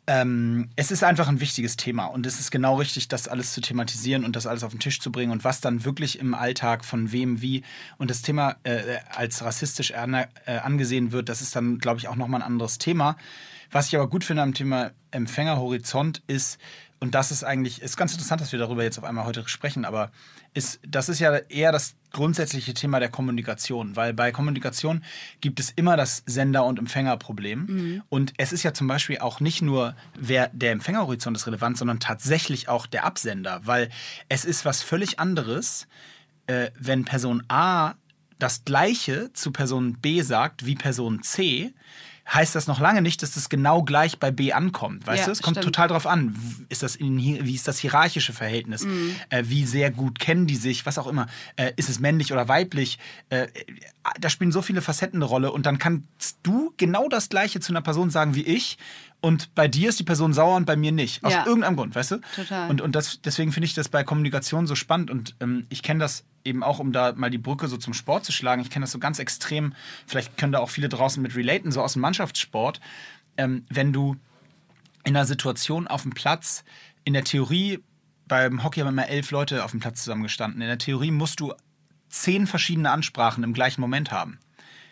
ähm, 0.07 0.69
es 0.75 0.91
ist 0.91 1.05
einfach 1.05 1.29
ein 1.29 1.41
wichtiges 1.41 1.77
Thema 1.77 2.07
und 2.07 2.27
es 2.27 2.41
ist 2.41 2.51
genau 2.51 2.77
richtig, 2.77 3.07
das 3.07 3.29
alles 3.29 3.53
zu 3.53 3.61
thematisieren 3.61 4.25
und 4.25 4.35
das 4.35 4.47
alles 4.47 4.65
auf 4.65 4.73
den 4.73 4.81
Tisch 4.81 4.99
zu 4.99 5.13
bringen 5.13 5.31
und 5.31 5.45
was 5.45 5.61
dann 5.61 5.85
wirklich 5.85 6.19
im 6.19 6.35
Alltag 6.35 6.85
von 6.85 7.13
wem 7.13 7.43
wie 7.43 7.63
und 7.97 8.11
das 8.11 8.21
Thema 8.21 8.57
äh, 8.65 8.97
als 9.15 9.45
rassistisch 9.45 9.93
an, 9.93 10.15
äh, 10.15 10.27
angesehen 10.47 11.13
wird, 11.13 11.29
das 11.29 11.43
ist 11.43 11.55
dann, 11.55 11.79
glaube 11.79 12.01
ich, 12.01 12.09
auch 12.09 12.17
nochmal 12.17 12.41
ein 12.41 12.47
anderes 12.47 12.79
Thema. 12.79 13.17
Was 13.71 13.89
ich 13.89 13.97
aber 13.97 14.09
gut 14.09 14.25
finde 14.25 14.43
am 14.43 14.55
Thema 14.55 14.91
Empfängerhorizont 15.11 16.23
ist, 16.27 16.59
und 17.03 17.15
das 17.15 17.31
ist 17.31 17.45
eigentlich, 17.45 17.81
ist 17.81 17.97
ganz 17.97 18.13
interessant, 18.13 18.43
dass 18.43 18.53
wir 18.53 18.59
darüber 18.59 18.83
jetzt 18.83 18.99
auf 18.99 19.05
einmal 19.05 19.25
heute 19.25 19.49
sprechen, 19.49 19.87
aber 19.87 20.13
ist, 20.53 20.81
das 20.87 21.09
ist 21.09 21.19
ja 21.19 21.35
eher 21.35 21.73
das 21.73 21.95
grundsätzliche 22.13 22.75
Thema 22.75 23.01
der 23.01 23.09
Kommunikation, 23.09 23.97
weil 23.97 24.13
bei 24.13 24.33
Kommunikation 24.33 25.03
gibt 25.41 25.61
es 25.61 25.71
immer 25.71 25.97
das 25.97 26.23
Sender- 26.27 26.67
und 26.67 26.79
Empfängerproblem. 26.79 28.03
Und 28.11 28.35
es 28.37 28.53
ist 28.53 28.65
ja 28.65 28.75
zum 28.75 28.87
Beispiel 28.87 29.19
auch 29.19 29.41
nicht 29.41 29.63
nur, 29.63 29.97
wer 30.15 30.51
der 30.53 30.73
Empfängerhorizont 30.73 31.37
ist 31.37 31.47
relevant, 31.47 31.79
sondern 31.79 32.01
tatsächlich 32.01 32.69
auch 32.69 32.87
der 32.87 33.05
Absender, 33.05 33.61
weil 33.65 33.89
es 34.29 34.45
ist 34.45 34.67
was 34.67 34.83
völlig 34.83 35.19
anderes, 35.19 35.87
äh, 36.49 36.71
wenn 36.79 37.07
Person 37.07 37.45
A 37.49 37.95
das 38.39 38.65
Gleiche 38.65 39.33
zu 39.33 39.53
Person 39.53 39.99
B 40.01 40.21
sagt 40.21 40.67
wie 40.67 40.75
Person 40.75 41.23
C, 41.23 41.73
heißt 42.33 42.55
das 42.55 42.67
noch 42.67 42.79
lange 42.79 43.03
nicht, 43.03 43.23
dass 43.23 43.33
das 43.33 43.49
genau 43.49 43.83
gleich 43.83 44.19
bei 44.19 44.31
B 44.31 44.53
ankommt. 44.53 45.07
Weißt 45.07 45.21
Ja, 45.21 45.27
du, 45.27 45.33
es 45.33 45.43
kommt 45.43 45.57
stimmt. 45.57 45.75
total 45.75 45.89
drauf 45.89 46.07
an. 46.07 46.37
Ist 46.69 46.83
das 46.83 46.95
in, 46.97 47.19
wie 47.19 47.55
ist 47.55 47.67
das 47.67 47.79
hierarchische 47.79 48.33
Verhältnis? 48.33 48.85
Mhm. 48.85 49.17
Äh, 49.31 49.45
wie 49.47 49.67
sehr 49.67 49.91
gut 49.91 50.19
kennen 50.19 50.47
die 50.47 50.57
sich? 50.57 50.87
Was 50.87 50.99
auch 50.99 51.07
immer. 51.09 51.27
Äh, 51.57 51.73
ist 51.77 51.89
es 51.89 51.99
männlich 51.99 52.33
oder 52.33 52.47
weiblich? 52.49 52.99
Äh, 53.31 53.49
da 54.21 54.31
spielen 54.31 54.53
so 54.53 54.63
viele 54.63 54.81
Facetten 54.81 55.17
eine 55.19 55.25
Rolle. 55.25 55.51
Und 55.53 55.67
dann 55.67 55.79
kannst 55.79 56.39
du 56.45 56.73
genau 56.77 57.09
das 57.09 57.29
Gleiche 57.29 57.61
zu 57.61 57.73
einer 57.73 57.83
Person 57.83 58.11
sagen 58.11 58.35
wie 58.35 58.43
ich. 58.45 58.79
Und 59.21 59.55
bei 59.55 59.69
dir 59.69 59.91
ist 59.91 59.99
die 59.99 60.05
Person 60.05 60.33
sauer 60.33 60.57
und 60.57 60.65
bei 60.65 60.77
mir 60.77 60.93
nicht. 60.93 61.23
Aus 61.25 61.33
Ja. 61.35 61.45
irgendeinem 61.47 61.77
Grund, 61.77 61.95
weißt 61.95 62.13
du? 62.13 62.21
Total. 62.35 62.71
Und, 62.71 62.81
und 62.81 62.95
das, 62.97 63.21
deswegen 63.21 63.53
finde 63.53 63.67
ich 63.67 63.75
das 63.75 63.89
bei 63.91 64.03
Kommunikation 64.03 64.67
so 64.67 64.75
spannend. 64.75 65.11
Und 65.11 65.37
ähm, 65.41 65.67
ich 65.69 65.83
kenne 65.83 66.01
das 66.01 66.25
eben 66.45 66.63
auch, 66.63 66.79
um 66.79 66.93
da 66.93 67.13
mal 67.13 67.29
die 67.31 67.37
Brücke 67.39 67.69
so 67.69 67.77
zum 67.77 67.93
Sport 67.93 68.25
zu 68.25 68.33
schlagen. 68.33 68.63
Ich 68.63 68.71
kenne 68.71 68.85
das 68.85 68.93
so 68.93 68.99
ganz 68.99 69.19
extrem. 69.19 69.75
Vielleicht 70.07 70.39
können 70.39 70.53
da 70.53 70.59
auch 70.61 70.71
viele 70.71 70.89
draußen 70.89 71.23
mit 71.23 71.37
relaten, 71.37 71.71
so 71.71 71.83
aus 71.83 71.93
dem 71.93 72.03
Mannschaftssport. 72.03 72.81
Ähm, 73.37 73.67
wenn 73.69 73.93
du 73.93 74.17
in 75.05 75.15
einer 75.17 75.27
Situation 75.27 75.87
auf 75.87 76.03
dem 76.03 76.13
Platz, 76.13 76.65
in 77.05 77.13
der 77.13 77.25
Theorie, 77.25 77.81
beim 78.27 78.63
Hockey 78.65 78.81
haben 78.81 78.89
immer 78.89 79.09
elf 79.09 79.31
Leute 79.33 79.65
auf 79.65 79.73
dem 79.73 79.81
Platz 79.81 80.03
zusammengestanden. 80.05 80.63
In 80.63 80.69
der 80.69 80.79
Theorie 80.79 81.11
musst 81.11 81.41
du 81.41 81.53
zehn 82.09 82.47
verschiedene 82.47 82.91
Ansprachen 82.91 83.45
im 83.45 83.53
gleichen 83.53 83.81
Moment 83.83 84.13
haben. 84.13 84.39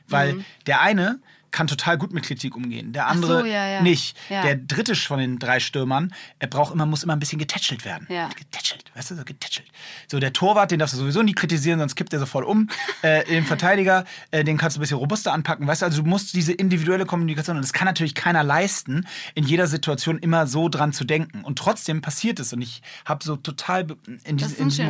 Weil 0.07 0.35
Mhm. 0.35 0.45
der 0.67 0.81
eine 0.83 1.21
kann 1.59 1.67
total 1.67 1.99
gut 1.99 2.13
mit 2.13 2.23
Kritik 2.25 2.55
umgehen, 2.55 2.93
der 2.93 3.09
andere 3.09 3.41
so, 3.41 3.45
ja, 3.45 3.67
ja. 3.67 3.83
nicht. 3.83 4.17
Ja. 4.31 4.43
Der 4.43 4.55
dritte 4.55 4.95
von 4.95 5.19
den 5.19 5.41
drei 5.41 5.59
Stürmern, 5.59 6.15
er 6.39 6.47
braucht 6.47 6.73
immer, 6.73 6.87
muss 6.87 7.03
immer 7.03 7.15
ein 7.15 7.19
bisschen 7.19 7.41
getätschelt 7.41 7.85
werden. 7.85 8.07
Ja. 8.09 8.29
Getätschelt, 8.29 8.85
weißt 8.95 9.11
du, 9.11 9.17
so 9.17 9.25
getätschelt. 9.25 9.67
So, 10.07 10.21
der 10.21 10.33
Torwart, 10.33 10.71
den 10.71 10.79
darfst 10.79 10.95
du 10.95 10.99
sowieso 11.01 11.21
nie 11.25 11.33
kritisieren, 11.33 11.81
sonst 11.81 11.97
kippt 11.97 12.13
er 12.13 12.21
sofort 12.21 12.47
um. 12.47 12.69
Äh, 13.03 13.25
den 13.27 13.45
Verteidiger, 13.45 14.05
äh, 14.33 14.43
den 14.43 14.57
kannst 14.59 14.77
du 14.77 14.81
ein 14.81 14.83
bisschen 14.83 14.97
robuster 14.99 15.33
anpacken, 15.33 15.67
weißt 15.69 15.83
du, 15.83 15.87
also 15.87 16.03
du 16.03 16.09
musst 16.09 16.35
diese 16.35 16.53
individuelle 16.53 17.07
Kommunikation, 17.07 17.57
und 17.57 17.63
das 17.63 17.73
kann 17.73 17.87
natürlich 17.87 18.15
keiner 18.15 18.43
leisten, 18.43 19.07
in 19.35 19.45
jeder 19.45 19.67
Situation 19.69 20.19
immer 20.19 20.47
so 20.49 20.69
dran 20.69 20.93
zu 20.93 21.05
denken. 21.05 21.43
Und 21.45 21.59
trotzdem 21.61 22.01
passiert 22.03 22.41
es 22.41 22.53
und 22.53 22.61
ich 22.63 22.83
habe 23.05 23.23
so 23.25 23.37
total 23.37 23.87
in, 24.07 24.15
ist 24.17 24.27
in 24.29 24.37
diesem- 24.69 24.83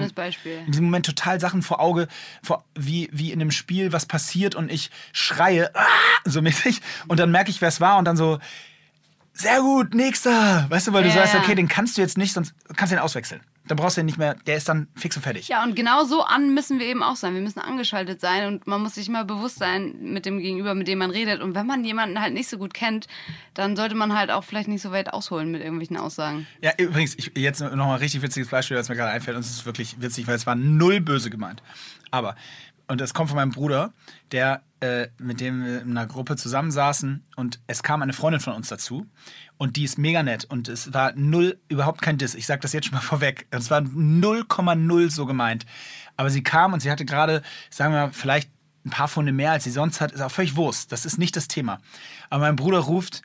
in 0.66 0.72
diesem 0.72 0.84
Moment 0.86 1.04
total 1.06 1.38
Sachen 1.40 1.60
vor 1.62 1.80
Auge, 1.80 2.08
vor, 2.42 2.64
wie, 2.74 3.08
wie 3.12 3.30
in 3.30 3.40
einem 3.42 3.50
Spiel 3.50 3.92
was 3.92 4.06
passiert 4.06 4.54
und 4.54 4.70
ich 4.70 4.90
schreie, 5.12 5.70
ah, 5.74 5.86
so 6.24 6.40
mäßig. 6.40 6.57
Und 7.08 7.20
dann 7.20 7.30
merke 7.30 7.50
ich, 7.50 7.60
wer 7.60 7.68
es 7.68 7.80
war 7.80 7.98
und 7.98 8.04
dann 8.04 8.16
so, 8.16 8.38
sehr 9.32 9.60
gut, 9.60 9.94
nächster. 9.94 10.66
Weißt 10.68 10.88
du, 10.88 10.92
weil 10.92 11.04
du 11.04 11.10
Ja, 11.10 11.14
sagst, 11.14 11.36
okay, 11.36 11.54
den 11.54 11.68
kannst 11.68 11.96
du 11.96 12.00
jetzt 12.00 12.18
nicht, 12.18 12.32
sonst 12.32 12.54
kannst 12.76 12.92
du 12.92 12.96
den 12.96 13.02
auswechseln. 13.04 13.40
Dann 13.68 13.76
brauchst 13.76 13.96
du 13.96 14.00
den 14.00 14.06
nicht 14.06 14.18
mehr, 14.18 14.34
der 14.46 14.56
ist 14.56 14.68
dann 14.68 14.88
fix 14.96 15.14
und 15.14 15.22
fertig. 15.22 15.46
Ja, 15.48 15.62
und 15.62 15.76
genau 15.76 16.02
so 16.04 16.24
an 16.24 16.54
müssen 16.54 16.78
wir 16.80 16.86
eben 16.86 17.02
auch 17.02 17.16
sein. 17.16 17.34
Wir 17.34 17.42
müssen 17.42 17.60
angeschaltet 17.60 18.20
sein 18.20 18.46
und 18.46 18.66
man 18.66 18.82
muss 18.82 18.94
sich 18.94 19.08
mal 19.10 19.24
bewusst 19.26 19.58
sein 19.58 19.94
mit 20.00 20.26
dem 20.26 20.38
Gegenüber, 20.40 20.74
mit 20.74 20.88
dem 20.88 20.98
man 20.98 21.10
redet. 21.10 21.40
Und 21.40 21.54
wenn 21.54 21.66
man 21.66 21.84
jemanden 21.84 22.20
halt 22.20 22.32
nicht 22.32 22.48
so 22.48 22.56
gut 22.58 22.72
kennt, 22.74 23.06
dann 23.54 23.76
sollte 23.76 23.94
man 23.94 24.16
halt 24.16 24.30
auch 24.30 24.42
vielleicht 24.42 24.68
nicht 24.68 24.82
so 24.82 24.90
weit 24.90 25.12
ausholen 25.12 25.50
mit 25.52 25.60
irgendwelchen 25.60 25.98
Aussagen. 25.98 26.46
Ja, 26.62 26.72
übrigens, 26.78 27.14
ich, 27.16 27.30
jetzt 27.36 27.60
noch 27.60 27.76
mal 27.76 27.92
ein 27.94 28.00
richtig 28.00 28.22
witziges 28.22 28.48
Beispiel, 28.48 28.76
was 28.76 28.88
mir 28.88 28.96
gerade 28.96 29.12
einfällt. 29.12 29.36
Und 29.36 29.44
es 29.44 29.50
ist 29.50 29.66
wirklich 29.66 30.00
witzig, 30.00 30.26
weil 30.26 30.34
es 30.34 30.46
war 30.46 30.54
null 30.54 31.00
böse 31.00 31.28
gemeint. 31.30 31.62
Aber, 32.10 32.36
und 32.88 33.00
das 33.00 33.14
kommt 33.14 33.28
von 33.28 33.36
meinem 33.36 33.50
Bruder, 33.50 33.92
der, 34.32 34.62
äh, 34.80 35.08
mit 35.18 35.40
dem 35.40 35.64
wir 35.64 35.82
in 35.82 35.90
einer 35.90 36.06
Gruppe 36.06 36.36
zusammensaßen 36.36 37.22
und 37.36 37.60
es 37.66 37.82
kam 37.82 38.02
eine 38.02 38.14
Freundin 38.14 38.40
von 38.40 38.54
uns 38.54 38.68
dazu. 38.68 39.06
Und 39.58 39.76
die 39.76 39.84
ist 39.84 39.98
mega 39.98 40.22
nett. 40.22 40.46
Und 40.46 40.68
es 40.68 40.94
war 40.94 41.12
null, 41.14 41.58
überhaupt 41.68 42.00
kein 42.00 42.16
Diss. 42.16 42.34
Ich 42.34 42.46
sag 42.46 42.60
das 42.62 42.72
jetzt 42.72 42.86
schon 42.86 42.94
mal 42.94 43.00
vorweg. 43.02 43.46
Es 43.50 43.70
war 43.70 43.80
0,0 43.80 45.10
so 45.10 45.26
gemeint. 45.26 45.66
Aber 46.16 46.30
sie 46.30 46.42
kam 46.42 46.72
und 46.72 46.80
sie 46.80 46.90
hatte 46.90 47.04
gerade, 47.04 47.42
sagen 47.70 47.92
wir 47.92 48.06
mal, 48.06 48.12
vielleicht 48.12 48.50
ein 48.86 48.90
paar 48.90 49.08
Funde 49.08 49.32
mehr, 49.32 49.52
als 49.52 49.64
sie 49.64 49.70
sonst 49.70 50.00
hat. 50.00 50.12
Ist 50.12 50.22
auch 50.22 50.30
völlig 50.30 50.56
Wurst. 50.56 50.90
Das 50.92 51.04
ist 51.04 51.18
nicht 51.18 51.36
das 51.36 51.48
Thema. 51.48 51.80
Aber 52.30 52.44
mein 52.44 52.56
Bruder 52.56 52.78
ruft, 52.78 53.22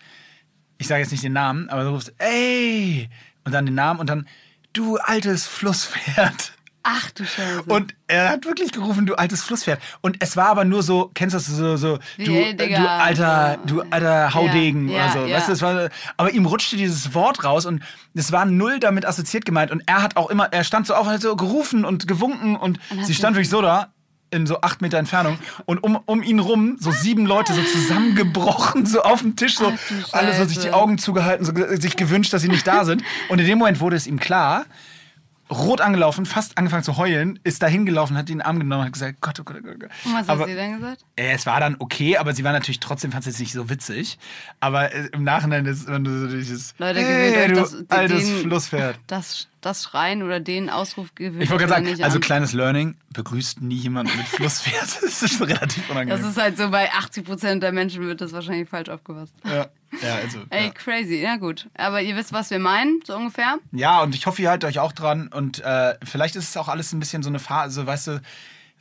ich 0.77 0.87
sage 0.87 1.01
jetzt 1.01 1.11
nicht 1.11 1.23
den 1.23 1.33
Namen, 1.33 1.69
aber 1.69 1.83
er 1.83 1.89
ruft, 1.89 2.13
ey! 2.17 3.09
Und 3.45 3.53
dann 3.53 3.65
den 3.65 3.75
Namen 3.75 3.99
und 3.99 4.09
dann, 4.09 4.27
du 4.73 4.97
altes 4.97 5.47
Flusspferd. 5.47 6.53
Ach 6.83 7.11
du 7.11 7.23
Scheiße. 7.25 7.63
Und 7.67 7.95
er 8.07 8.29
hat 8.29 8.45
wirklich 8.45 8.71
gerufen, 8.73 9.05
du 9.05 9.15
altes 9.15 9.41
Flusspferd. 9.43 9.79
Und 10.01 10.17
es 10.19 10.35
war 10.35 10.47
aber 10.47 10.65
nur 10.65 10.83
so, 10.83 11.09
kennst 11.13 11.33
du 11.33 11.37
das 11.37 11.47
so, 11.47 11.77
so 11.77 11.97
du, 12.17 12.31
ey, 12.31 12.55
Digga. 12.55 12.77
du 12.81 12.89
alter, 12.89 13.57
du 13.65 13.81
alter 13.89 14.33
Haudegen 14.33 14.89
Ja, 14.89 15.05
oder 15.05 15.13
so. 15.13 15.25
ja. 15.25 15.37
Weißt 15.37 15.47
du, 15.47 15.51
es 15.53 15.61
war, 15.61 15.89
aber 16.17 16.31
ihm 16.31 16.45
rutschte 16.45 16.75
dieses 16.75 17.13
Wort 17.13 17.43
raus 17.45 17.65
und 17.65 17.81
es 18.13 18.31
war 18.33 18.45
null 18.45 18.79
damit 18.79 19.05
assoziiert 19.05 19.45
gemeint. 19.45 19.71
Und 19.71 19.83
er 19.85 20.03
hat 20.03 20.17
auch 20.17 20.29
immer, 20.29 20.51
er 20.51 20.65
stand 20.65 20.85
so 20.85 20.93
auf 20.95 21.07
und 21.07 21.13
hat 21.13 21.21
so 21.21 21.35
gerufen 21.37 21.85
und 21.85 22.07
gewunken 22.07 22.55
und 22.57 22.79
hat 22.89 23.05
sie 23.05 23.13
stand 23.13 23.35
wirklich 23.37 23.49
so 23.49 23.61
da. 23.61 23.87
In 24.31 24.47
so 24.47 24.61
acht 24.61 24.81
Meter 24.81 24.97
Entfernung 24.97 25.37
und 25.65 25.83
um, 25.83 25.95
um 26.07 26.23
ihn 26.23 26.39
rum 26.39 26.77
so 26.79 26.89
sieben 26.89 27.27
Leute 27.27 27.53
so 27.53 27.61
zusammengebrochen, 27.61 28.83
so 28.87 29.03
auf 29.03 29.21
dem 29.21 29.35
Tisch, 29.35 29.57
so 29.57 29.69
du 29.69 29.77
alle 30.11 30.35
so 30.35 30.45
sich 30.45 30.57
die. 30.57 30.71
Augen 30.71 30.97
zugehalten, 30.97 31.45
so 31.45 31.53
sich 31.79 31.95
gewünscht, 31.95 32.33
dass 32.33 32.41
sie 32.41 32.47
nicht 32.49 32.65
da 32.65 32.83
sind. 32.83 33.03
Und 33.29 33.37
in 33.39 33.45
dem 33.45 33.59
Moment 33.59 33.79
wurde 33.79 33.95
es 33.95 34.07
ihm 34.07 34.19
klar, 34.19 34.65
rot 35.51 35.81
angelaufen, 35.81 36.25
fast 36.25 36.57
angefangen 36.57 36.83
zu 36.83 36.97
heulen, 36.97 37.39
ist 37.43 37.61
da 37.61 37.67
hingelaufen, 37.67 38.17
hat 38.17 38.29
ihn 38.29 38.33
in 38.33 38.37
den 38.39 38.45
Arm 38.45 38.59
genommen 38.59 38.81
und 38.81 38.85
hat 38.87 38.93
gesagt, 38.93 39.21
Gott, 39.21 39.39
oh 39.39 39.43
Gott, 39.43 39.57
oh 39.63 39.77
Gott. 39.77 39.89
Und 40.05 40.13
was 40.15 40.29
aber, 40.29 40.41
hat 40.41 40.47
sie 40.49 40.55
denn 40.55 40.75
gesagt? 40.79 41.05
äh, 41.15 41.31
es 41.33 41.45
war 41.45 41.59
dann 41.59 41.75
okay, 41.79 42.17
aber 42.17 42.33
sie 42.33 42.43
war 42.43 42.51
natürlich 42.53 42.79
trotzdem, 42.79 43.11
fand 43.11 43.21
es 43.27 43.33
jetzt 43.33 43.39
nicht 43.39 43.53
so 43.53 43.69
witzig. 43.69 44.17
Aber 44.59 44.93
äh, 44.93 45.09
im 45.11 45.23
Nachhinein 45.23 45.65
ist 45.65 45.87
wenn 45.87 46.03
du 46.03 46.19
so 46.21 46.27
dieses, 46.27 46.73
Leute, 46.77 47.01
hey, 47.01 47.47
du 47.49 47.55
das- 47.55 47.75
altes 47.89 48.25
den- 48.25 48.41
Flusspferd. 48.43 48.99
Das, 49.07 49.47
das 49.65 49.83
Schreien 49.83 50.23
oder 50.23 50.39
den 50.39 50.69
Ausruf 50.69 51.15
gewöhnt 51.15 51.43
Ich 51.43 51.49
wollte 51.49 51.65
gerade 51.67 51.85
sagen, 51.87 52.03
also 52.03 52.17
an. 52.17 52.21
kleines 52.21 52.53
Learning, 52.53 52.95
begrüßt 53.11 53.61
nie 53.61 53.75
jemanden 53.75 54.15
mit 54.17 54.27
Flusspferd. 54.27 54.99
Das 55.01 55.21
ist 55.23 55.41
relativ 55.41 55.89
unangenehm. 55.89 56.21
Das 56.21 56.29
ist 56.31 56.41
halt 56.41 56.57
so, 56.57 56.69
bei 56.69 56.91
80 56.91 57.25
Prozent 57.25 57.63
der 57.63 57.71
Menschen 57.71 58.05
wird 58.05 58.21
das 58.21 58.31
wahrscheinlich 58.33 58.69
falsch 58.69 58.89
aufgefasst. 58.89 59.33
ja, 59.45 59.67
ja, 60.01 60.15
also, 60.21 60.39
Ey, 60.49 60.65
ja. 60.65 60.71
crazy. 60.71 61.21
Ja, 61.21 61.35
gut. 61.37 61.69
Aber 61.75 62.01
ihr 62.01 62.15
wisst, 62.15 62.33
was 62.33 62.49
wir 62.49 62.59
meinen, 62.59 62.99
so 63.05 63.15
ungefähr. 63.15 63.57
ja, 63.71 64.01
und 64.01 64.15
ich 64.15 64.25
hoffe, 64.25 64.41
ihr 64.41 64.49
haltet 64.49 64.69
euch 64.69 64.79
auch 64.79 64.91
dran. 64.91 65.27
Und 65.29 65.59
äh, 65.63 65.95
vielleicht 66.03 66.35
ist 66.35 66.49
es 66.49 66.57
auch 66.57 66.67
alles 66.67 66.93
ein 66.93 66.99
bisschen 66.99 67.23
so 67.23 67.29
eine 67.29 67.39
Phase, 67.39 67.85
weißt 67.85 68.07
du, 68.07 68.21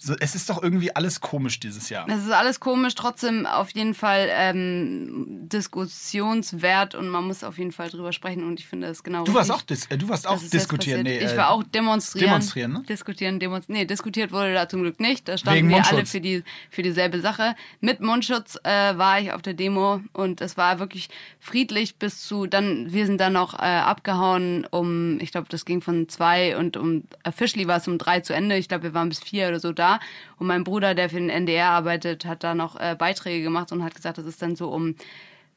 so, 0.03 0.17
es 0.19 0.35
ist 0.35 0.51
doch 0.51 0.61
irgendwie 0.61 0.95
alles 0.97 1.21
komisch 1.21 1.61
dieses 1.61 1.89
Jahr. 1.89 2.09
Es 2.09 2.25
ist 2.25 2.33
alles 2.33 2.59
komisch, 2.59 2.97
trotzdem 2.97 3.47
auf 3.47 3.71
jeden 3.71 3.95
Fall 3.95 4.29
ähm, 4.33 5.49
diskussionswert 5.49 6.97
und 6.97 7.09
man 7.09 7.25
muss 7.25 7.45
auf 7.45 7.57
jeden 7.57 7.71
Fall 7.71 7.89
drüber 7.89 8.13
sprechen 8.13 8.43
und 8.43 8.59
ich 8.59 8.67
finde 8.67 8.89
das 8.89 9.05
genau 9.05 9.23
Du 9.23 9.33
warst 9.33 9.53
auch, 9.53 9.63
dis 9.63 9.87
äh, 9.87 9.97
du 9.97 10.09
warst 10.09 10.27
auch 10.27 10.41
diskutieren. 10.41 11.05
Nee, 11.05 11.19
ich 11.19 11.33
äh, 11.33 11.37
war 11.37 11.51
auch 11.51 11.63
demonstrieren. 11.63 12.27
demonstrieren, 12.27 12.73
ne? 12.73 12.83
Diskutieren, 12.89 13.39
demonstrieren. 13.39 13.81
Nee, 13.81 13.87
diskutiert 13.87 14.33
wurde 14.33 14.53
da 14.53 14.69
zum 14.69 14.83
Glück 14.83 14.99
nicht. 14.99 15.29
Da 15.29 15.39
standen 15.39 15.59
Wegen 15.59 15.69
wir 15.69 15.77
alle 15.77 15.99
Mundschutz. 15.99 16.11
für, 16.11 16.21
die, 16.21 16.43
für 16.71 16.83
dieselbe 16.83 17.21
Sache. 17.21 17.55
Mit 17.81 18.01
Mundschutz 18.01 18.59
äh, 18.65 18.99
war 18.99 19.21
ich 19.21 19.33
auf 19.33 19.43
der 19.43 19.55
Demo 19.55 20.01
und 20.13 20.41
es 20.41 20.57
war 20.57 20.81
wirklich 20.81 21.11
friedlich 21.39 21.97
bis 21.97 22.27
zu, 22.27 22.47
dann, 22.47 22.93
wir 22.93 23.07
sind 23.07 23.21
dann 23.21 23.35
noch 23.35 23.55
äh, 23.55 23.63
abgehauen 23.63 24.67
um, 24.71 25.21
ich 25.21 25.31
glaube, 25.31 25.47
das 25.49 25.65
ging 25.65 25.81
von 25.81 26.09
zwei 26.09 26.57
und 26.57 26.77
um, 26.77 27.05
officially 27.25 27.69
war 27.69 27.77
es 27.77 27.87
um 27.87 27.99
drei 27.99 28.19
zu 28.19 28.33
Ende. 28.33 28.57
Ich 28.57 28.67
glaube, 28.67 28.83
wir 28.83 28.95
waren 28.95 29.09
bis 29.09 29.21
vier 29.21 29.47
oder 29.47 29.61
so 29.61 29.71
da. 29.73 29.92
Und 30.39 30.47
mein 30.47 30.65
Bruder, 30.65 30.95
der 30.95 31.09
für 31.09 31.17
den 31.17 31.31
NDR 31.31 31.71
arbeitet, 31.71 32.25
hat 32.25 32.45
da 32.45 32.55
noch 32.55 32.79
äh, 32.79 32.97
Beiträge 32.99 33.43
gemacht 33.43 33.73
und 33.73 33.83
hat 33.83 33.95
gesagt, 33.95 34.19
das 34.19 34.27
ist 34.27 34.43
dann 34.43 34.57
so 34.57 34.69
um 34.69 34.95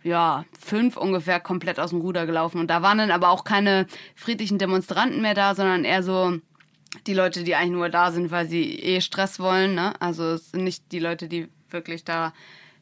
ja, 0.03 0.45
fünf 0.59 0.97
ungefähr 0.97 1.39
komplett 1.39 1.79
aus 1.79 1.89
dem 1.89 2.01
Ruder 2.01 2.27
gelaufen. 2.27 2.59
Und 2.59 2.69
da 2.69 2.83
waren 2.83 2.99
dann 2.99 3.11
aber 3.11 3.29
auch 3.29 3.43
keine 3.43 3.87
friedlichen 4.13 4.59
Demonstranten 4.59 5.21
mehr 5.21 5.33
da, 5.33 5.55
sondern 5.55 5.83
eher 5.83 6.03
so 6.03 6.37
die 7.07 7.13
Leute, 7.13 7.43
die 7.43 7.55
eigentlich 7.55 7.71
nur 7.71 7.89
da 7.89 8.11
sind, 8.11 8.29
weil 8.29 8.47
sie 8.47 8.79
eh 8.79 9.01
Stress 9.01 9.39
wollen. 9.39 9.73
Ne? 9.73 9.99
Also 9.99 10.33
es 10.33 10.51
sind 10.51 10.63
nicht 10.63 10.91
die 10.91 10.99
Leute, 10.99 11.27
die 11.27 11.49
wirklich 11.71 12.03
da 12.03 12.33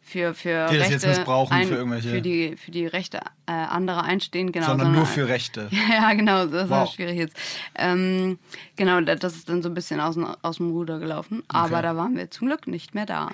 für, 0.03 0.33
für 0.33 0.67
Die 0.67 0.77
das 0.77 0.89
Rechte 0.89 0.93
jetzt 0.93 1.07
missbrauchen 1.07 1.63
für 1.65 1.75
irgendwelche- 1.75 2.09
für 2.09 2.21
die, 2.21 2.55
für 2.57 2.71
die 2.71 2.85
Rechte 2.85 3.19
äh, 3.47 3.51
anderer 3.51 4.03
einstehen. 4.03 4.51
Genau, 4.51 4.65
sondern 4.67 4.91
nur 4.91 5.05
für 5.05 5.27
Rechte. 5.27 5.69
ja, 5.91 6.13
genau, 6.13 6.45
das 6.45 6.65
ist 6.65 6.69
Wow. 6.69 6.87
auch 6.89 6.93
schwierig 6.93 7.17
jetzt. 7.17 7.35
Ähm, 7.75 8.37
genau, 8.75 8.99
da- 9.01 9.15
das 9.15 9.35
ist 9.35 9.49
dann 9.49 9.61
so 9.63 9.69
ein 9.69 9.73
bisschen 9.73 9.99
aus, 9.99 10.17
aus 10.41 10.57
dem 10.57 10.71
Ruder 10.71 10.99
gelaufen. 10.99 11.43
Aber 11.47 11.81
da 11.81 11.95
waren 11.95 12.15
wir 12.17 12.29
zum 12.29 12.47
Glück 12.47 12.67
nicht 12.67 12.93
mehr 12.93 13.05
da. 13.05 13.29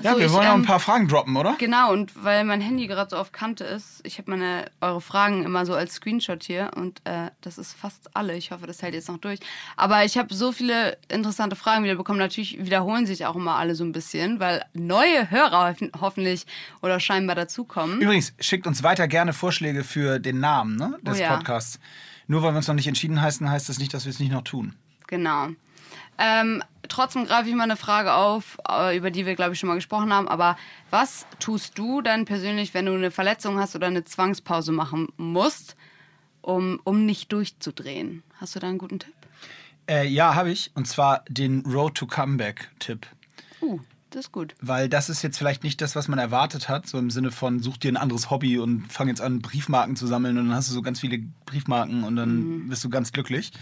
Ja, 0.00 0.12
So, 0.12 0.18
wir 0.18 0.26
ich, 0.26 0.32
wollen 0.32 0.44
noch 0.44 0.52
ein 0.54 0.60
ähm, 0.60 0.66
paar 0.66 0.80
Fragen 0.80 1.08
droppen, 1.08 1.36
oder? 1.36 1.56
Genau, 1.58 1.92
und 1.92 2.12
weil 2.22 2.44
mein 2.44 2.60
Handy 2.60 2.86
gerade 2.86 3.10
so 3.10 3.16
auf 3.16 3.32
Kante 3.32 3.64
ist, 3.64 4.00
ich 4.04 4.18
habe 4.18 4.30
meine 4.30 4.66
eure 4.80 5.00
Fragen 5.00 5.42
immer 5.44 5.64
so 5.64 5.74
als 5.74 5.94
Screenshot 5.94 6.42
hier 6.44 6.70
und 6.76 7.00
äh, 7.04 7.30
das 7.40 7.56
ist 7.56 7.72
fast 7.72 8.14
alle. 8.14 8.36
Ich 8.36 8.50
hoffe, 8.50 8.66
das 8.66 8.82
hält 8.82 8.94
jetzt 8.94 9.08
noch 9.08 9.18
durch. 9.18 9.40
Aber 9.76 10.04
ich 10.04 10.18
habe 10.18 10.34
so 10.34 10.52
viele 10.52 10.98
interessante 11.08 11.56
Fragen 11.56 11.84
wieder 11.84 11.94
bekommen. 11.94 12.18
Natürlich 12.18 12.62
wiederholen 12.64 13.06
sich 13.06 13.24
auch 13.24 13.36
immer 13.36 13.56
alle 13.56 13.74
so 13.74 13.84
ein 13.84 13.92
bisschen, 13.92 14.38
weil 14.38 14.62
neue 14.74 15.30
Hörer 15.30 15.68
hoffen- 15.70 15.92
hoffentlich 15.98 16.46
oder 16.82 17.00
scheinbar 17.00 17.36
dazukommen. 17.36 18.00
Übrigens, 18.00 18.34
schickt 18.38 18.66
uns 18.66 18.82
weiter 18.82 19.08
gerne 19.08 19.32
Vorschläge 19.32 19.82
für 19.82 20.18
den 20.18 20.40
Namen 20.40 20.76
ne, 20.76 20.98
des 21.02 21.18
Oh 21.18 21.22
ja. 21.22 21.34
Podcasts. 21.36 21.80
Nur 22.26 22.42
weil 22.42 22.52
wir 22.52 22.58
uns 22.58 22.68
noch 22.68 22.74
nicht 22.74 22.88
entschieden 22.88 23.22
heißen, 23.22 23.48
heißt 23.48 23.68
das 23.68 23.78
nicht, 23.78 23.94
dass 23.94 24.04
wir 24.04 24.10
es 24.10 24.18
nicht 24.20 24.32
noch 24.32 24.42
tun. 24.42 24.74
Genau. 25.06 25.48
Ähm, 26.18 26.62
trotzdem 26.88 27.26
greife 27.26 27.48
ich 27.48 27.54
mal 27.54 27.64
eine 27.64 27.76
Frage 27.76 28.14
auf, 28.14 28.58
äh, 28.68 28.96
über 28.96 29.10
die 29.10 29.26
wir, 29.26 29.34
glaube 29.34 29.52
ich, 29.52 29.58
schon 29.58 29.68
mal 29.68 29.74
gesprochen 29.74 30.12
haben. 30.12 30.28
Aber 30.28 30.56
was 30.90 31.26
tust 31.38 31.78
du 31.78 32.00
dann 32.02 32.24
persönlich, 32.24 32.74
wenn 32.74 32.86
du 32.86 32.94
eine 32.94 33.10
Verletzung 33.10 33.58
hast 33.58 33.74
oder 33.76 33.86
eine 33.86 34.04
Zwangspause 34.04 34.72
machen 34.72 35.08
musst, 35.16 35.76
um, 36.42 36.80
um 36.84 37.04
nicht 37.04 37.32
durchzudrehen? 37.32 38.22
Hast 38.40 38.54
du 38.54 38.60
da 38.60 38.68
einen 38.68 38.78
guten 38.78 38.98
Tipp? 38.98 39.14
Äh, 39.88 40.06
ja, 40.08 40.34
habe 40.34 40.50
ich. 40.50 40.70
Und 40.74 40.88
zwar 40.88 41.24
den 41.28 41.64
Road 41.66 41.94
to 41.96 42.06
Comeback-Tipp. 42.06 43.06
Uh, 43.60 43.80
das 44.10 44.26
ist 44.26 44.32
gut. 44.32 44.54
Weil 44.60 44.88
das 44.88 45.08
ist 45.08 45.22
jetzt 45.22 45.36
vielleicht 45.36 45.64
nicht 45.64 45.80
das, 45.80 45.96
was 45.96 46.08
man 46.08 46.18
erwartet 46.18 46.68
hat, 46.68 46.86
so 46.86 46.98
im 46.98 47.10
Sinne 47.10 47.30
von 47.30 47.60
such 47.60 47.76
dir 47.76 47.92
ein 47.92 47.96
anderes 47.96 48.30
Hobby 48.30 48.58
und 48.58 48.92
fang 48.92 49.08
jetzt 49.08 49.20
an, 49.20 49.40
Briefmarken 49.40 49.96
zu 49.96 50.06
sammeln 50.06 50.38
und 50.38 50.48
dann 50.48 50.56
hast 50.56 50.68
du 50.68 50.74
so 50.74 50.82
ganz 50.82 51.00
viele 51.00 51.18
Briefmarken 51.44 52.04
und 52.04 52.16
dann 52.16 52.68
bist 52.68 52.84
du 52.84 52.88
ganz 52.88 53.12
glücklich. 53.12 53.52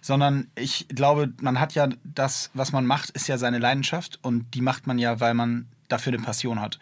Sondern 0.00 0.48
ich 0.56 0.88
glaube, 0.88 1.32
man 1.40 1.60
hat 1.60 1.74
ja 1.74 1.88
das, 2.04 2.50
was 2.54 2.72
man 2.72 2.84
macht, 2.84 3.10
ist 3.10 3.28
ja 3.28 3.38
seine 3.38 3.58
Leidenschaft 3.58 4.18
und 4.22 4.54
die 4.54 4.60
macht 4.60 4.86
man 4.86 4.98
ja, 4.98 5.20
weil 5.20 5.34
man 5.34 5.66
dafür 5.88 6.12
eine 6.12 6.22
Passion 6.22 6.60
hat. 6.60 6.78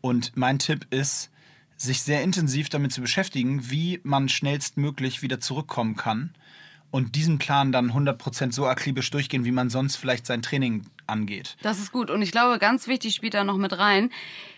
Und 0.00 0.36
mein 0.36 0.58
Tipp 0.58 0.86
ist, 0.90 1.30
sich 1.76 2.02
sehr 2.02 2.22
intensiv 2.22 2.68
damit 2.68 2.92
zu 2.92 3.00
beschäftigen, 3.00 3.70
wie 3.70 4.00
man 4.02 4.28
schnellstmöglich 4.28 5.22
wieder 5.22 5.40
zurückkommen 5.40 5.96
kann 5.96 6.34
und 6.90 7.14
diesen 7.14 7.38
Plan 7.38 7.72
dann 7.72 7.92
100% 7.92 8.52
so 8.52 8.66
akribisch 8.66 9.10
durchgehen, 9.10 9.44
wie 9.44 9.52
man 9.52 9.70
sonst 9.70 9.96
vielleicht 9.96 10.26
sein 10.26 10.42
Training 10.42 10.86
angeht. 11.06 11.56
Das 11.62 11.78
ist 11.78 11.92
gut. 11.92 12.10
Und 12.10 12.22
ich 12.22 12.32
glaube, 12.32 12.58
ganz 12.58 12.86
wichtig 12.86 13.14
spielt 13.14 13.34
da 13.34 13.44
noch 13.44 13.56
mit 13.56 13.76
rein. 13.78 14.10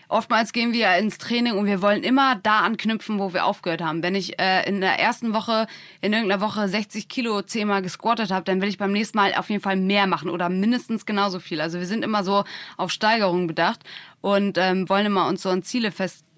Oftmals 0.09 0.53
gehen 0.53 0.73
wir 0.73 0.95
ins 0.97 1.17
Training 1.17 1.53
und 1.53 1.65
wir 1.65 1.81
wollen 1.81 2.03
immer 2.03 2.35
da 2.35 2.59
anknüpfen, 2.59 3.17
wo 3.17 3.33
wir 3.33 3.45
aufgehört 3.45 3.81
haben. 3.81 4.03
Wenn 4.03 4.13
ich 4.13 4.39
äh, 4.39 4.67
in 4.67 4.79
der 4.79 4.99
ersten 4.99 5.33
Woche, 5.33 5.65
in 6.01 6.13
irgendeiner 6.13 6.41
Woche 6.41 6.67
60 6.67 7.07
Kilo 7.07 7.41
zehnmal 7.41 7.81
gesquattet 7.81 8.29
habe, 8.29 8.43
dann 8.43 8.61
will 8.61 8.69
ich 8.69 8.77
beim 8.77 8.91
nächsten 8.91 9.17
Mal 9.17 9.33
auf 9.33 9.49
jeden 9.49 9.63
Fall 9.63 9.75
mehr 9.75 10.05
machen 10.05 10.29
oder 10.29 10.49
mindestens 10.49 11.07
genauso 11.07 11.39
viel. 11.39 11.61
Also 11.61 11.79
wir 11.79 11.87
sind 11.87 12.03
immer 12.03 12.23
so 12.23 12.43
auf 12.77 12.91
Steigerung 12.91 13.47
bedacht 13.47 13.79
und 14.21 14.57
ähm, 14.59 14.87
wollen 14.87 15.07
immer 15.07 15.27
uns 15.27 15.41
so 15.41 15.49
an 15.49 15.63
Ziele 15.63 15.91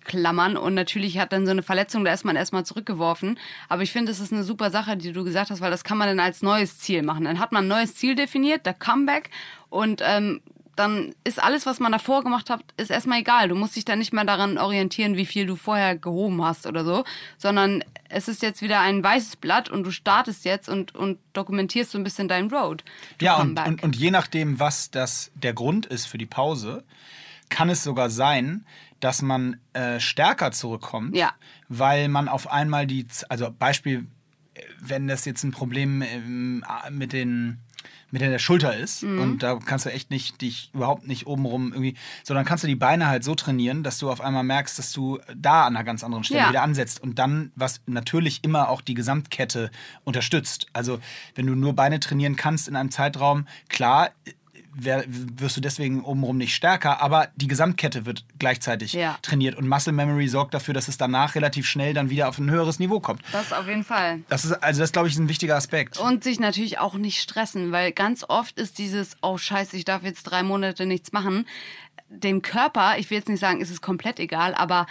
festklammern. 0.06 0.58
Und 0.58 0.74
natürlich 0.74 1.18
hat 1.20 1.34
dann 1.34 1.46
so 1.46 1.52
eine 1.52 1.64
Verletzung, 1.64 2.06
da 2.06 2.14
ist 2.14 2.26
man 2.26 2.36
erstmal 2.36 2.66
zurückgeworfen. 2.66 3.40
Aber 3.70 3.84
ich 3.84 3.92
finde, 3.92 4.12
es 4.12 4.20
ist 4.20 4.32
eine 4.32 4.44
super 4.44 4.72
Sache, 4.72 4.98
die 4.98 5.12
du 5.12 5.24
gesagt 5.24 5.50
hast, 5.50 5.62
weil 5.62 5.72
das 5.72 5.84
kann 5.84 5.98
man 5.98 6.08
dann 6.08 6.20
als 6.20 6.42
neues 6.42 6.80
Ziel 6.80 7.04
machen. 7.04 7.26
Dann 7.26 7.40
hat 7.40 7.52
man 7.52 7.66
ein 7.66 7.68
neues 7.68 7.96
Ziel 7.96 8.16
definiert, 8.16 8.66
der 8.66 8.74
Comeback. 8.74 9.30
Und 9.70 10.02
ähm, 10.06 10.42
dann 10.76 11.16
ist 11.24 11.42
alles, 11.42 11.66
was 11.66 11.80
man 11.80 11.94
davor 11.94 12.22
gemacht 12.24 12.50
hat, 12.50 12.62
ist 12.76 12.92
erstmal 12.92 13.20
egal. 13.20 13.48
Du 13.48 13.56
musst 13.56 13.78
dich 13.78 13.86
dann 13.86 14.00
nicht 14.00 14.12
mehr 14.12 14.26
daran 14.26 14.58
orientieren, 14.58 15.16
wie 15.16 15.26
viel 15.26 15.46
du 15.46 15.56
vorher 15.56 15.96
gehoben 15.96 16.44
hast 16.44 16.68
oder 16.68 16.84
so, 16.84 17.06
sondern 17.38 17.82
es 18.10 18.28
ist 18.28 18.42
jetzt 18.42 18.62
wieder 18.62 18.82
ein 18.82 19.02
weißes 19.02 19.38
Blatt 19.38 19.70
und 19.70 19.84
du 19.84 19.92
startest 19.92 20.44
jetzt 20.44 20.68
und, 20.68 20.94
und 20.94 21.18
dokumentierst 21.32 21.92
so 21.92 21.98
ein 21.98 22.04
bisschen 22.04 22.28
deinen 22.28 22.52
Road. 22.52 22.84
Ja, 23.22 23.38
und, 23.38 23.58
und, 23.58 23.84
und 23.84 23.96
je 23.96 24.12
nachdem, 24.12 24.60
was 24.60 24.92
das 24.92 25.32
der 25.34 25.54
Grund 25.54 25.86
ist 25.86 26.08
für 26.08 26.18
die 26.18 26.26
Pause, 26.26 26.84
kann 27.48 27.70
es 27.70 27.84
sogar 27.84 28.10
sein, 28.10 28.66
dass 29.00 29.22
man 29.22 29.58
äh, 29.74 30.00
stärker 30.00 30.52
zurückkommt, 30.52 31.16
Ja. 31.16 31.34
weil 31.70 32.08
man 32.08 32.28
auf 32.28 32.50
einmal 32.52 32.88
die, 32.88 33.06
also 33.30 33.52
Beispiel, 33.52 34.08
äh, 34.54 34.62
wenn 34.80 35.08
das 35.08 35.26
jetzt 35.26 35.44
ein 35.44 35.52
Problem 35.52 36.02
ähm, 36.02 36.64
mit 36.92 37.14
den 37.14 37.60
mit 38.12 38.22
der 38.22 38.40
Schulter 38.40 38.76
ist 38.78 39.04
Mhm. 39.04 39.20
und 39.20 39.44
da 39.44 39.60
kannst 39.64 39.86
du 39.86 39.90
echt 39.92 40.10
nicht 40.10 40.40
dich 40.42 40.70
überhaupt 40.74 41.06
nicht 41.06 41.28
obenrum 41.28 41.74
irgendwie, 41.74 41.96
sondern 42.24 42.46
kannst 42.46 42.64
du 42.64 42.68
die 42.68 42.76
Beine 42.76 43.08
halt 43.08 43.24
so 43.26 43.36
trainieren, 43.36 43.84
dass 43.84 43.98
du 43.98 44.10
auf 44.10 44.22
einmal 44.22 44.44
merkst, 44.44 44.80
dass 44.80 44.94
du 44.94 45.20
da 45.36 45.66
an 45.66 45.76
einer 45.76 45.84
ganz 45.84 46.02
anderen 46.04 46.24
Stelle 46.24 46.44
Ja. 46.44 46.50
wieder 46.50 46.62
ansetzt 46.62 47.02
und 47.04 47.20
dann 47.20 47.52
was 47.56 47.82
natürlich 47.88 48.44
immer 48.44 48.70
auch 48.70 48.80
die 48.82 48.94
Gesamtkette 48.94 49.70
unterstützt. 50.06 50.68
Also 50.72 51.00
wenn 51.34 51.46
du 51.48 51.56
nur 51.56 51.74
Beine 51.74 52.00
trainieren 52.00 52.36
kannst 52.38 52.68
in 52.70 52.76
einem 52.78 52.92
Zeitraum, 52.92 53.48
klar 53.70 54.12
wär, 54.78 55.04
wirst 55.08 55.58
du 55.58 55.62
deswegen 55.62 56.04
obenrum 56.04 56.38
nicht 56.38 56.54
stärker, 56.54 57.02
aber 57.02 57.30
die 57.36 57.48
Gesamtkette 57.48 58.06
wird 58.06 58.26
gleichzeitig 58.40 58.94
Ja. 58.94 59.18
trainiert 59.22 59.56
und 59.56 59.68
Muscle 59.68 59.94
Memory 59.94 60.28
sorgt 60.28 60.54
dafür, 60.54 60.74
dass 60.74 60.88
es 60.88 60.98
danach 60.98 61.36
relativ 61.36 61.66
schnell 61.68 61.94
dann 61.94 62.10
wieder 62.10 62.28
auf 62.30 62.38
ein 62.38 62.50
höheres 62.50 62.80
Niveau 62.80 63.00
kommt. 63.00 63.22
das 63.32 63.54
auf 63.54 63.68
jeden 63.68 63.84
Fall. 63.84 64.22
Das 64.30 64.46
ist 64.46 64.52
also 64.52 64.82
das 64.82 64.92
glaube 64.92 65.08
ich 65.08 65.14
ist 65.14 65.20
ein 65.20 65.30
wichtiger 65.30 65.56
Aspekt. 65.56 65.98
Und 65.98 66.24
sich 66.24 66.40
natürlich 66.40 66.80
auch 66.80 66.96
nicht 66.96 67.22
stressen, 67.22 67.72
weil 67.72 67.92
ganz 67.92 68.26
oft 68.28 68.60
ist 68.60 68.78
dieses, 68.78 69.16
oh 69.22 69.38
scheiße, 69.38 69.78
ich 69.78 69.86
darf 69.86 70.04
jetzt 70.04 70.24
drei 70.24 70.44
Monate 70.44 70.86
nichts 70.86 71.12
machen. 71.12 71.48
Dem 72.10 72.42
Körper, 72.42 72.98
ich 72.98 73.10
will 73.10 73.18
jetzt 73.18 73.30
nicht 73.30 73.40
sagen, 73.40 73.62
ist 73.62 73.72
es 73.72 73.82
komplett 73.82 74.20
egal, 74.20 74.54
aber 74.54 74.86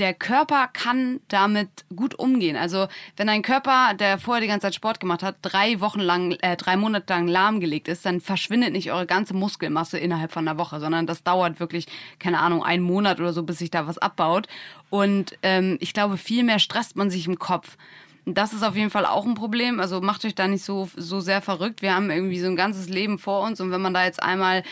der 0.00 0.14
Körper 0.14 0.68
kann 0.72 1.20
damit 1.28 1.68
gut 1.94 2.18
umgehen. 2.18 2.56
Also 2.56 2.88
wenn 3.16 3.28
ein 3.28 3.42
Körper, 3.42 3.92
der 3.94 4.18
vorher 4.18 4.40
die 4.40 4.46
ganze 4.46 4.66
Zeit 4.66 4.74
Sport 4.74 4.98
gemacht 4.98 5.22
hat, 5.22 5.36
drei 5.42 5.80
Wochen 5.80 6.00
lang, 6.00 6.32
äh, 6.40 6.56
drei 6.56 6.76
Monate 6.76 7.12
lang 7.12 7.28
lahmgelegt 7.28 7.86
ist, 7.86 8.06
dann 8.06 8.20
verschwindet 8.20 8.72
nicht 8.72 8.90
eure 8.90 9.06
ganze 9.06 9.34
Muskelmasse 9.34 9.98
innerhalb 9.98 10.32
von 10.32 10.48
einer 10.48 10.58
Woche, 10.58 10.80
sondern 10.80 11.06
das 11.06 11.22
dauert 11.22 11.60
wirklich, 11.60 11.86
keine 12.18 12.40
Ahnung, 12.40 12.64
einen 12.64 12.82
Monat 12.82 13.20
oder 13.20 13.34
so, 13.34 13.42
bis 13.42 13.58
sich 13.58 13.70
da 13.70 13.86
was 13.86 13.98
abbaut. 13.98 14.48
Und 14.88 15.36
ähm, 15.42 15.76
ich 15.80 15.92
glaube, 15.92 16.16
viel 16.16 16.44
mehr 16.44 16.58
stresst 16.58 16.96
man 16.96 17.10
sich 17.10 17.26
im 17.26 17.38
Kopf. 17.38 17.76
Das 18.24 18.52
ist 18.52 18.62
auf 18.62 18.76
jeden 18.76 18.90
Fall 18.90 19.06
auch 19.06 19.26
ein 19.26 19.34
Problem. 19.34 19.80
Also 19.80 20.00
macht 20.00 20.24
euch 20.24 20.34
da 20.34 20.46
nicht 20.46 20.64
so, 20.64 20.88
so 20.96 21.20
sehr 21.20 21.42
verrückt. 21.42 21.82
Wir 21.82 21.94
haben 21.94 22.10
irgendwie 22.10 22.40
so 22.40 22.46
ein 22.46 22.56
ganzes 22.56 22.88
Leben 22.88 23.18
vor 23.18 23.42
uns 23.42 23.60
und 23.60 23.70
wenn 23.70 23.80
man 23.80 23.94
da 23.94 24.04
jetzt 24.04 24.22
einmal, 24.22 24.62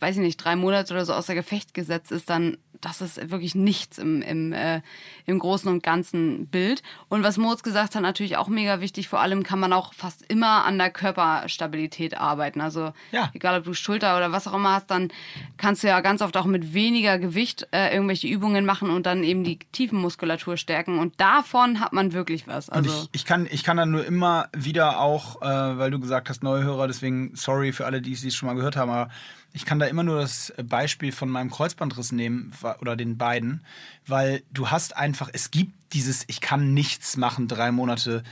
weiß 0.00 0.16
ich 0.16 0.22
nicht, 0.22 0.36
drei 0.36 0.56
Monate 0.56 0.94
oder 0.94 1.04
so 1.04 1.12
außer 1.12 1.34
Gefecht 1.34 1.74
gesetzt 1.74 2.12
ist, 2.12 2.30
dann 2.30 2.56
das 2.84 3.00
ist 3.00 3.30
wirklich 3.30 3.54
nichts 3.54 3.98
im, 3.98 4.20
im, 4.22 4.52
äh, 4.52 4.80
im 5.26 5.38
großen 5.38 5.70
und 5.70 5.82
ganzen 5.82 6.46
Bild. 6.46 6.82
Und 7.08 7.22
was 7.22 7.38
Moritz 7.38 7.62
gesagt 7.62 7.94
hat, 7.94 8.02
natürlich 8.02 8.36
auch 8.36 8.48
mega 8.48 8.80
wichtig, 8.80 9.08
vor 9.08 9.20
allem 9.20 9.42
kann 9.42 9.58
man 9.58 9.72
auch 9.72 9.94
fast 9.94 10.22
immer 10.30 10.64
an 10.64 10.78
der 10.78 10.90
Körperstabilität 10.90 12.18
arbeiten. 12.18 12.60
Also 12.60 12.92
Ja. 13.12 13.30
egal 13.34 13.58
ob 13.58 13.64
du 13.64 13.74
Schulter 13.74 14.16
oder 14.16 14.32
was 14.32 14.46
auch 14.46 14.54
immer 14.54 14.72
hast, 14.72 14.90
dann 14.90 15.08
kannst 15.56 15.82
du 15.82 15.88
ja 15.88 16.00
ganz 16.00 16.20
oft 16.22 16.36
auch 16.36 16.44
mit 16.44 16.74
weniger 16.74 17.18
Gewicht 17.18 17.66
äh, 17.72 17.94
irgendwelche 17.94 18.26
Übungen 18.28 18.64
machen 18.64 18.90
und 18.90 19.06
dann 19.06 19.24
eben 19.24 19.44
die 19.44 19.58
Tiefenmuskulatur 19.72 20.56
stärken. 20.56 20.98
Und 20.98 21.20
davon 21.20 21.80
hat 21.80 21.92
man 21.92 22.12
wirklich 22.12 22.46
was. 22.46 22.68
Und 22.68 22.76
Also 22.76 23.08
ich, 23.12 23.20
ich, 23.20 23.24
kann, 23.24 23.48
ich 23.50 23.64
kann 23.64 23.76
dann 23.76 23.90
nur 23.90 24.04
immer 24.04 24.48
wieder 24.54 25.00
auch, 25.00 25.40
äh, 25.42 25.46
weil 25.78 25.90
du 25.90 25.98
gesagt 26.00 26.28
hast, 26.28 26.42
neue 26.42 26.64
Hörer, 26.64 26.86
deswegen 26.86 27.34
sorry 27.34 27.72
für 27.72 27.86
alle, 27.86 28.00
die 28.00 28.12
es 28.12 28.34
schon 28.34 28.46
mal 28.46 28.54
gehört 28.54 28.76
haben, 28.76 28.90
aber 28.90 29.10
ich 29.54 29.64
kann 29.64 29.78
da 29.78 29.86
immer 29.86 30.02
nur 30.02 30.20
das 30.20 30.52
Beispiel 30.64 31.12
von 31.12 31.30
meinem 31.30 31.48
Kreuzbandriss 31.50 32.10
nehmen 32.10 32.52
oder 32.80 32.96
den 32.96 33.16
beiden, 33.16 33.64
weil 34.04 34.42
du 34.52 34.70
hast 34.70 34.96
einfach, 34.96 35.30
es 35.32 35.52
gibt 35.52 35.72
dieses, 35.92 36.24
ich 36.26 36.40
kann 36.40 36.74
nichts 36.74 37.16
machen, 37.16 37.46
drei 37.46 37.70
Monate. 37.70 38.24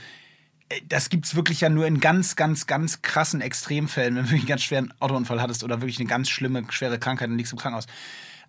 Äh, 0.67 0.81
Das 0.89 1.09
gibt 1.09 1.25
es 1.25 1.33
wirklich 1.33 1.61
ja 1.61 1.69
nur 1.69 1.87
in 1.87 2.01
ganz, 2.01 2.35
ganz, 2.35 2.67
ganz 2.67 3.01
krassen 3.01 3.39
Extremfällen, 3.39 4.15
wenn 4.15 4.23
du 4.23 4.29
wirklich 4.31 4.41
einen 4.41 4.49
ganz 4.49 4.63
schweren 4.63 4.93
Autounfall 4.99 5.41
hattest 5.41 5.63
oder 5.63 5.79
wirklich 5.79 5.97
eine 5.97 6.09
ganz 6.09 6.29
schlimme, 6.29 6.65
schwere 6.69 6.99
Krankheit 6.99 7.29
und 7.29 7.37
liegst 7.37 7.53
im 7.53 7.59
Krankenhaus. 7.59 7.87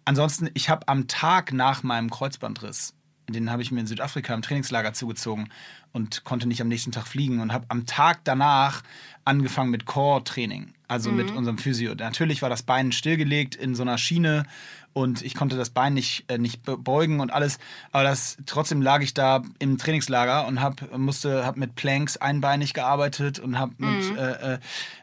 Ansonsten, 0.05 0.51
ich 0.55 0.69
habe 0.69 0.89
am 0.89 1.07
Tag 1.07 1.53
nach 1.53 1.85
meinem 1.85 2.11
Kreuzbandriss, 2.11 2.93
den 3.29 3.51
habe 3.51 3.63
ich 3.63 3.71
mir 3.71 3.81
in 3.81 3.87
Südafrika 3.87 4.35
im 4.35 4.43
Trainingslager 4.43 4.93
zugezogen 4.93 5.49
und 5.93 6.25
konnte 6.25 6.49
nicht 6.49 6.61
am 6.61 6.69
nächsten 6.69 6.91
Tag 6.91 7.07
fliegen 7.07 7.41
und 7.41 7.53
habe 7.53 7.67
am 7.69 7.87
Tag 7.87 8.21
danach 8.25 8.83
angefangen 9.25 9.71
mit 9.71 9.87
Core-Training, 9.87 10.75
also 10.89 11.11
mit 11.11 11.31
unserem 11.31 11.59
Physio. 11.59 11.95
Natürlich 11.95 12.43
war 12.43 12.51
das 12.51 12.63
Bein 12.63 12.93
stillgelegt 12.93 13.55
in 13.57 13.75
so 13.75 13.83
einer 13.83 13.99
Schiene 13.99 14.45
und 14.93 15.23
ich 15.23 15.35
konnte 15.35 15.57
das 15.57 15.71
Bein 15.71 15.95
nicht, 15.95 16.25
äh, 16.31 16.39
nicht 16.39 16.63
be- 16.63 16.79
beugen 16.79 17.19
und 17.19 17.33
alles, 17.33 17.59
aber 17.91 18.05
das, 18.05 18.37
trotzdem 18.47 18.81
lag 18.81 19.01
ich 19.03 19.13
da 19.13 19.43
im 19.59 19.77
Trainingslager 19.77 20.47
und 20.47 20.61
hab, 20.61 20.97
musste, 20.97 21.45
hab 21.45 21.57
mit 21.57 21.75
Planks 21.75 22.17
einbeinig 22.17 22.75
gearbeitet 22.75 23.41
und 23.41 23.59
habe 23.59 23.75
mit 23.79 24.17
äh, 24.17 24.59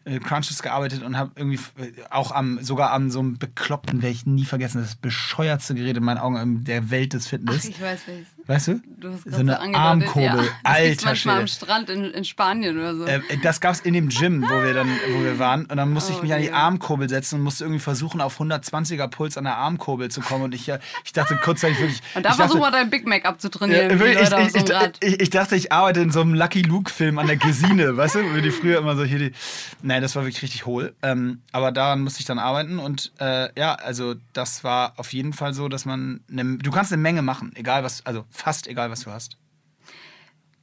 äh, 0.05 0.19
Crunches 0.19 0.61
gearbeitet 0.61 1.03
und 1.03 1.17
habe 1.17 1.31
irgendwie 1.35 1.59
äh, 1.77 1.91
auch 2.09 2.31
am, 2.31 2.63
sogar 2.63 2.91
an 2.91 3.11
so 3.11 3.19
einem 3.19 3.37
bekloppten, 3.37 4.01
werde 4.01 4.15
ich 4.15 4.25
nie 4.25 4.45
vergessen, 4.45 4.81
das 4.81 4.95
bescheuertste 4.95 5.75
Gerät 5.75 5.97
in 5.97 6.03
meinen 6.05 6.19
Augen 6.19 6.63
der 6.63 6.89
Welt 6.89 7.11
des 7.13 7.25
Ach, 7.25 7.29
Fitness. 7.31 7.65
ich 7.65 7.81
weiß 7.81 8.01
welches. 8.07 8.27
Weißt 8.47 8.67
du? 8.69 8.81
Du 8.97 9.11
hast 9.11 9.23
so 9.23 9.37
eine 9.37 9.59
angedeutet, 9.59 9.75
Armkurbel. 9.75 10.45
Ja. 10.45 10.51
Alter 10.63 11.05
manchmal 11.05 11.39
am. 11.39 11.47
Strand 11.47 11.89
in, 11.89 12.05
in 12.05 12.23
Spanien 12.23 12.77
oder 12.77 12.95
so. 12.95 13.05
Äh, 13.05 13.21
das 13.41 13.59
gab 13.59 13.73
es 13.73 13.81
in 13.81 13.93
dem 13.93 14.09
Gym, 14.09 14.43
wo 14.43 14.63
wir 14.63 14.73
dann, 14.73 14.89
wo 15.13 15.23
wir 15.23 15.39
waren. 15.39 15.65
Und 15.65 15.77
dann 15.77 15.91
musste 15.91 16.13
ich 16.13 16.19
Oh, 16.19 16.23
mich 16.23 16.33
an 16.33 16.41
die. 16.41 16.51
Armkurbel 16.51 17.09
setzen 17.09 17.35
und 17.35 17.41
musste 17.41 17.63
irgendwie 17.63 17.79
versuchen, 17.79 18.21
auf 18.21 18.39
120er 18.39 19.07
Puls 19.07 19.37
an 19.37 19.45
der 19.45 19.57
Armkurbel 19.57 20.09
zu 20.09 20.21
kommen. 20.21 20.43
Und 20.43 20.55
ich, 20.55 20.69
äh, 20.69 20.79
ich 21.03 21.13
dachte 21.13 21.35
kurzzeitig 21.37 21.79
wirklich. 21.79 22.01
und 22.15 22.23
da 22.23 22.29
ich 22.29 22.35
versuch 22.35 22.59
mal 22.59 22.71
dein 22.71 22.89
Big 22.89 23.07
Mac 23.07 23.23
ja, 23.23 23.29
abzutrainieren, 23.29 23.99
wirklich, 23.99 24.15
ich, 24.15 24.55
ich, 24.55 24.67
so 24.67 24.75
ich, 25.01 25.13
ich, 25.13 25.21
ich 25.21 25.29
dachte, 25.29 25.55
ich 25.55 25.71
arbeite 25.71 26.01
in 26.01 26.11
so 26.11 26.21
einem 26.21 26.33
Lucky 26.33 26.61
Luke-Film 26.61 27.17
an 27.19 27.27
der 27.27 27.37
Gesine, 27.37 27.97
weißt 27.97 28.15
du, 28.15 28.35
wie 28.35 28.41
die 28.41 28.51
früher 28.51 28.77
immer 28.79 28.95
so 28.95 29.03
hier 29.03 29.19
die. 29.19 29.31
Nein, 29.81 30.01
das 30.01 30.15
war 30.15 30.23
wirklich 30.23 30.43
richtig 30.43 30.65
hohl. 30.65 30.93
Ähm, 31.01 31.41
aber 31.51 31.71
daran 31.71 32.01
musste 32.01 32.19
ich 32.19 32.25
dann 32.25 32.39
arbeiten 32.39 32.79
und 32.79 33.11
äh, 33.19 33.49
ja, 33.59 33.75
also 33.75 34.15
das 34.33 34.63
war 34.63 34.93
auf 34.97 35.13
jeden 35.13 35.33
Fall 35.33 35.53
so, 35.53 35.67
dass 35.67 35.85
man. 35.85 36.21
Eine, 36.31 36.57
du 36.57 36.71
kannst 36.71 36.91
eine 36.91 37.01
Menge 37.01 37.21
machen, 37.21 37.51
egal 37.55 37.83
was, 37.83 38.05
also 38.05 38.25
fast 38.31 38.67
egal, 38.67 38.89
was 38.89 39.01
du 39.01 39.11
hast. 39.11 39.37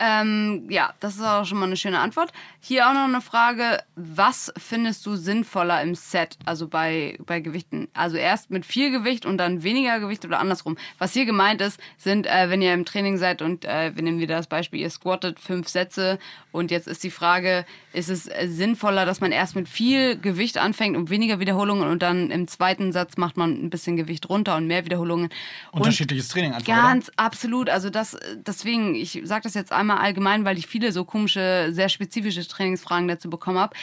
Ähm, 0.00 0.66
ja, 0.68 0.94
das 1.00 1.16
ist 1.16 1.22
auch 1.22 1.44
schon 1.44 1.58
mal 1.58 1.66
eine 1.66 1.76
schöne 1.76 1.98
Antwort. 1.98 2.32
Hier 2.60 2.88
auch 2.88 2.94
noch 2.94 3.04
eine 3.04 3.20
Frage. 3.20 3.82
Was 3.96 4.52
findest 4.56 5.04
du 5.06 5.16
sinnvoller 5.16 5.82
im 5.82 5.96
Set, 5.96 6.38
also 6.44 6.68
bei, 6.68 7.18
bei 7.26 7.40
Gewichten? 7.40 7.88
Also 7.94 8.16
erst 8.16 8.50
mit 8.50 8.64
viel 8.64 8.92
Gewicht 8.92 9.26
und 9.26 9.38
dann 9.38 9.64
weniger 9.64 9.98
Gewicht 9.98 10.24
oder 10.24 10.38
andersrum? 10.38 10.76
Was 10.98 11.14
hier 11.14 11.26
gemeint 11.26 11.60
ist, 11.60 11.80
sind, 11.96 12.26
äh, 12.26 12.48
wenn 12.48 12.62
ihr 12.62 12.74
im 12.74 12.84
Training 12.84 13.18
seid 13.18 13.42
und 13.42 13.64
äh, 13.64 13.94
wir 13.96 14.02
nehmen 14.04 14.20
wieder 14.20 14.36
das 14.36 14.46
Beispiel, 14.46 14.80
ihr 14.80 14.90
squattet 14.90 15.40
fünf 15.40 15.68
Sätze 15.68 16.20
und 16.52 16.70
jetzt 16.70 16.86
ist 16.86 17.02
die 17.02 17.10
Frage, 17.10 17.66
ist 17.92 18.08
es 18.08 18.28
äh, 18.28 18.46
sinnvoller, 18.48 19.04
dass 19.04 19.20
man 19.20 19.32
erst 19.32 19.56
mit 19.56 19.68
viel 19.68 20.16
Gewicht 20.16 20.58
anfängt 20.58 20.96
und 20.96 21.10
weniger 21.10 21.40
Wiederholungen 21.40 21.88
und 21.88 22.02
dann 22.02 22.30
im 22.30 22.46
zweiten 22.46 22.92
Satz 22.92 23.16
macht 23.16 23.36
man 23.36 23.64
ein 23.64 23.70
bisschen 23.70 23.96
Gewicht 23.96 24.28
runter 24.28 24.56
und 24.56 24.68
mehr 24.68 24.84
Wiederholungen? 24.84 25.30
Und 25.72 25.80
Unterschiedliches 25.80 26.28
Training 26.28 26.52
einfach. 26.52 26.68
oder? 26.68 26.82
Ganz 26.82 27.10
absolut. 27.16 27.68
Also 27.68 27.90
das, 27.90 28.16
deswegen, 28.46 28.94
ich 28.94 29.20
sage 29.24 29.42
das 29.42 29.54
jetzt 29.54 29.72
einmal 29.72 29.87
allgemein, 29.96 30.44
weil 30.44 30.58
ich 30.58 30.66
viele 30.66 30.92
so 30.92 31.04
komische, 31.04 31.68
sehr 31.70 31.88
spezifische 31.88 32.46
Trainingsfragen 32.46 33.08
dazu 33.08 33.30
bekommen 33.30 33.58
habe. 33.58 33.74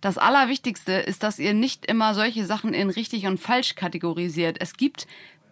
Das 0.00 0.18
Allerwichtigste 0.18 0.92
ist, 0.92 1.22
dass 1.22 1.38
ihr 1.38 1.54
nicht 1.54 1.86
immer 1.86 2.14
solche 2.14 2.44
Sachen 2.44 2.74
in 2.74 2.90
richtig 2.90 3.26
und 3.26 3.40
falsch 3.40 3.74
kategorisiert. 3.74 4.58
Es 4.60 4.76
gibt 4.76 5.06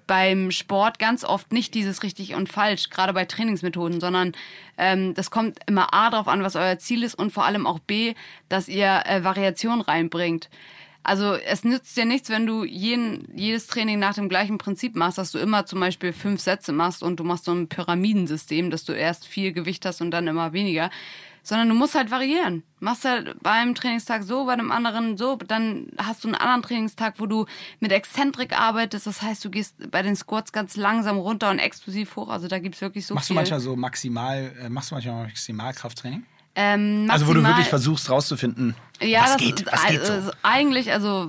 beim 0.06 0.50
Sport 0.50 0.98
ganz 0.98 1.24
oft 1.24 1.52
nicht 1.52 1.74
dieses 1.74 2.02
richtig 2.02 2.34
und 2.34 2.48
falsch, 2.48 2.90
gerade 2.90 3.12
bei 3.12 3.24
Trainingsmethoden, 3.24 4.00
sondern 4.00 4.32
ähm, 4.76 5.14
das 5.14 5.30
kommt 5.30 5.58
immer 5.66 5.94
A 5.94 6.10
drauf 6.10 6.28
an, 6.28 6.42
was 6.42 6.56
euer 6.56 6.78
Ziel 6.78 7.02
ist 7.02 7.14
und 7.14 7.32
vor 7.32 7.44
allem 7.44 7.66
auch 7.66 7.78
B, 7.78 8.14
dass 8.48 8.68
ihr 8.68 9.02
äh, 9.06 9.24
Variation 9.24 9.80
reinbringt. 9.80 10.50
Also 11.04 11.34
es 11.34 11.64
nützt 11.64 11.96
dir 11.96 12.04
nichts, 12.04 12.30
wenn 12.30 12.46
du 12.46 12.64
jeden, 12.64 13.26
jedes 13.36 13.66
Training 13.66 13.98
nach 13.98 14.14
dem 14.14 14.28
gleichen 14.28 14.58
Prinzip 14.58 14.94
machst, 14.94 15.18
dass 15.18 15.32
du 15.32 15.38
immer 15.38 15.66
zum 15.66 15.80
Beispiel 15.80 16.12
fünf 16.12 16.40
Sätze 16.40 16.72
machst 16.72 17.02
und 17.02 17.18
du 17.18 17.24
machst 17.24 17.44
so 17.44 17.52
ein 17.52 17.68
Pyramidensystem, 17.68 18.70
dass 18.70 18.84
du 18.84 18.92
erst 18.92 19.26
viel 19.26 19.52
Gewicht 19.52 19.84
hast 19.84 20.00
und 20.00 20.12
dann 20.12 20.28
immer 20.28 20.52
weniger. 20.52 20.90
Sondern 21.44 21.68
du 21.68 21.74
musst 21.74 21.96
halt 21.96 22.12
variieren. 22.12 22.62
Machst 22.78 23.04
halt 23.04 23.34
beim 23.42 23.74
Trainingstag 23.74 24.22
so, 24.22 24.46
bei 24.46 24.54
dem 24.54 24.70
anderen 24.70 25.16
so, 25.16 25.34
dann 25.34 25.88
hast 25.98 26.22
du 26.22 26.28
einen 26.28 26.36
anderen 26.36 26.62
Trainingstag, 26.62 27.14
wo 27.18 27.26
du 27.26 27.46
mit 27.80 27.90
Exzentrik 27.90 28.56
arbeitest. 28.56 29.08
Das 29.08 29.22
heißt, 29.22 29.44
du 29.44 29.50
gehst 29.50 29.90
bei 29.90 30.02
den 30.02 30.14
Squats 30.14 30.52
ganz 30.52 30.76
langsam 30.76 31.18
runter 31.18 31.50
und 31.50 31.58
explosiv 31.58 32.14
hoch. 32.14 32.28
Also 32.28 32.46
da 32.46 32.60
gibt's 32.60 32.80
wirklich 32.80 33.08
so 33.08 33.14
Machst 33.14 33.26
viel. 33.26 33.34
du 33.34 33.40
manchmal 33.40 33.58
so 33.58 33.74
maximal, 33.74 34.52
äh, 34.62 34.68
machst 34.68 34.92
du 34.92 34.94
manchmal 34.94 35.24
Maximalkrafttraining? 35.24 36.24
Ähm, 36.54 37.08
Also 37.10 37.26
wo 37.28 37.32
du 37.34 37.42
wirklich 37.42 37.66
versuchst 37.68 38.10
rauszufinden, 38.10 38.74
Ja, 39.00 39.22
was 39.22 39.32
das 39.32 39.36
geht, 39.42 39.66
was 39.70 39.86
geht 39.86 40.04
so. 40.06 40.12
also 40.12 40.30
eigentlich, 40.42 40.92
also 40.92 41.28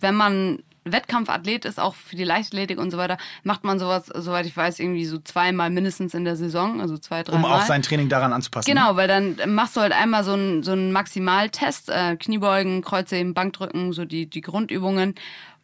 wenn 0.00 0.14
man 0.14 0.58
Wettkampfathlet 0.88 1.64
ist, 1.64 1.80
auch 1.80 1.96
für 1.96 2.14
die 2.14 2.22
Leichtathletik 2.24 2.78
und 2.78 2.92
so 2.92 2.96
weiter, 2.96 3.18
macht 3.42 3.64
man 3.64 3.78
sowas, 3.80 4.06
soweit 4.14 4.46
ich 4.46 4.56
weiß, 4.56 4.78
irgendwie 4.78 5.04
so 5.04 5.18
zweimal 5.18 5.68
mindestens 5.68 6.14
in 6.14 6.24
der 6.24 6.36
Saison, 6.36 6.80
also 6.80 6.96
zwei, 6.96 7.24
drei 7.24 7.34
um 7.34 7.42
Mal. 7.42 7.58
auch 7.60 7.66
sein 7.66 7.82
Training 7.82 8.08
daran 8.08 8.32
anzupassen. 8.32 8.70
ne? 8.72 8.74
Genau, 8.80 8.94
weil 8.96 9.08
dann 9.08 9.36
machst 9.54 9.76
du 9.76 9.80
halt 9.80 9.92
einmal 9.92 10.22
so 10.22 10.32
einen 10.34 10.62
so 10.62 10.72
einen 10.72 10.92
Maximaltest, 10.92 11.88
äh, 11.88 12.16
Kniebeugen, 12.16 12.82
Kreuzheben, 12.82 13.34
Bankdrücken, 13.34 13.92
so 13.92 14.04
die, 14.04 14.30
die 14.30 14.40
Grundübungen. 14.42 15.14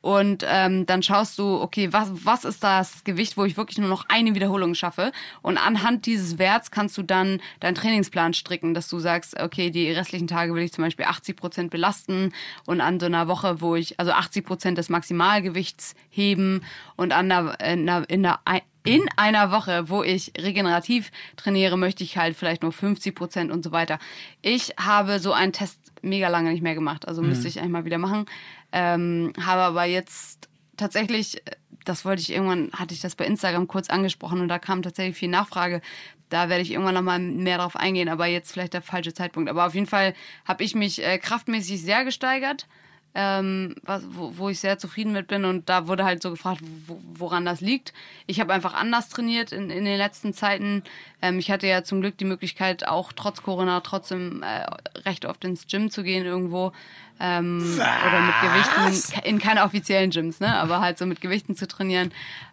Und 0.02 0.44
ähm, 0.46 0.84
dann 0.84 1.02
schaust 1.02 1.38
du, 1.38 1.60
okay, 1.60 1.92
was, 1.92 2.10
was 2.12 2.44
ist 2.44 2.62
das 2.62 3.04
Gewicht, 3.04 3.36
wo 3.36 3.44
ich 3.44 3.56
wirklich 3.56 3.78
nur 3.78 3.88
noch 3.88 4.04
eine 4.08 4.34
Wiederholung 4.34 4.74
schaffe? 4.74 5.12
Und 5.42 5.56
anhand 5.58 6.06
dieses 6.06 6.38
Werts 6.38 6.72
kannst 6.72 6.98
du 6.98 7.02
dann 7.02 7.40
deinen 7.60 7.76
Trainingsplan 7.76 8.34
stricken, 8.34 8.74
dass 8.74 8.88
du 8.88 8.98
sagst, 8.98 9.40
okay, 9.40 9.70
die 9.70 9.90
restlichen 9.90 10.26
Tage 10.26 10.54
will 10.54 10.64
ich 10.64 10.72
zum 10.72 10.82
Beispiel 10.82 11.06
80 11.06 11.36
Prozent 11.36 11.70
belasten 11.70 12.32
und 12.66 12.80
an 12.80 12.98
so 12.98 13.06
einer 13.06 13.28
Woche, 13.28 13.60
wo 13.60 13.76
ich, 13.76 13.98
also 14.00 14.12
80 14.12 14.44
Prozent 14.44 14.76
des 14.76 14.88
Maximalgewichts 14.88 15.94
heben 16.10 16.62
und 16.96 17.12
an 17.12 17.30
einer, 17.30 17.60
in 17.60 17.88
einer, 17.88 18.10
in 18.10 18.26
einer 18.26 18.40
in 18.84 19.02
einer 19.16 19.50
Woche, 19.50 19.88
wo 19.88 20.02
ich 20.02 20.32
regenerativ 20.38 21.10
trainiere, 21.36 21.76
möchte 21.76 22.02
ich 22.04 22.16
halt 22.16 22.36
vielleicht 22.36 22.62
nur 22.62 22.72
50 22.72 23.14
Prozent 23.14 23.52
und 23.52 23.62
so 23.62 23.72
weiter. 23.72 23.98
Ich 24.40 24.74
habe 24.78 25.18
so 25.18 25.32
einen 25.32 25.52
Test 25.52 25.78
mega 26.02 26.28
lange 26.28 26.50
nicht 26.50 26.62
mehr 26.62 26.74
gemacht, 26.74 27.06
also 27.06 27.22
müsste 27.22 27.48
ich 27.48 27.58
eigentlich 27.58 27.72
mal 27.72 27.84
wieder 27.84 27.98
machen. 27.98 28.26
Ähm, 28.72 29.32
habe 29.40 29.60
aber 29.60 29.84
jetzt 29.84 30.48
tatsächlich, 30.76 31.46
äh, 31.46 31.52
das 31.84 32.04
wollte 32.04 32.22
ich 32.22 32.32
irgendwann, 32.32 32.70
hatte 32.72 32.94
ich 32.94 33.00
das 33.00 33.14
bei 33.14 33.24
Instagram 33.24 33.68
kurz 33.68 33.88
angesprochen 33.88 34.40
und 34.40 34.48
da 34.48 34.58
kam 34.58 34.82
tatsächlich 34.82 35.16
viel 35.16 35.28
Nachfrage. 35.28 35.80
Da 36.28 36.48
werde 36.48 36.62
ich 36.62 36.72
irgendwann 36.72 36.94
nochmal 36.94 37.18
mehr 37.18 37.58
drauf 37.58 37.76
eingehen, 37.76 38.08
aber 38.08 38.26
jetzt 38.26 38.52
vielleicht 38.52 38.72
der 38.72 38.82
falsche 38.82 39.12
Zeitpunkt. 39.12 39.50
Aber 39.50 39.66
auf 39.66 39.74
jeden 39.74 39.86
Fall 39.86 40.14
habe 40.46 40.64
ich 40.64 40.74
mich 40.74 41.04
äh, 41.04 41.18
kraftmäßig 41.18 41.82
sehr 41.82 42.04
gesteigert 42.04 42.66
ähm, 43.14 43.74
was, 43.82 44.02
wo, 44.10 44.32
wo 44.36 44.48
ich 44.48 44.60
sehr 44.60 44.78
zufrieden 44.78 45.12
mit 45.12 45.26
bin. 45.26 45.44
Und 45.44 45.68
da 45.68 45.86
wurde 45.86 46.04
halt 46.04 46.22
so 46.22 46.30
gefragt, 46.30 46.60
wo, 46.86 47.00
woran 47.14 47.44
das 47.44 47.60
liegt. 47.60 47.92
Ich 48.26 48.40
habe 48.40 48.52
einfach 48.52 48.74
anders 48.74 49.08
trainiert 49.08 49.52
in, 49.52 49.70
in 49.70 49.84
den 49.84 49.98
letzten 49.98 50.32
Zeiten. 50.32 50.82
Ähm, 51.20 51.38
ich 51.38 51.50
hatte 51.50 51.66
ja 51.66 51.84
zum 51.84 52.00
Glück 52.00 52.16
die 52.16 52.24
Möglichkeit, 52.24 52.86
auch 52.86 53.12
trotz 53.12 53.42
Corona 53.42 53.80
trotzdem 53.80 54.42
äh, 54.42 54.66
recht 55.00 55.26
oft 55.26 55.44
ins 55.44 55.66
Gym 55.66 55.90
zu 55.90 56.02
gehen 56.02 56.24
irgendwo. 56.24 56.72
Ähm, 57.20 57.78
oder 57.78 58.20
mit 58.20 58.34
Gewichten, 58.40 59.22
in 59.24 59.38
keine 59.38 59.62
offiziellen 59.62 60.10
Gyms, 60.10 60.40
ne? 60.40 60.56
aber 60.56 60.80
halt 60.80 60.98
so 60.98 61.06
mit 61.06 61.20
Gewichten 61.20 61.54
zu 61.54 61.68
trainieren. 61.68 62.12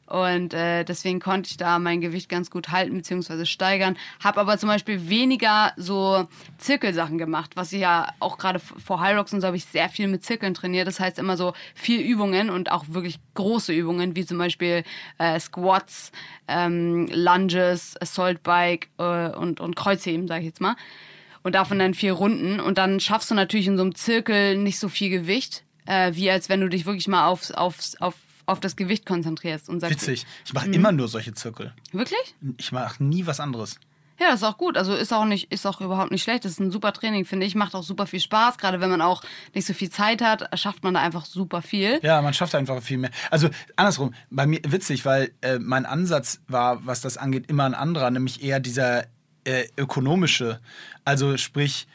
Und 0.10 0.56
äh, 0.56 0.84
deswegen 0.84 1.20
konnte 1.20 1.52
ich 1.52 1.58
da 1.58 1.78
mein 1.78 2.02
Gewicht 2.02 2.30
ganz 2.30 2.50
gut 2.50 2.70
halten 2.70 2.98
bzw. 2.98 3.46
steigern. 3.46 3.96
Habe 4.24 4.40
aber 4.40 4.58
zum 4.58 4.68
Beispiel 4.68 5.08
weniger 5.08 5.72
so 5.78 6.28
Zirkelsachen 6.58 7.20
gemacht, 7.20 7.52
was 7.56 7.72
ich 7.74 7.82
ja 7.82 8.12
auch 8.20 8.40
gerade 8.40 8.58
vor 8.60 9.02
High 9.02 9.18
Rocks 9.18 9.34
und 9.34 9.42
so 9.42 9.48
habe 9.48 9.58
ich 9.58 9.66
sehr 9.66 9.88
viel 9.88 10.08
mit 10.08 10.26
Zirkeln 10.26 10.56
trainiert. 10.56 10.88
Das 10.88 11.00
heißt 11.00 11.20
immer 11.20 11.38
so 11.38 11.54
viel 11.76 12.02
Übungen 12.02 12.50
und 12.50 12.72
auch 12.72 12.86
wirklich 12.88 13.20
große 13.36 13.72
Übungen, 13.72 14.16
wie 14.16 14.26
zum 14.26 14.40
Beispiel 14.40 14.84
äh, 15.20 15.40
Squats, 15.40 16.12
ähm, 16.48 17.08
Lunges, 17.12 17.96
Assault 18.02 18.42
Bike 18.42 18.90
äh, 18.98 19.30
und, 19.30 19.60
und 19.60 19.76
Kreuzheben, 19.76 20.28
sage 20.28 20.40
ich 20.42 20.48
jetzt 20.48 20.62
mal. 20.62 20.76
Und 21.44 21.54
davon 21.54 21.78
dann 21.78 21.94
vier 21.94 22.14
Runden. 22.14 22.60
Und 22.60 22.80
dann 22.80 23.00
schaffst 23.00 23.30
du 23.30 23.36
natürlich 23.36 23.68
in 23.68 23.78
so 23.78 23.84
einem 23.84 23.94
Zirkel 23.94 24.58
nicht 24.58 24.80
so 24.80 24.90
viel 24.90 25.12
Gewicht, 25.12 25.64
äh, 25.86 26.14
wie 26.16 26.32
als 26.32 26.50
wenn 26.50 26.62
du 26.62 26.68
dich 26.68 26.88
wirklich 26.88 27.08
mal 27.08 27.28
aufs, 27.28 27.52
aufs, 27.52 27.96
auf 28.02 28.16
auf 28.50 28.60
das 28.60 28.76
Gewicht 28.76 29.06
konzentrierst 29.06 29.70
und 29.70 29.80
sagst. 29.80 30.02
Witzig. 30.02 30.26
Ich 30.46 30.54
mache 30.54 30.70
immer 30.70 30.92
nur 30.92 31.08
solche 31.08 31.34
Zirkel. 31.34 31.74
Wirklich? 31.92 32.36
Ich 32.58 32.72
mache 32.72 33.04
nie 33.04 33.26
was 33.26 33.40
anderes. 33.40 33.80
Ja, 34.20 34.32
das 34.32 34.42
ist 34.42 34.44
auch 34.44 34.58
gut. 34.58 34.76
Also 34.76 34.94
ist 34.94 35.14
auch 35.14 35.24
nicht, 35.24 35.52
ist 35.52 35.66
auch 35.66 35.80
überhaupt 35.80 36.12
nicht 36.12 36.24
schlecht. 36.24 36.44
Das 36.44 36.52
ist 36.52 36.60
ein 36.60 36.72
super 36.72 36.92
Training, 36.92 37.24
finde 37.24 37.46
ich. 37.46 37.56
Macht 37.56 37.74
auch 37.74 37.84
super 37.84 38.06
viel 38.06 38.20
Spaß. 38.20 38.58
Gerade 38.58 38.82
wenn 38.82 38.90
man 38.90 39.02
auch 39.02 39.24
nicht 39.56 39.66
so 39.66 39.74
viel 39.74 39.90
Zeit 39.90 40.22
hat, 40.22 40.60
schafft 40.60 40.84
man 40.84 40.94
da 40.94 41.00
einfach 41.00 41.26
super 41.26 41.62
viel. 41.62 42.00
Ja, 42.04 42.22
man 42.22 42.34
schafft 42.34 42.54
einfach 42.54 42.82
viel 42.82 42.98
mehr. 42.98 43.12
Also 43.32 43.50
andersrum, 43.78 44.14
bei 44.30 44.46
mir 44.46 44.60
witzig, 44.68 45.06
weil 45.06 45.32
äh, 45.42 45.58
mein 45.60 45.86
Ansatz 45.86 46.42
war, 46.48 46.86
was 46.86 47.00
das 47.00 47.18
angeht, 47.18 47.50
immer 47.50 47.64
ein 47.64 47.74
anderer, 47.74 48.12
nämlich 48.12 48.44
eher 48.44 48.60
dieser 48.60 49.06
äh, 49.46 49.66
ökonomische. 49.78 50.60
Also 51.06 51.38
sprich, 51.38 51.88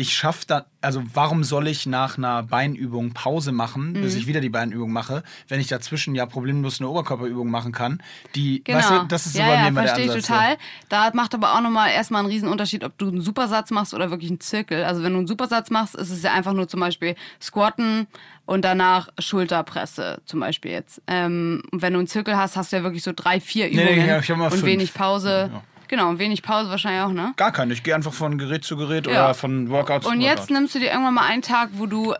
ich 0.00 0.14
schaffe 0.16 0.44
da, 0.46 0.66
also 0.80 1.02
warum 1.12 1.42
soll 1.42 1.66
ich 1.66 1.84
nach 1.84 2.18
einer 2.18 2.44
Beinübung 2.44 3.14
Pause 3.14 3.50
machen, 3.50 3.94
bis 3.94 4.14
Mhm. 4.14 4.20
ich 4.20 4.26
wieder 4.28 4.40
die 4.40 4.48
Beinübung 4.48 4.92
mache, 4.92 5.24
wenn 5.48 5.58
ich 5.58 5.66
dazwischen 5.66 6.14
ja 6.14 6.24
problemlos 6.24 6.78
eine 6.78 6.88
Oberkörperübung 6.88 7.50
machen 7.50 7.72
kann, 7.72 8.00
die, 8.36 8.62
Genau. 8.62 8.78
weißt 8.78 8.90
du, 8.92 9.04
das 9.08 9.26
ist 9.26 9.32
so 9.32 9.40
ja, 9.40 9.46
bei 9.46 9.56
mir 9.56 9.62
ja, 9.62 9.68
immer 9.68 9.80
der 9.82 9.88
verstehe 9.88 10.04
ich 10.06 10.10
Ansatz. 10.12 10.26
total. 10.28 10.56
Da 10.88 11.10
macht 11.14 11.34
aber 11.34 11.52
auch 11.54 11.60
nochmal 11.60 11.90
erstmal 11.90 12.20
einen 12.20 12.30
riesen 12.30 12.48
Unterschied, 12.48 12.84
ob 12.84 12.96
du 12.96 13.08
einen 13.08 13.20
Supersatz 13.22 13.72
machst 13.72 13.92
oder 13.92 14.10
wirklich 14.12 14.30
einen 14.30 14.38
Zirkel. 14.38 14.84
Also 14.84 15.02
wenn 15.02 15.12
du 15.14 15.18
einen 15.18 15.26
Supersatz 15.26 15.68
machst, 15.70 15.96
ist 15.96 16.10
es 16.10 16.22
ja 16.22 16.32
einfach 16.32 16.52
nur 16.52 16.68
zum 16.68 16.78
Beispiel 16.78 17.16
Squatten 17.42 18.06
und 18.46 18.64
danach 18.64 19.08
Schulterpresse 19.18 20.20
zum 20.26 20.38
Beispiel 20.38 20.70
jetzt. 20.70 21.02
Ähm, 21.08 21.62
und 21.72 21.82
wenn 21.82 21.92
du 21.92 21.98
einen 21.98 22.08
Zirkel 22.08 22.36
hast, 22.36 22.56
hast 22.56 22.70
du 22.72 22.76
ja 22.76 22.82
wirklich 22.84 23.02
so 23.02 23.12
drei, 23.14 23.40
vier 23.40 23.66
nee, 23.68 23.82
Übungen 23.82 24.06
ja, 24.06 24.20
ich 24.20 24.30
hab 24.30 24.36
mal 24.38 24.44
und 24.44 24.50
fünf. 24.52 24.62
wenig 24.64 24.94
Pause. 24.94 25.50
Ja. 25.52 25.62
Genau, 25.88 26.08
und 26.10 26.18
wenig 26.18 26.42
Pause 26.42 26.70
wahrscheinlich 26.70 27.02
auch, 27.02 27.12
ne? 27.12 27.32
Gar 27.36 27.52
keine. 27.52 27.72
Ich 27.72 27.82
gehe 27.82 27.94
einfach 27.94 28.12
von 28.12 28.38
Gerät 28.38 28.64
zu 28.64 28.76
Gerät 28.76 29.06
Ja. 29.06 29.24
oder 29.26 29.34
von 29.34 29.70
Workout 29.70 30.02
zu 30.04 30.08
Und 30.10 30.20
Workout. 30.20 30.38
jetzt 30.38 30.50
nimmst 30.50 30.74
du 30.74 30.78
dir 30.78 30.90
irgendwann 30.90 31.14
mal 31.14 31.26
einen 31.26 31.42
Tag, 31.42 31.70
wo 31.72 31.86
du 31.86 32.14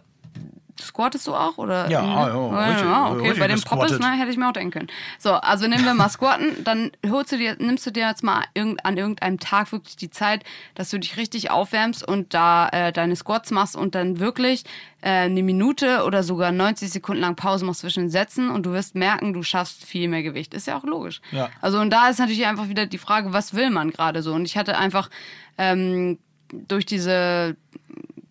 Squattest 0.80 1.26
du 1.26 1.34
auch? 1.34 1.58
Oder 1.58 1.90
Ja, 1.90 2.02
ja, 2.02 2.28
ja, 2.28 2.68
richtig, 2.68 2.86
ja, 2.86 3.10
okay. 3.10 3.20
richtig 3.20 3.38
Bei 3.40 3.48
dem 3.48 3.60
Poppes, 3.60 3.98
ne, 3.98 4.12
hätte 4.12 4.30
ich 4.30 4.36
mir 4.36 4.48
auch 4.48 4.52
denken 4.52 4.70
können. 4.70 4.88
So, 5.18 5.32
also 5.32 5.66
nehmen 5.66 5.84
wir 5.84 5.94
mal 5.94 6.08
Squatten, 6.08 6.64
dann 6.64 6.90
holst 7.08 7.32
du 7.32 7.36
dir, 7.36 7.56
nimmst 7.58 7.86
du 7.86 7.90
dir 7.90 8.06
jetzt 8.06 8.22
mal 8.22 8.44
irgend, 8.54 8.84
an 8.84 8.96
irgendeinem 8.96 9.38
Tag 9.38 9.72
wirklich 9.72 9.96
die 9.96 10.10
Zeit, 10.10 10.44
dass 10.74 10.90
du 10.90 10.98
dich 10.98 11.16
richtig 11.16 11.50
aufwärmst 11.50 12.06
und 12.06 12.34
da 12.34 12.68
äh, 12.68 12.92
deine 12.92 13.16
Squats 13.16 13.50
machst 13.50 13.76
und 13.76 13.94
dann 13.94 14.18
wirklich 14.18 14.64
äh, 15.00 15.10
eine 15.10 15.42
Minute 15.42 16.04
oder 16.04 16.22
sogar 16.22 16.52
90 16.52 16.90
Sekunden 16.90 17.22
lang 17.22 17.36
Pause 17.36 17.64
machst 17.64 17.80
zwischen 17.80 18.04
den 18.04 18.10
Sätzen 18.10 18.50
und 18.50 18.64
du 18.64 18.72
wirst 18.72 18.94
merken, 18.94 19.32
du 19.32 19.42
schaffst 19.42 19.84
viel 19.84 20.08
mehr 20.08 20.22
Gewicht. 20.22 20.54
Ist 20.54 20.66
ja 20.66 20.78
auch 20.78 20.84
logisch. 20.84 21.20
Ja. 21.32 21.50
Also 21.60 21.78
und 21.80 21.90
da 21.90 22.08
ist 22.08 22.18
natürlich 22.18 22.46
einfach 22.46 22.68
wieder 22.68 22.86
die 22.86 22.98
Frage, 22.98 23.32
was 23.32 23.54
will 23.54 23.70
man 23.70 23.90
gerade 23.90 24.22
so? 24.22 24.32
Und 24.32 24.44
ich 24.44 24.56
hatte 24.56 24.78
einfach 24.78 25.10
ähm, 25.56 26.18
durch 26.52 26.86
diese 26.86 27.56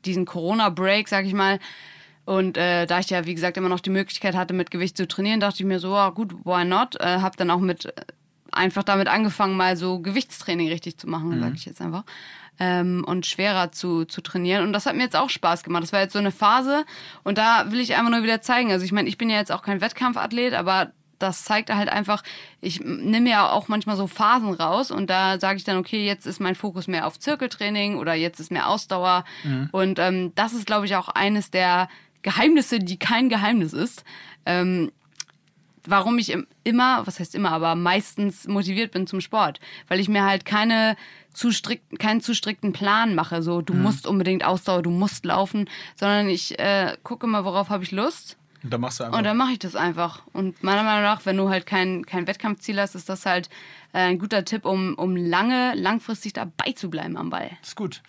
diesen 0.05 0.25
Corona-Break, 0.25 1.07
sag 1.07 1.25
ich 1.25 1.33
mal, 1.33 1.59
und 2.27 2.57
äh, 2.57 2.85
da 2.85 2.99
ich 2.99 3.09
ja, 3.09 3.25
wie 3.25 3.33
gesagt, 3.33 3.55
immer 3.55 3.69
noch 3.69 3.79
die 3.79 3.89
Möglichkeit 3.89 4.35
hatte, 4.35 4.53
mit 4.53 4.69
Gewicht 4.69 4.97
zu 4.97 5.07
trainieren, 5.07 5.39
dachte 5.39 5.59
ich 5.59 5.65
mir 5.65 5.79
so, 5.79 5.93
ja, 5.93 6.09
gut, 6.09 6.33
why 6.43 6.65
not? 6.65 6.99
Äh, 6.99 7.21
hab 7.21 7.37
dann 7.37 7.49
auch 7.49 7.61
mit 7.61 7.85
äh, 7.85 7.93
einfach 8.51 8.83
damit 8.83 9.07
angefangen, 9.07 9.55
mal 9.55 9.77
so 9.77 9.99
Gewichtstraining 9.99 10.67
richtig 10.67 10.97
zu 10.97 11.07
machen, 11.07 11.39
sag 11.39 11.53
ich 11.53 11.63
jetzt 11.63 11.79
einfach. 11.79 12.03
Ähm, 12.59 13.05
und 13.07 13.25
schwerer 13.25 13.71
zu, 13.71 14.03
zu 14.03 14.19
trainieren. 14.19 14.65
Und 14.65 14.73
das 14.73 14.85
hat 14.85 14.97
mir 14.97 15.03
jetzt 15.03 15.15
auch 15.15 15.29
Spaß 15.29 15.63
gemacht. 15.63 15.83
Das 15.83 15.93
war 15.93 16.01
jetzt 16.01 16.11
so 16.11 16.19
eine 16.19 16.33
Phase. 16.33 16.83
Und 17.23 17.37
da 17.37 17.71
will 17.71 17.79
ich 17.79 17.95
einfach 17.95 18.11
nur 18.11 18.23
wieder 18.23 18.41
zeigen. 18.41 18.73
Also 18.73 18.83
ich 18.83 18.91
meine, 18.91 19.07
ich 19.07 19.17
bin 19.17 19.29
ja 19.29 19.37
jetzt 19.37 19.53
auch 19.53 19.61
kein 19.61 19.79
Wettkampfathlet, 19.79 20.53
aber 20.53 20.91
das 21.19 21.45
zeigt 21.45 21.73
halt 21.73 21.87
einfach, 21.87 22.23
ich 22.59 22.81
nehme 22.81 23.29
ja 23.29 23.49
auch 23.49 23.69
manchmal 23.69 23.95
so 23.95 24.05
Phasen 24.05 24.53
raus 24.53 24.91
und 24.91 25.09
da 25.09 25.39
sage 25.39 25.57
ich 25.57 25.63
dann, 25.63 25.77
okay, 25.77 26.05
jetzt 26.05 26.27
ist 26.27 26.39
mein 26.39 26.55
Fokus 26.55 26.87
mehr 26.87 27.07
auf 27.07 27.19
Zirkeltraining 27.19 27.97
oder 27.97 28.13
jetzt 28.13 28.39
ist 28.39 28.51
mehr 28.51 28.67
Ausdauer. 28.67 29.23
Und 29.71 29.97
ähm, 29.99 30.33
das 30.35 30.53
ist, 30.53 30.67
glaube 30.67 30.85
ich, 30.85 30.95
auch 30.95 31.07
eines 31.07 31.49
der 31.51 31.87
Geheimnisse, 32.21 32.79
die 32.79 32.97
kein 32.97 33.29
Geheimnis 33.29 33.73
ist. 33.73 34.03
Ähm, 34.45 34.91
warum 35.85 36.17
ich 36.17 36.31
im- 36.31 36.47
immer, 36.63 37.05
was 37.07 37.19
heißt 37.19 37.33
immer, 37.35 37.51
aber 37.51 37.75
meistens 37.75 38.47
motiviert 38.47 38.91
bin 38.91 39.07
zum 39.07 39.21
Sport. 39.21 39.59
Weil 39.87 39.99
ich 39.99 40.09
mir 40.09 40.23
halt 40.25 40.43
keine 40.45 40.97
zu 41.33 41.51
strikt, 41.51 41.99
keinen 41.99 42.19
zu 42.21 42.33
strikten 42.33 42.73
Plan 42.73 43.15
mache. 43.15 43.41
So, 43.43 43.61
du 43.61 43.73
musst 43.73 44.07
unbedingt 44.07 44.43
Ausdauer, 44.43 44.81
du 44.81 44.89
musst 44.89 45.23
laufen, 45.23 45.69
sondern 45.95 46.27
ich 46.29 46.57
äh, 46.59 46.97
gucke 47.03 47.27
mal, 47.27 47.45
worauf 47.45 47.69
habe 47.69 47.83
ich 47.83 47.91
Lust. 47.91 48.37
Und 48.63 48.71
dann 48.73 48.81
machst 48.81 48.99
du 48.99 49.03
einfach. 49.05 49.17
Und 49.19 49.23
dann 49.23 49.37
mache 49.37 49.51
ich 49.51 49.59
das 49.59 49.75
einfach. 49.75 50.23
Und 50.33 50.61
meiner 50.63 50.83
Meinung 50.83 51.03
nach, 51.03 51.25
wenn 51.25 51.37
du 51.37 51.47
halt 51.47 51.65
kein, 51.67 52.05
kein 52.05 52.25
Wettkampfziel 52.27 52.81
hast, 52.81 52.95
ist 52.95 53.07
das 53.07 53.25
halt 53.27 53.49
äh, 53.93 53.99
ein 53.99 54.17
guter 54.19 54.43
Tipp, 54.43 54.65
um, 54.65 54.95
um 54.95 55.15
lange, 55.15 55.73
langfristig 55.75 56.33
dabei 56.33 56.71
zu 56.73 56.89
bleiben 56.89 57.15
am 57.17 57.29
Ball. 57.29 57.51
ist 57.61 57.75
gut. 57.75 58.01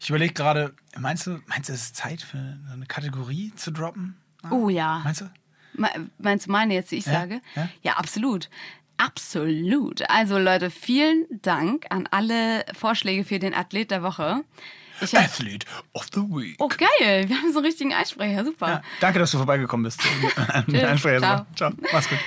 Ich 0.00 0.08
überlege 0.10 0.34
gerade, 0.34 0.74
meinst 0.98 1.26
du, 1.26 1.40
meinst 1.46 1.68
du, 1.68 1.72
es 1.72 1.82
ist 1.82 1.96
Zeit 1.96 2.20
für 2.22 2.36
eine 2.72 2.86
Kategorie 2.86 3.52
zu 3.56 3.70
droppen? 3.70 4.16
Oh 4.50 4.68
ja. 4.68 5.00
Meinst 5.04 5.22
du? 5.22 5.30
Me- 5.74 6.10
Meinst 6.18 6.46
du 6.46 6.52
meine 6.52 6.74
jetzt, 6.74 6.90
die 6.90 6.96
ich 6.96 7.06
Ja, 7.06 7.12
sage? 7.12 7.40
ja. 7.54 7.68
ja, 7.82 7.92
absolut. 7.94 8.48
Absolut. 8.98 10.08
Also 10.10 10.38
Leute, 10.38 10.70
vielen 10.70 11.26
Dank 11.42 11.86
an 11.90 12.06
alle 12.10 12.64
Vorschläge 12.72 13.24
für 13.24 13.38
den 13.38 13.54
Athlet 13.54 13.90
der 13.90 14.02
Woche. 14.02 14.42
Hab, 15.00 15.24
Athlete 15.24 15.66
of 15.92 16.06
the 16.12 16.20
Week. 16.20 16.56
oh 16.58 16.68
geil, 16.68 17.28
wir 17.28 17.36
haben 17.36 17.52
so 17.52 17.58
einen 17.58 17.66
richtigen 17.66 17.92
Einsprecher, 17.92 18.44
super. 18.44 18.68
Ja, 18.68 18.82
danke, 19.00 19.18
dass 19.18 19.30
du 19.30 19.38
vorbeigekommen 19.38 19.84
bist. 19.84 20.00
Tschüss, 20.70 20.82
Einsprecher. 20.84 21.20
ciao. 21.20 21.46
Ciao. 21.54 21.72
Mach's 21.92 22.08
gut. 22.08 22.18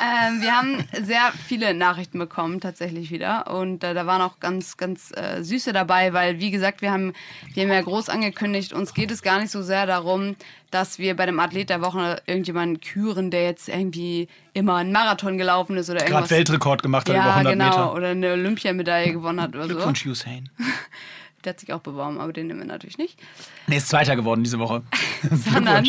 Ähm, 0.00 0.40
wir 0.40 0.56
haben 0.56 0.84
sehr 1.02 1.30
viele 1.46 1.74
Nachrichten 1.74 2.18
bekommen, 2.18 2.60
tatsächlich 2.60 3.10
wieder. 3.10 3.52
Und 3.54 3.84
äh, 3.84 3.92
da 3.92 4.06
waren 4.06 4.22
auch 4.22 4.40
ganz, 4.40 4.78
ganz 4.78 5.12
äh, 5.14 5.42
süße 5.42 5.74
dabei, 5.74 6.14
weil, 6.14 6.40
wie 6.40 6.50
gesagt, 6.50 6.80
wir 6.80 6.90
haben, 6.90 7.12
wir 7.52 7.64
haben 7.64 7.70
ja 7.70 7.82
groß 7.82 8.08
angekündigt, 8.08 8.72
uns 8.72 8.94
geht 8.94 9.10
es 9.10 9.20
gar 9.20 9.40
nicht 9.40 9.50
so 9.50 9.60
sehr 9.62 9.84
darum, 9.84 10.36
dass 10.70 10.98
wir 10.98 11.16
bei 11.16 11.26
dem 11.26 11.38
Athlet 11.38 11.68
der 11.68 11.82
Woche 11.82 12.22
irgendjemanden 12.26 12.80
küren, 12.80 13.30
der 13.30 13.44
jetzt 13.44 13.68
irgendwie 13.68 14.28
immer 14.54 14.76
einen 14.76 14.92
Marathon 14.92 15.36
gelaufen 15.36 15.76
ist 15.76 15.90
oder 15.90 15.98
Gerade 15.98 16.12
irgendwas. 16.12 16.30
Weltrekord 16.30 16.82
gemacht 16.82 17.08
hat 17.08 17.16
über 17.16 17.24
ja, 17.24 17.34
100 17.34 17.52
genau. 17.52 17.64
Meter. 17.66 17.94
Oder 17.94 18.08
eine 18.08 18.32
Olympiamedaille 18.32 19.12
gewonnen 19.12 19.40
hat 19.40 19.54
oder 19.54 19.64
so. 19.64 19.74
Glückwunsch, 19.74 20.06
Hussein. 20.06 20.48
Der 21.44 21.50
hat 21.54 21.60
sich 21.60 21.72
auch 21.72 21.80
beworben, 21.80 22.20
aber 22.20 22.32
den 22.32 22.48
nehmen 22.48 22.60
wir 22.60 22.66
natürlich 22.66 22.98
nicht. 22.98 23.18
Nee, 23.66 23.78
ist 23.78 23.88
Zweiter 23.88 24.16
geworden 24.16 24.44
diese 24.44 24.58
Woche. 24.58 24.82
sondern 25.52 25.88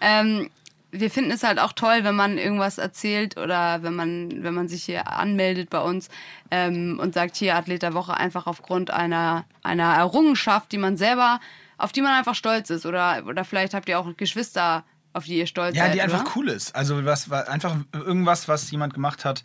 ähm, 0.00 0.50
wir 0.90 1.10
finden 1.10 1.30
es 1.30 1.42
halt 1.42 1.58
auch 1.58 1.72
toll, 1.72 2.00
wenn 2.02 2.16
man 2.16 2.38
irgendwas 2.38 2.78
erzählt 2.78 3.36
oder 3.36 3.82
wenn 3.82 3.94
man, 3.94 4.42
wenn 4.42 4.54
man 4.54 4.68
sich 4.68 4.84
hier 4.84 5.06
anmeldet 5.12 5.70
bei 5.70 5.80
uns 5.80 6.08
ähm, 6.50 6.98
und 7.00 7.14
sagt, 7.14 7.36
hier 7.36 7.56
Athlet 7.56 7.82
der 7.82 7.94
Woche 7.94 8.16
einfach 8.16 8.46
aufgrund 8.46 8.90
einer, 8.90 9.44
einer 9.62 9.94
Errungenschaft, 9.94 10.72
die 10.72 10.78
man 10.78 10.96
selber, 10.96 11.40
auf 11.76 11.92
die 11.92 12.00
man 12.00 12.12
einfach 12.12 12.34
stolz 12.34 12.70
ist. 12.70 12.86
Oder, 12.86 13.24
oder 13.26 13.44
vielleicht 13.44 13.74
habt 13.74 13.88
ihr 13.88 13.98
auch 13.98 14.16
Geschwister, 14.16 14.84
auf 15.12 15.24
die 15.24 15.38
ihr 15.38 15.46
stolz 15.46 15.76
Ja, 15.76 15.84
seid. 15.84 15.94
die 15.94 16.02
einfach 16.02 16.22
oder? 16.22 16.32
cool 16.36 16.48
ist. 16.48 16.74
Also 16.74 17.04
was, 17.04 17.28
was 17.30 17.46
einfach 17.48 17.76
irgendwas, 17.92 18.48
was 18.48 18.70
jemand 18.70 18.94
gemacht 18.94 19.24
hat, 19.24 19.44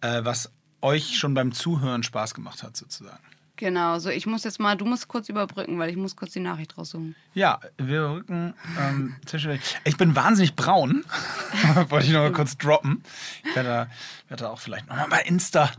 äh, 0.00 0.24
was 0.24 0.50
euch 0.82 1.16
schon 1.16 1.34
beim 1.34 1.52
Zuhören 1.52 2.02
Spaß 2.02 2.34
gemacht 2.34 2.62
hat, 2.62 2.76
sozusagen. 2.76 3.22
Genau, 3.56 3.98
so 4.00 4.10
ich 4.10 4.26
muss 4.26 4.42
jetzt 4.42 4.58
mal, 4.58 4.76
du 4.76 4.84
musst 4.84 5.06
kurz 5.06 5.28
überbrücken, 5.28 5.78
weil 5.78 5.88
ich 5.88 5.96
muss 5.96 6.16
kurz 6.16 6.32
die 6.32 6.40
Nachricht 6.40 6.76
raussuchen. 6.76 7.14
Ja, 7.34 7.60
wir 7.78 8.10
rücken 8.10 8.54
ähm, 8.80 9.14
zwischendurch. 9.26 9.60
Ich 9.84 9.96
bin 9.96 10.16
wahnsinnig 10.16 10.56
braun. 10.56 11.04
Wollte 11.88 12.06
ich 12.06 12.12
noch 12.12 12.20
mal 12.20 12.32
kurz 12.32 12.58
droppen. 12.58 13.04
Ich 13.44 13.54
werde 13.54 13.68
da, 13.68 13.86
werde 14.28 14.50
auch 14.50 14.58
vielleicht 14.58 14.88
noch 14.88 14.96
mal 14.96 15.08
bei 15.08 15.20
Insta 15.22 15.70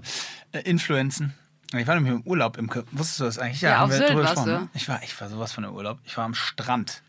äh, 0.54 0.60
influenzen. 0.62 1.34
Ich 1.74 1.88
war 1.88 1.96
nämlich 1.96 2.14
im 2.14 2.22
Urlaub 2.22 2.58
im 2.58 2.70
Wusstest 2.92 3.20
du 3.20 3.24
das 3.26 3.40
eigentlich? 3.40 3.62
Ja, 3.62 3.80
haben 3.80 3.92
auf 3.92 3.98
Sylt 3.98 4.16
warst 4.16 4.46
du. 4.46 4.70
Ich 4.74 4.88
war, 4.88 5.04
ich 5.04 5.20
war 5.20 5.30
sowas 5.30 5.52
von 5.52 5.64
der 5.64 5.74
Urlaub. 5.74 6.00
Ich 6.06 6.16
war 6.16 6.24
am 6.24 6.34
Strand. 6.34 7.02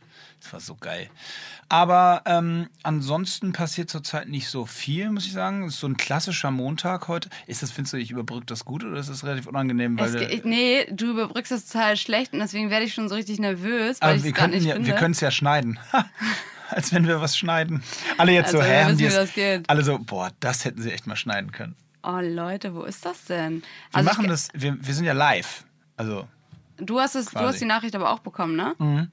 Das 0.46 0.52
war 0.52 0.60
so 0.60 0.76
geil. 0.76 1.10
Aber 1.68 2.22
ähm, 2.24 2.68
ansonsten 2.84 3.52
passiert 3.52 3.90
zurzeit 3.90 4.28
nicht 4.28 4.48
so 4.48 4.64
viel, 4.64 5.10
muss 5.10 5.26
ich 5.26 5.32
sagen. 5.32 5.64
Es 5.64 5.74
ist 5.74 5.80
so 5.80 5.88
ein 5.88 5.96
klassischer 5.96 6.52
Montag 6.52 7.08
heute. 7.08 7.28
Ist 7.48 7.62
das, 7.62 7.72
findest 7.72 7.94
du, 7.94 7.96
ich 7.96 8.12
überbrücke 8.12 8.46
das 8.46 8.64
gut 8.64 8.84
oder 8.84 8.96
ist 8.98 9.10
das 9.10 9.24
relativ 9.24 9.46
unangenehm? 9.48 9.98
Weil 9.98 10.14
Es, 10.14 10.14
ge- 10.14 10.42
nee, 10.44 10.86
du 10.92 11.10
überbrückst 11.10 11.50
das 11.50 11.66
total 11.66 11.96
schlecht 11.96 12.32
und 12.32 12.38
deswegen 12.38 12.70
werde 12.70 12.84
ich 12.86 12.94
schon 12.94 13.08
so 13.08 13.16
richtig 13.16 13.40
nervös, 13.40 14.00
weil 14.00 14.10
Aber 14.10 14.16
ich 14.18 14.22
wir 14.24 14.46
nicht 14.48 14.64
ja, 14.66 14.74
finde. 14.74 14.86
wir 14.88 14.94
können 14.94 15.12
es 15.12 15.20
ja 15.20 15.30
schneiden. 15.32 15.78
Als 16.70 16.92
wenn 16.92 17.06
wir 17.06 17.20
was 17.20 17.36
schneiden. 17.36 17.82
Alle 18.18 18.32
jetzt 18.32 18.50
so, 18.52 18.58
Also, 18.58 18.68
hä, 18.70 18.76
wir 18.78 18.84
haben 18.86 18.96
die 18.96 19.08
das 19.08 19.32
geht. 19.34 19.68
Alle 19.70 19.82
so, 19.84 19.98
boah, 19.98 20.30
das 20.40 20.64
hätten 20.64 20.82
sie 20.82 20.92
echt 20.92 21.06
mal 21.06 21.16
schneiden 21.16 21.50
können. 21.52 21.74
Oh 22.02 22.18
Leute, 22.22 22.74
wo 22.74 22.82
ist 22.84 23.04
das 23.04 23.24
denn? 23.24 23.62
Wir 23.90 23.98
Also 23.98 24.08
machen 24.08 24.28
das, 24.28 24.48
wir, 24.54 24.76
wir 24.80 24.94
sind 24.94 25.04
ja 25.06 25.12
live. 25.12 25.64
Also, 25.96 26.28
Du 26.78 27.00
hast 27.00 27.14
es, 27.14 27.26
du 27.30 27.38
hast 27.40 27.60
die 27.60 27.64
Nachricht 27.64 27.94
aber 27.96 28.10
auch 28.10 28.18
bekommen, 28.18 28.54
ne? 28.54 29.08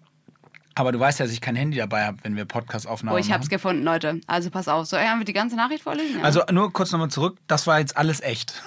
Aber 0.76 0.92
du 0.92 1.00
weißt 1.00 1.20
ja, 1.20 1.26
dass 1.26 1.34
ich 1.34 1.42
kein 1.42 1.56
Handy 1.56 1.78
dabei 1.78 2.06
habe, 2.06 2.18
wenn 2.24 2.36
wir 2.36 2.46
Podcast-Aufnahmen 2.46 3.16
Oh, 3.16 3.20
ich 3.20 3.32
hab's 3.32 3.46
machen. 3.46 3.50
gefunden, 3.50 3.84
Leute. 3.84 4.22
Also 4.28 4.50
pass 4.50 4.68
auf. 4.68 4.86
So, 4.88 4.98
haben 4.98 5.20
wir 5.20 5.26
die 5.26 5.34
ganze 5.34 5.56
Nachricht 5.56 5.84
vorlesen? 5.84 6.18
Ja. 6.18 6.24
Also 6.24 6.42
nur 6.52 6.74
kurz 6.74 6.92
nochmal 6.92 7.10
zurück, 7.10 7.38
das 7.48 7.68
war 7.68 7.80
jetzt 7.80 7.96
alles 7.96 8.22
echt. 8.22 8.62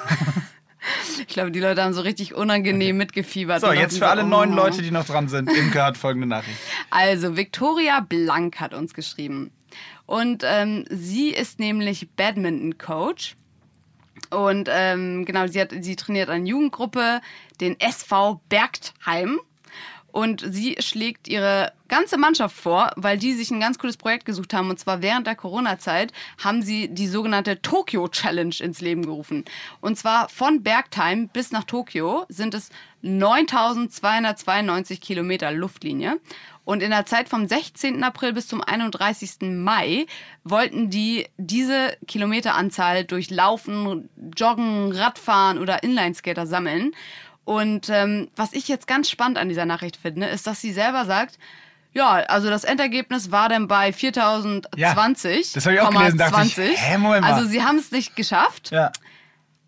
ich 1.20 1.26
glaube, 1.26 1.50
die 1.50 1.60
Leute 1.60 1.82
haben 1.82 1.92
so 1.92 2.02
richtig 2.02 2.34
unangenehm 2.34 2.96
mitgefiebert. 2.96 3.60
So, 3.60 3.72
jetzt 3.72 3.98
für 3.98 4.08
alle 4.08 4.22
so, 4.22 4.28
neuen 4.28 4.52
oh. 4.52 4.56
Leute, 4.56 4.82
die 4.82 4.90
noch 4.90 5.04
dran 5.04 5.28
sind. 5.28 5.50
Imke 5.50 5.82
hat 5.82 5.96
folgende 5.96 6.26
Nachricht. 6.26 6.58
Also, 6.90 7.36
Victoria 7.36 8.00
Blank 8.00 8.60
hat 8.60 8.74
uns 8.74 8.94
geschrieben. 8.94 9.50
Und 10.06 10.44
ähm, 10.44 10.84
sie 10.88 11.30
ist 11.30 11.58
nämlich 11.58 12.08
Badminton-Coach. 12.16 13.36
Und 14.30 14.68
ähm, 14.70 15.24
genau, 15.24 15.46
sie, 15.46 15.60
hat, 15.60 15.72
sie 15.80 15.96
trainiert 15.96 16.28
eine 16.28 16.48
Jugendgruppe, 16.48 17.20
den 17.60 17.78
SV 17.78 18.40
Bergheim. 18.48 19.40
Und 20.16 20.42
sie 20.48 20.76
schlägt 20.78 21.28
ihre 21.28 21.74
ganze 21.88 22.16
Mannschaft 22.16 22.56
vor, 22.56 22.90
weil 22.96 23.18
die 23.18 23.34
sich 23.34 23.50
ein 23.50 23.60
ganz 23.60 23.78
cooles 23.78 23.98
Projekt 23.98 24.24
gesucht 24.24 24.54
haben. 24.54 24.70
Und 24.70 24.80
zwar 24.80 25.02
während 25.02 25.26
der 25.26 25.34
Corona-Zeit 25.34 26.10
haben 26.42 26.62
sie 26.62 26.88
die 26.88 27.06
sogenannte 27.06 27.60
Tokyo 27.60 28.08
Challenge 28.08 28.54
ins 28.60 28.80
Leben 28.80 29.04
gerufen. 29.04 29.44
Und 29.82 29.98
zwar 29.98 30.30
von 30.30 30.62
Bergheim 30.62 31.28
bis 31.28 31.52
nach 31.52 31.64
Tokio 31.64 32.24
sind 32.30 32.54
es 32.54 32.70
9292 33.02 35.02
Kilometer 35.02 35.52
Luftlinie. 35.52 36.18
Und 36.64 36.82
in 36.82 36.90
der 36.90 37.04
Zeit 37.04 37.28
vom 37.28 37.46
16. 37.46 38.02
April 38.02 38.32
bis 38.32 38.48
zum 38.48 38.60
31. 38.60 39.42
Mai 39.42 40.06
wollten 40.44 40.88
die 40.88 41.26
diese 41.36 41.96
Kilometeranzahl 42.08 43.04
durch 43.04 43.30
Laufen, 43.30 44.08
Joggen, 44.34 44.92
Radfahren 44.92 45.58
oder 45.58 45.84
Inlineskater 45.84 46.46
sammeln. 46.46 46.92
Und 47.46 47.88
ähm, 47.90 48.28
was 48.34 48.52
ich 48.52 48.66
jetzt 48.66 48.88
ganz 48.88 49.08
spannend 49.08 49.38
an 49.38 49.48
dieser 49.48 49.66
Nachricht 49.66 49.96
finde, 49.96 50.26
ist, 50.26 50.48
dass 50.48 50.60
sie 50.60 50.72
selber 50.72 51.04
sagt, 51.04 51.38
ja, 51.92 52.14
also 52.14 52.50
das 52.50 52.64
Endergebnis 52.64 53.30
war 53.30 53.48
dann 53.48 53.68
bei 53.68 53.92
4020. 53.92 54.74
Ja, 54.76 55.54
das 55.54 55.64
habe 55.64 55.76
ich 55.76 55.80
auch 55.80 55.90
gelesen, 55.90 56.18
dachte 56.18 56.42
ich, 56.44 56.54
20. 56.56 56.76
hä, 56.76 56.98
Moment 56.98 57.22
mal. 57.22 57.32
Also 57.32 57.48
sie 57.48 57.62
haben 57.62 57.78
es 57.78 57.92
nicht 57.92 58.16
geschafft. 58.16 58.72
Ja. 58.72 58.90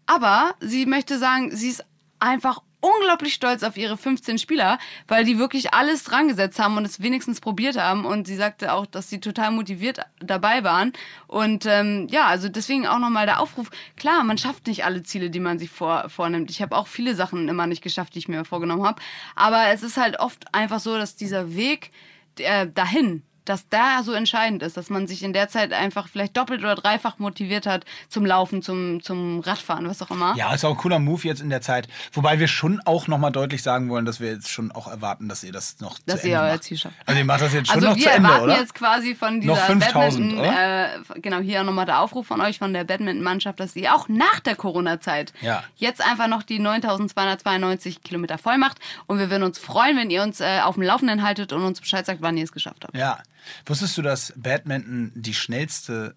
Aber 0.06 0.56
sie 0.58 0.86
möchte 0.86 1.18
sagen, 1.18 1.54
sie 1.54 1.68
ist 1.68 1.84
einfach 2.18 2.62
unglaublich 2.80 3.34
stolz 3.34 3.62
auf 3.62 3.76
ihre 3.76 3.96
15 3.96 4.38
Spieler, 4.38 4.78
weil 5.06 5.24
die 5.24 5.38
wirklich 5.38 5.74
alles 5.74 6.04
dran 6.04 6.28
gesetzt 6.28 6.58
haben 6.58 6.76
und 6.76 6.84
es 6.84 7.02
wenigstens 7.02 7.40
probiert 7.40 7.76
haben. 7.76 8.04
Und 8.04 8.26
sie 8.26 8.36
sagte 8.36 8.72
auch, 8.72 8.86
dass 8.86 9.10
sie 9.10 9.20
total 9.20 9.50
motiviert 9.50 10.00
dabei 10.20 10.64
waren. 10.64 10.92
Und 11.26 11.66
ähm, 11.66 12.06
ja, 12.10 12.26
also 12.26 12.48
deswegen 12.48 12.86
auch 12.86 12.98
nochmal 12.98 13.26
der 13.26 13.40
Aufruf. 13.40 13.70
Klar, 13.96 14.22
man 14.24 14.38
schafft 14.38 14.66
nicht 14.66 14.84
alle 14.84 15.02
Ziele, 15.02 15.30
die 15.30 15.40
man 15.40 15.58
sich 15.58 15.70
vor, 15.70 16.08
vornimmt. 16.08 16.50
Ich 16.50 16.62
habe 16.62 16.76
auch 16.76 16.86
viele 16.86 17.14
Sachen 17.14 17.48
immer 17.48 17.66
nicht 17.66 17.82
geschafft, 17.82 18.14
die 18.14 18.20
ich 18.20 18.28
mir 18.28 18.44
vorgenommen 18.44 18.84
habe. 18.84 19.02
Aber 19.34 19.68
es 19.68 19.82
ist 19.82 19.96
halt 19.96 20.20
oft 20.20 20.54
einfach 20.54 20.80
so, 20.80 20.96
dass 20.96 21.16
dieser 21.16 21.54
Weg 21.54 21.90
äh, 22.38 22.68
dahin, 22.72 23.22
dass 23.48 23.68
da 23.68 24.02
so 24.02 24.12
entscheidend 24.12 24.62
ist, 24.62 24.76
dass 24.76 24.90
man 24.90 25.06
sich 25.06 25.22
in 25.22 25.32
der 25.32 25.48
Zeit 25.48 25.72
einfach 25.72 26.08
vielleicht 26.08 26.36
doppelt 26.36 26.60
oder 26.60 26.74
dreifach 26.74 27.18
motiviert 27.18 27.66
hat 27.66 27.84
zum 28.08 28.24
Laufen, 28.26 28.62
zum, 28.62 29.02
zum 29.02 29.40
Radfahren, 29.40 29.88
was 29.88 30.02
auch 30.02 30.10
immer. 30.10 30.34
Ja, 30.36 30.52
ist 30.54 30.64
auch 30.64 30.70
ein 30.70 30.76
cooler 30.76 30.98
Move 30.98 31.22
jetzt 31.24 31.40
in 31.40 31.50
der 31.50 31.60
Zeit. 31.60 31.88
Wobei 32.12 32.38
wir 32.38 32.48
schon 32.48 32.80
auch 32.84 33.06
nochmal 33.08 33.32
deutlich 33.32 33.62
sagen 33.62 33.88
wollen, 33.90 34.04
dass 34.04 34.20
wir 34.20 34.28
jetzt 34.32 34.50
schon 34.50 34.70
auch 34.72 34.86
erwarten, 34.88 35.28
dass 35.28 35.42
ihr 35.44 35.52
das 35.52 35.80
noch 35.80 35.98
Dass 36.06 36.20
zu 36.22 36.28
ihr 36.28 36.34
Ende 36.36 36.46
euer 36.48 36.52
macht. 36.54 36.64
Ziel 36.64 36.78
schafft. 36.78 36.94
Also 37.06 37.18
ihr 37.18 37.24
macht 37.24 37.40
das 37.40 37.52
jetzt 37.54 37.66
schon 37.68 37.76
Also 37.76 37.88
noch 37.88 37.96
wir 37.96 38.02
zu 38.04 38.10
Ende, 38.10 38.28
erwarten 38.28 38.44
oder? 38.44 38.58
jetzt 38.58 38.74
quasi 38.74 39.14
von 39.14 39.40
dieser 39.40 39.54
Noch 39.54 39.60
5000, 39.60 40.36
Badminton, 40.36 41.14
äh, 41.16 41.20
genau 41.20 41.38
hier 41.38 41.62
nochmal 41.64 41.86
der 41.86 42.00
Aufruf 42.00 42.26
von 42.26 42.40
euch 42.40 42.58
von 42.58 42.72
der 42.72 42.84
Badminton-Mannschaft, 42.84 43.58
dass 43.60 43.74
ihr 43.76 43.94
auch 43.94 44.08
nach 44.08 44.40
der 44.40 44.56
Corona-Zeit 44.56 45.32
Ja. 45.40 45.62
jetzt 45.76 46.04
einfach 46.04 46.28
noch 46.28 46.42
die 46.42 46.58
9292 46.58 48.02
Kilometer 48.02 48.38
voll 48.38 48.58
macht 48.58 48.78
und 49.06 49.18
wir 49.18 49.30
würden 49.30 49.42
uns 49.42 49.58
freuen, 49.58 49.96
wenn 49.96 50.10
ihr 50.10 50.22
uns 50.22 50.40
äh, 50.40 50.60
auf 50.62 50.74
dem 50.74 50.82
Laufenden 50.82 51.22
haltet 51.22 51.52
und 51.52 51.62
uns 51.62 51.80
Bescheid 51.80 52.04
sagt, 52.06 52.22
wann 52.22 52.36
ihr 52.36 52.44
es 52.44 52.52
geschafft 52.52 52.84
habt. 52.84 52.96
Ja. 52.96 53.18
Wusstest 53.66 53.96
du, 53.98 54.02
dass 54.02 54.32
Badminton 54.36 55.12
die 55.14 55.34
schnellste, 55.34 56.14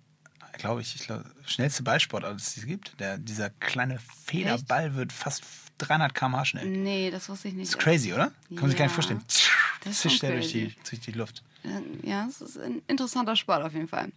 glaube 0.54 0.82
ich, 0.82 0.96
ich 0.96 1.04
glaube, 1.06 1.26
schnellste 1.46 1.84
Ballsportart 1.84 2.36
ist, 2.38 2.56
die 2.56 2.60
es 2.62 2.66
gibt? 2.66 3.00
Der, 3.00 3.18
dieser 3.18 3.50
kleine 3.50 4.00
Federball 4.26 4.96
wird 4.96 5.14
fast 5.14 5.44
300 5.80 6.14
km/h 6.14 6.46
schnell. 6.46 6.66
Nee, 6.68 7.10
das 7.12 7.28
wusste 7.30 7.48
ich 7.48 7.54
nicht. 7.56 7.68
Das 7.74 7.76
ist 7.80 7.84
crazy, 7.84 8.14
oder? 8.14 8.32
Kann 8.50 8.56
man 8.62 8.70
sich 8.70 8.78
gar 8.78 8.86
nicht 8.86 8.92
Ja. 8.92 8.96
vorstellen. 8.96 9.22
Das 9.82 9.94
ist 9.94 10.02
Zischt 10.02 10.22
der 10.24 10.32
durch 10.32 10.52
die, 10.52 10.74
durch 10.90 11.02
die 11.02 11.12
Luft. 11.12 11.44
Ja, 12.04 12.26
es 12.28 12.42
ist 12.42 12.58
ein 12.60 12.82
interessanter 12.88 13.36
Sport 13.36 13.64
auf 13.64 13.74
jeden 13.74 13.88
Fall. 13.88 14.08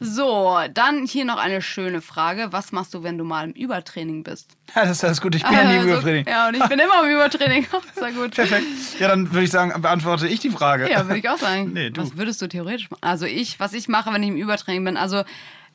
So, 0.00 0.56
dann 0.74 1.06
hier 1.06 1.24
noch 1.24 1.38
eine 1.38 1.60
schöne 1.60 2.00
Frage. 2.00 2.48
Was 2.52 2.70
machst 2.70 2.94
du, 2.94 3.02
wenn 3.02 3.18
du 3.18 3.24
mal 3.24 3.44
im 3.44 3.52
Übertraining 3.52 4.22
bist? 4.22 4.50
Ja, 4.76 4.82
das 4.84 4.98
ist 4.98 5.04
alles 5.04 5.20
gut. 5.20 5.34
Ich 5.34 5.42
bin 5.42 5.52
ja 5.52 5.64
nie 5.64 5.72
im 5.74 5.78
Also, 5.80 5.88
Übertraining. 5.92 6.26
Ja, 6.28 6.48
und 6.48 6.54
ich 6.54 6.64
bin 6.66 6.78
immer 6.78 7.02
im 7.02 7.10
Übertraining. 7.16 7.66
Sehr 7.94 8.12
gut. 8.12 8.34
Perfekt. 8.34 8.66
Ja, 9.00 9.08
dann 9.08 9.32
würde 9.32 9.44
ich 9.44 9.50
sagen, 9.50 9.80
beantworte 9.80 10.28
ich 10.28 10.40
die 10.40 10.50
Frage. 10.50 10.88
Ja, 10.90 11.06
würde 11.06 11.18
ich 11.18 11.28
auch 11.28 11.38
sagen. 11.38 11.72
Nee, 11.72 11.90
du. 11.90 12.02
Was 12.02 12.16
würdest 12.16 12.40
du 12.42 12.46
theoretisch 12.48 12.90
machen? 12.90 13.00
Also 13.02 13.24
ich, 13.24 13.58
was 13.58 13.72
ich 13.72 13.88
mache, 13.88 14.12
wenn 14.12 14.22
ich 14.22 14.28
im 14.28 14.36
Übertraining 14.36 14.84
bin, 14.84 14.96
also 14.98 15.24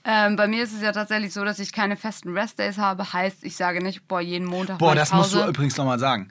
ähm, 0.06 0.36
bei 0.36 0.48
mir 0.48 0.64
ist 0.64 0.74
es 0.74 0.82
ja 0.82 0.92
tatsächlich 0.92 1.34
so, 1.34 1.44
dass 1.44 1.60
ich 1.60 1.74
keine 1.74 1.98
festen 1.98 2.38
Restdays 2.38 2.78
habe. 2.78 3.12
Heißt, 3.14 3.44
ich 3.44 3.56
sage 3.56 3.82
nicht, 3.84 4.08
boah, 4.08 4.22
jeden 4.22 4.46
Montag 4.48 4.78
Boah, 4.78 4.94
das 4.96 5.12
musst 5.12 5.34
du 5.34 5.38
Pause. 5.40 5.50
übrigens 5.50 5.76
nochmal 5.76 5.98
sagen. 6.00 6.30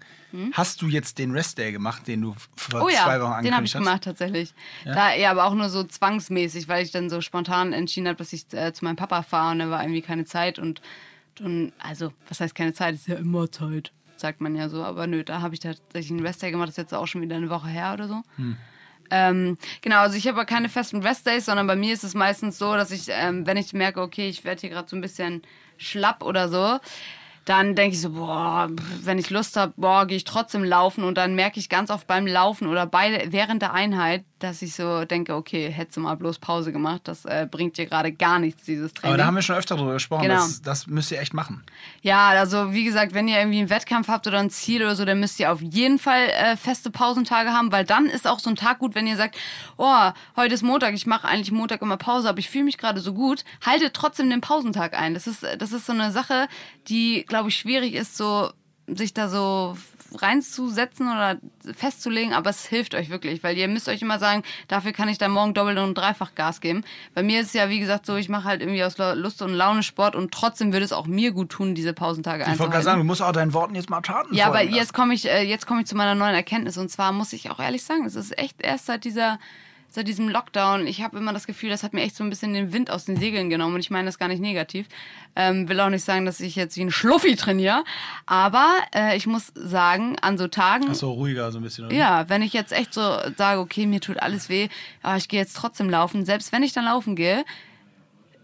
Hast 0.53 0.83
du 0.83 0.87
jetzt 0.89 1.19
den 1.19 1.33
Restday 1.33 1.73
gemacht, 1.73 2.07
den 2.07 2.23
du 2.23 2.35
vor 2.57 2.85
Oh 2.85 2.89
ja, 2.89 3.05
zwei 3.05 3.21
Wochen 3.21 3.43
den 3.43 3.55
habe 3.55 3.65
ich 3.67 3.75
angekündigt 3.75 3.75
hast? 3.75 3.83
gemacht 3.83 4.05
tatsächlich. 4.05 4.55
Da, 4.85 5.15
ja, 5.15 5.31
aber 5.31 5.45
auch 5.45 5.55
nur 5.55 5.69
so 5.69 5.85
zwangsmäßig, 5.85 6.69
weil 6.69 6.85
ich 6.85 6.91
dann 6.91 7.11
so 7.11 7.21
spontan 7.21 7.73
entschieden 7.73 8.09
habe, 8.09 8.17
dass 8.17 8.33
ich 8.33 8.53
äh, 8.53 8.73
zu 8.73 8.85
meinem 8.85 8.97
Papa 8.97 9.23
fahre 9.23 9.53
und 9.53 9.59
da 9.59 9.71
war 9.71 9.83
irgendwie 9.83 10.03
keine 10.03 10.25
Zeit 10.25 10.59
und 10.59 10.81
dann, 11.37 11.73
also, 11.79 12.13
was 12.29 12.41
heißt 12.41 12.55
keine 12.55 12.73
Zeit? 12.73 12.95
Ist 12.95 13.09
ja 13.09 13.17
immer 13.17 13.51
Zeit, 13.51 13.93
sagt 14.17 14.41
man 14.41 14.55
ja 14.55 14.69
so. 14.69 14.85
Aber 14.85 15.07
nö, 15.07 15.25
da 15.25 15.41
habe 15.41 15.55
ich 15.55 15.61
tatsächlich 15.61 16.11
einen 16.11 16.27
Restday 16.27 16.51
gemacht, 16.51 16.69
das 16.69 16.75
ist 16.75 16.79
jetzt 16.79 16.95
auch 16.95 17.07
schon 17.07 17.23
wieder 17.23 17.37
eine 17.37 17.51
Woche 17.51 17.69
her 17.69 17.93
oder 17.95 18.09
so. 18.09 18.23
Hm. 18.37 18.57
Ähm, 19.11 19.59
genau, 19.83 19.99
also 19.99 20.17
ich 20.17 20.27
habe 20.27 20.39
aber 20.39 20.47
keine 20.47 20.71
festen 20.71 21.03
Restdays, 21.03 21.45
sondern 21.45 21.67
bei 21.67 21.77
mir 21.77 21.93
ist 21.93 22.05
es 22.05 22.15
meistens 22.15 22.59
so, 22.59 22.75
dass 22.75 22.91
ich, 22.91 23.09
ähm, 23.09 23.47
wenn 23.47 23.59
ich 23.59 23.75
merke, 23.75 24.01
okay, 24.01 24.29
ich 24.29 24.45
werde 24.45 24.63
hier 24.63 24.71
gerade 24.71 24.89
so 24.89 24.97
ein 24.97 25.03
bisschen 25.03 25.43
schlapp 25.77 26.23
oder 26.23 26.49
so, 26.49 26.79
dann 27.45 27.75
denke 27.75 27.95
ich 27.95 28.01
so, 28.01 28.11
boah, 28.11 28.71
wenn 29.03 29.19
ich 29.19 29.31
Lust 29.31 29.57
habe, 29.57 29.73
boah, 29.77 30.07
gehe 30.07 30.17
ich 30.17 30.25
trotzdem 30.25 30.63
laufen 30.63 31.03
und 31.03 31.17
dann 31.17 31.35
merke 31.35 31.59
ich 31.59 31.69
ganz 31.69 31.91
oft 31.91 32.07
beim 32.07 32.27
Laufen 32.27 32.69
oder 32.69 32.87
bei, 32.87 33.27
während 33.31 33.63
der 33.63 33.73
Einheit, 33.73 34.25
dass 34.39 34.63
ich 34.63 34.75
so 34.75 35.05
denke, 35.05 35.35
okay, 35.35 35.71
hättest 35.71 35.97
du 35.97 36.01
mal 36.01 36.17
bloß 36.17 36.39
Pause 36.39 36.73
gemacht, 36.73 37.03
das 37.05 37.25
äh, 37.25 37.47
bringt 37.49 37.79
dir 37.79 37.87
gerade 37.87 38.13
gar 38.13 38.39
nichts, 38.39 38.65
dieses 38.65 38.93
Training. 38.93 39.15
Aber 39.15 39.19
da 39.19 39.27
haben 39.27 39.35
wir 39.35 39.43
schon 39.43 39.57
öfter 39.57 39.77
drüber 39.77 39.95
gesprochen. 39.95 40.23
Genau. 40.23 40.35
Das, 40.35 40.63
das 40.63 40.87
müsst 40.87 41.11
ihr 41.13 41.21
echt 41.21 41.35
machen. 41.35 41.63
Ja, 42.03 42.31
also 42.31 42.73
wie 42.73 42.85
gesagt, 42.85 43.15
wenn 43.15 43.29
ihr 43.29 43.39
irgendwie 43.39 43.59
einen 43.59 43.71
Wettkampf 43.71 44.09
habt 44.09 44.27
oder 44.27 44.39
ein 44.39 44.51
Ziel 44.51 44.83
oder 44.83 44.97
so, 44.97 45.05
dann 45.05 45.21
müsst 45.21 45.39
ihr 45.39 45.53
auf 45.53 45.61
jeden 45.61 45.99
Fall 45.99 46.29
äh, 46.29 46.57
feste 46.57 46.91
Pausentage 46.91 47.51
haben, 47.51 47.71
weil 47.73 47.85
dann 47.85 48.07
ist 48.07 48.27
auch 48.27 48.41
so 48.41 48.51
ein 48.51 48.57
Tag 48.57 48.81
gut, 48.81 48.95
wenn 48.95 49.07
ihr 49.07 49.17
sagt, 49.17 49.37
oh, 49.77 50.11
heute 50.37 50.55
ist 50.55 50.63
Montag, 50.63 50.95
ich 50.95 51.07
mache 51.07 51.29
eigentlich 51.29 51.53
Montag 51.53 51.83
immer 51.83 51.97
Pause, 51.97 52.29
aber 52.29 52.39
ich 52.39 52.51
fühle 52.51 52.65
mich 52.65 52.79
gerade 52.79 53.01
so 53.01 53.15
gut, 53.15 53.45
haltet 53.65 53.95
trotzdem 53.95 54.29
den 54.31 54.41
Pausentag 54.41 54.99
ein. 54.99 55.15
Das 55.15 55.27
ist, 55.27 55.45
das 55.59 55.73
ist 55.73 55.87
so 55.87 55.93
eine 55.93 56.11
Sache, 56.11 56.49
die, 56.89 57.25
glaube 57.33 57.49
ich, 57.49 57.57
schwierig 57.57 57.95
ist, 57.95 58.15
so 58.19 58.51
sich 58.87 59.15
da 59.15 59.31
so 59.31 59.75
reinzusetzen 60.15 61.07
oder 61.09 61.39
festzulegen, 61.75 62.35
aber 62.35 62.51
es 62.51 62.67
hilft 62.67 62.95
euch 62.95 63.09
wirklich, 63.09 63.43
weil 63.43 63.57
ihr 63.57 63.67
müsst 63.67 63.89
euch 63.89 64.03
immer 64.03 64.19
sagen, 64.19 64.43
dafür 64.69 64.93
kann 64.93 65.09
ich 65.09 65.17
dann 65.17 65.31
morgen 65.31 65.55
doppelt 65.55 65.79
und 65.79 65.95
dreifach 65.95 66.35
Gas 66.35 66.61
geben. 66.61 66.85
Bei 67.15 67.23
mir 67.23 67.41
ist 67.41 67.47
es 67.47 67.53
ja, 67.55 67.71
wie 67.71 67.81
gesagt, 67.81 68.05
so, 68.05 68.17
ich 68.17 68.29
mache 68.29 68.45
halt 68.45 68.61
irgendwie 68.61 68.85
aus 68.85 68.99
Lust 68.99 69.41
und 69.41 69.55
Laune 69.55 69.83
Sport 69.83 70.15
und 70.15 70.31
trotzdem 70.31 70.75
würde 70.75 70.85
es 70.85 70.93
auch 70.93 71.07
mir 71.07 71.33
gut 71.33 71.49
tun, 71.49 71.75
diese 71.75 71.95
Pausentage 71.95 72.43
Ich 72.43 72.47
wollte 72.47 72.59
gerade 72.59 72.67
einzuhalten. 72.67 72.85
sagen, 72.85 73.01
du 73.01 73.07
musst 73.07 73.23
auch 73.23 73.33
deinen 73.33 73.55
Worten 73.55 73.75
jetzt 73.75 73.89
mal 73.89 74.03
Taten 74.03 74.35
Ja, 74.35 74.49
aber 74.49 74.63
jetzt 74.63 74.93
komme 74.93 75.15
ich, 75.15 75.27
äh, 75.27 75.43
jetzt 75.45 75.67
komme 75.67 75.81
ich 75.81 75.87
zu 75.87 75.97
meiner 75.97 76.15
neuen 76.15 76.35
Erkenntnis 76.35 76.77
und 76.77 76.91
zwar 76.91 77.13
muss 77.13 77.33
ich 77.33 77.51
auch 77.51 77.61
ehrlich 77.61 77.83
sagen, 77.83 78.05
es 78.05 78.15
ist 78.15 78.37
echt 78.39 78.61
erst 78.61 78.85
seit 78.87 79.05
dieser 79.05 79.39
seit 79.95 80.09
diesem 80.09 80.29
Lockdown, 80.29 80.87
ich 80.87 81.03
habe 81.03 81.19
immer 81.19 81.33
das 81.33 81.47
Gefühl, 81.47 81.71
das 81.71 81.83
hat 81.83 81.93
mir 81.93 82.03
echt 82.03 82.17
so 82.17 82.25
ein 82.25 82.31
bisschen 82.31 82.55
den 82.55 82.73
Wind 82.73 82.91
aus 82.91 83.05
den 83.05 83.17
Segeln 83.17 83.51
genommen 83.51 83.75
und 83.75 83.81
ich 83.81 83.91
meine 83.91 84.07
das 84.07 84.19
gar 84.19 84.29
nicht 84.29 84.41
negativ. 84.41 84.87
Ähm, 85.37 85.69
will 85.69 85.79
auch 85.81 85.91
nicht 85.91 86.05
sagen, 86.05 86.25
dass 86.25 86.41
ich 86.41 86.57
jetzt 86.57 86.77
wie 86.77 86.83
ein 86.83 86.91
Schluffi 86.91 87.37
trainiere, 87.37 87.85
aber 88.27 88.77
äh, 88.95 89.17
ich 89.17 89.27
muss 89.27 89.53
sagen, 89.55 90.17
an 90.21 90.39
so 90.39 90.49
Tagen, 90.49 90.87
Ach 90.91 90.95
so, 90.95 91.13
ruhiger 91.13 91.51
so 91.53 91.59
ein 91.59 91.63
bisschen. 91.63 91.87
Oder? 91.87 91.95
ja, 91.95 92.29
wenn 92.29 92.43
ich 92.43 92.53
jetzt 92.53 92.73
echt 92.73 92.95
so 92.95 93.19
sage, 93.37 93.61
okay, 93.61 93.87
mir 93.87 94.01
tut 94.01 94.19
alles 94.19 94.49
weh, 94.49 94.69
aber 95.03 95.17
ich 95.17 95.29
gehe 95.29 95.41
jetzt 95.41 95.57
trotzdem 95.57 95.89
laufen, 95.89 96.25
selbst 96.25 96.53
wenn 96.53 96.63
ich 96.63 96.73
dann 96.73 96.85
laufen 96.85 97.17
gehe, 97.17 97.45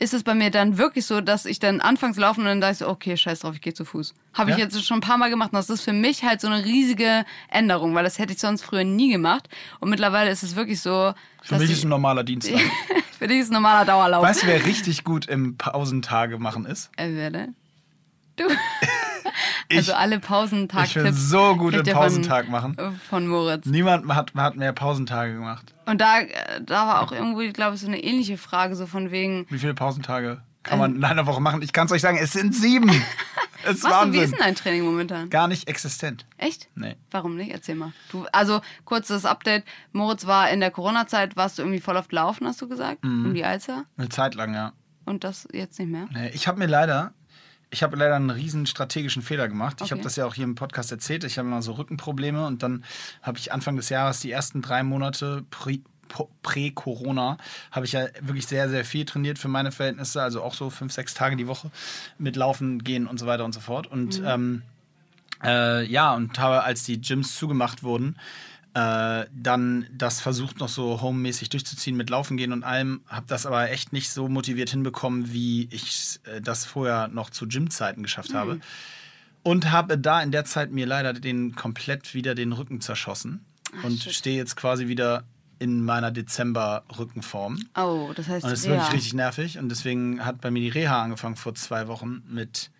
ist 0.00 0.14
es 0.14 0.22
bei 0.22 0.34
mir 0.34 0.50
dann 0.50 0.78
wirklich 0.78 1.06
so, 1.06 1.20
dass 1.20 1.44
ich 1.44 1.58
dann 1.58 1.80
anfangs 1.80 2.16
laufen 2.16 2.40
und 2.40 2.46
dann 2.46 2.60
dachte 2.60 2.72
ich 2.72 2.78
so, 2.78 2.88
okay, 2.88 3.16
scheiß 3.16 3.40
drauf, 3.40 3.54
ich 3.54 3.60
gehe 3.60 3.74
zu 3.74 3.84
Fuß. 3.84 4.14
Habe 4.34 4.50
ich 4.52 4.56
Ja? 4.56 4.64
jetzt 4.64 4.84
schon 4.86 4.98
ein 4.98 5.00
paar 5.00 5.18
Mal 5.18 5.30
gemacht 5.30 5.52
und 5.52 5.56
das 5.56 5.70
ist 5.70 5.82
für 5.82 5.92
mich 5.92 6.22
halt 6.24 6.40
so 6.40 6.46
eine 6.48 6.64
riesige 6.64 7.24
Änderung, 7.50 7.94
weil 7.94 8.04
das 8.04 8.18
hätte 8.18 8.32
ich 8.32 8.38
sonst 8.38 8.62
früher 8.62 8.84
nie 8.84 9.10
gemacht. 9.10 9.48
Und 9.80 9.90
mittlerweile 9.90 10.30
ist 10.30 10.42
es 10.42 10.56
wirklich 10.56 10.80
so, 10.80 11.12
Für 11.42 11.56
mich 11.56 11.64
ich, 11.70 11.78
ist 11.78 11.84
ein 11.84 11.88
normaler 11.88 12.24
Dienstag. 12.24 12.60
für 13.18 13.26
dich 13.26 13.38
ist 13.38 13.50
ein 13.50 13.54
normaler 13.54 13.84
Dauerlauf. 13.84 14.22
weißt 14.24 14.42
du, 14.44 14.46
wer 14.46 14.64
richtig 14.64 15.04
gut 15.04 15.26
im 15.26 15.56
Pausentage 15.56 16.38
machen 16.38 16.64
ist? 16.66 16.90
Äh, 16.96 17.08
wer 17.12 17.30
denn? 17.30 17.54
Du. 18.36 18.44
also 19.72 19.92
alle 19.92 20.16
Ich 20.16 20.20
bin 20.20 20.28
Pausentag-Tipps. 20.28 21.28
so 21.28 21.56
gut 21.56 21.72
kriegt 21.74 21.86
ihr 21.86 21.92
von- 21.94 22.02
Pausentag 22.02 22.48
machen. 22.48 22.76
Von 23.08 23.26
Moritz. 23.26 23.66
Niemand 23.66 24.12
hat, 24.14 24.32
hat 24.34 24.56
mehr 24.56 24.72
Pausentage 24.72 25.34
gemacht. 25.34 25.74
Und 25.86 26.00
da, 26.00 26.20
äh, 26.20 26.60
da 26.64 26.86
war 26.86 27.02
auch 27.02 27.12
irgendwie, 27.12 27.52
glaube 27.52 27.74
ich, 27.76 27.80
so 27.80 27.86
eine 27.86 28.02
ähnliche 28.02 28.36
Frage, 28.38 28.76
so 28.76 28.86
von 28.86 29.10
wegen, 29.10 29.46
Wie 29.50 29.58
viele 29.58 29.74
Pausentage 29.74 30.40
kann 30.62 30.78
man 30.78 30.96
in 30.96 31.04
einer 31.04 31.26
Woche 31.26 31.40
machen? 31.40 31.62
Ich 31.62 31.72
kann 31.72 31.86
es 31.86 31.92
euch 31.92 32.02
sagen, 32.02 32.18
es 32.20 32.32
sind 32.32 32.54
sieben. 32.54 32.90
Es 33.64 33.78
ist 33.78 33.84
was, 33.84 34.04
und 34.04 34.12
wie 34.12 34.18
ist 34.18 34.22
Wahnsinn. 34.22 34.30
denn 34.38 34.46
dein 34.46 34.54
Training 34.54 34.84
momentan? 34.84 35.30
Gar 35.30 35.48
nicht 35.48 35.66
existent. 35.68 36.24
Echt? 36.36 36.68
Nee. 36.76 36.94
Warum 37.10 37.34
nicht? 37.36 37.50
Erzähl 37.50 37.74
mal. 37.74 37.92
Du, 38.12 38.24
also, 38.30 38.60
kurzes 38.84 39.24
Update. 39.24 39.64
Moritz 39.92 40.26
war 40.28 40.48
in 40.50 40.60
der 40.60 40.70
Corona-Zeit, 40.70 41.36
warst 41.36 41.58
du 41.58 41.62
irgendwie 41.62 41.80
voll 41.80 41.96
oft 41.96 42.12
laufen, 42.12 42.46
hast 42.46 42.62
du 42.62 42.68
gesagt? 42.68 43.02
Mhm. 43.02 43.26
Um 43.26 43.34
die 43.34 43.44
Alster. 43.44 43.84
Eine 43.96 44.10
Zeit 44.10 44.36
lang, 44.36 44.54
ja. 44.54 44.72
Und 45.06 45.24
das 45.24 45.48
jetzt 45.52 45.76
nicht 45.80 45.90
mehr? 45.90 46.06
Nee, 46.12 46.30
Ich 46.34 46.46
habe 46.46 46.56
mir 46.60 46.66
leider, 46.66 47.12
ich 47.70 47.82
habe 47.82 47.96
leider 47.96 48.16
einen 48.16 48.30
riesen 48.30 48.66
strategischen 48.66 49.22
Fehler 49.22 49.48
gemacht. 49.48 49.76
Ich 49.80 49.84
Okay. 49.84 49.92
habe 49.92 50.02
das 50.02 50.16
ja 50.16 50.24
auch 50.26 50.34
hier 50.34 50.44
im 50.44 50.54
Podcast 50.54 50.90
erzählt. 50.90 51.24
Ich 51.24 51.38
habe 51.38 51.48
immer 51.48 51.62
so 51.62 51.72
Rückenprobleme 51.72 52.46
und 52.46 52.62
dann 52.62 52.84
habe 53.22 53.38
ich 53.38 53.52
Anfang 53.52 53.76
des 53.76 53.88
Jahres 53.90 54.20
die 54.20 54.30
ersten 54.30 54.62
drei 54.62 54.82
Monate 54.82 55.44
Prä-Corona 56.42 57.36
habe 57.70 57.86
ich 57.86 57.92
ja 57.92 58.06
wirklich 58.20 58.46
sehr, 58.46 58.68
sehr 58.68 58.84
viel 58.84 59.04
trainiert 59.04 59.38
für 59.38 59.48
meine 59.48 59.72
Verhältnisse, 59.72 60.22
also 60.22 60.42
auch 60.42 60.54
so 60.54 60.70
fünf, 60.70 60.92
sechs 60.92 61.14
Tage 61.14 61.36
die 61.36 61.46
Woche 61.46 61.70
mit 62.18 62.36
Laufen, 62.36 62.82
Gehen 62.82 63.06
und 63.06 63.18
so 63.18 63.26
weiter 63.26 63.44
und 63.44 63.52
so 63.52 63.60
fort. 63.60 63.86
Und 63.86 64.22
ähm, 64.24 64.62
äh, 65.44 65.84
ja, 65.84 66.14
und 66.14 66.38
habe, 66.38 66.64
als 66.64 66.84
die 66.84 67.00
Gyms 67.00 67.36
zugemacht 67.36 67.82
wurden, 67.82 68.16
Äh, 68.74 69.26
dann 69.32 69.86
das 69.90 70.20
versucht 70.20 70.60
noch 70.60 70.68
so 70.68 71.00
homemäßig 71.00 71.48
durchzuziehen 71.48 71.96
mit 71.96 72.10
Laufen 72.10 72.36
gehen 72.36 72.52
und 72.52 72.64
allem, 72.64 73.00
habe 73.08 73.26
das 73.26 73.46
aber 73.46 73.70
echt 73.70 73.92
nicht 73.92 74.10
so 74.10 74.28
motiviert 74.28 74.70
hinbekommen, 74.70 75.32
wie 75.32 75.68
ich 75.70 76.20
äh, 76.24 76.40
das 76.40 76.66
vorher 76.66 77.08
noch 77.08 77.30
zu 77.30 77.48
Gymzeiten 77.48 78.02
geschafft 78.02 78.34
habe. 78.34 78.56
Mhm. 78.56 78.60
Und 79.42 79.70
habe 79.70 79.98
da 79.98 80.20
in 80.20 80.32
der 80.32 80.44
Zeit 80.44 80.70
mir 80.70 80.86
leider 80.86 81.14
den 81.14 81.54
komplett 81.54 82.12
wieder 82.12 82.34
den 82.34 82.52
Rücken 82.52 82.80
zerschossen 82.80 83.44
und 83.82 84.02
shit. 84.02 84.12
stehe 84.12 84.36
jetzt 84.36 84.56
quasi 84.56 84.88
wieder 84.88 85.24
in 85.58 85.84
meiner 85.84 86.10
Dezember-Rückenform. 86.10 87.58
Oh, 87.76 88.12
das 88.14 88.28
heißt, 88.28 88.44
Und 88.44 88.50
das 88.50 88.60
ist 88.60 88.66
ja. 88.66 88.72
wirklich 88.72 88.92
richtig 88.92 89.14
nervig. 89.14 89.58
Und 89.58 89.70
deswegen 89.70 90.24
hat 90.24 90.40
bei 90.40 90.50
mir 90.50 90.60
die 90.60 90.68
Reha 90.68 91.02
angefangen 91.02 91.36
vor 91.36 91.54
zwei 91.54 91.88
Wochen 91.88 92.22
mit 92.28 92.70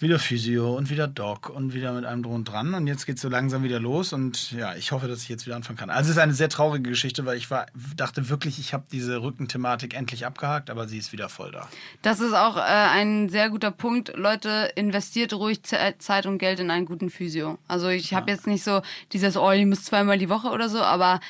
wieder 0.00 0.18
Physio 0.18 0.76
und 0.76 0.90
wieder 0.90 1.08
Doc 1.08 1.50
und 1.50 1.74
wieder 1.74 1.92
mit 1.92 2.04
einem 2.04 2.24
und 2.26 2.44
dran. 2.44 2.74
Und 2.74 2.86
jetzt 2.86 3.06
geht 3.06 3.16
es 3.16 3.22
so 3.22 3.28
langsam 3.28 3.62
wieder 3.62 3.80
los. 3.80 4.12
Und 4.12 4.52
ja, 4.52 4.74
ich 4.76 4.92
hoffe, 4.92 5.08
dass 5.08 5.22
ich 5.22 5.28
jetzt 5.28 5.46
wieder 5.46 5.56
anfangen 5.56 5.78
kann. 5.78 5.90
Also 5.90 6.10
es 6.10 6.16
ist 6.16 6.22
eine 6.22 6.34
sehr 6.34 6.48
traurige 6.48 6.88
Geschichte, 6.90 7.26
weil 7.26 7.36
ich 7.36 7.50
war, 7.50 7.66
dachte 7.96 8.28
wirklich, 8.28 8.58
ich 8.58 8.74
habe 8.74 8.84
diese 8.92 9.22
Rückenthematik 9.22 9.94
endlich 9.94 10.24
abgehakt, 10.26 10.70
aber 10.70 10.86
sie 10.86 10.98
ist 10.98 11.12
wieder 11.12 11.28
voll 11.28 11.50
da. 11.50 11.68
Das 12.02 12.20
ist 12.20 12.32
auch 12.34 12.56
äh, 12.56 12.60
ein 12.60 13.28
sehr 13.28 13.50
guter 13.50 13.70
Punkt. 13.70 14.12
Leute, 14.16 14.70
investiert 14.76 15.32
ruhig 15.32 15.62
Ze- 15.62 15.94
Zeit 15.98 16.26
und 16.26 16.38
Geld 16.38 16.60
in 16.60 16.70
einen 16.70 16.86
guten 16.86 17.10
Physio. 17.10 17.58
Also 17.66 17.88
ich 17.88 18.14
habe 18.14 18.30
jetzt 18.30 18.46
nicht 18.46 18.62
so 18.62 18.82
dieses, 19.12 19.36
oh, 19.36 19.50
ich 19.50 19.66
muss 19.66 19.84
zweimal 19.84 20.18
die 20.18 20.28
Woche 20.28 20.48
oder 20.50 20.68
so, 20.68 20.80
aber 20.80 21.20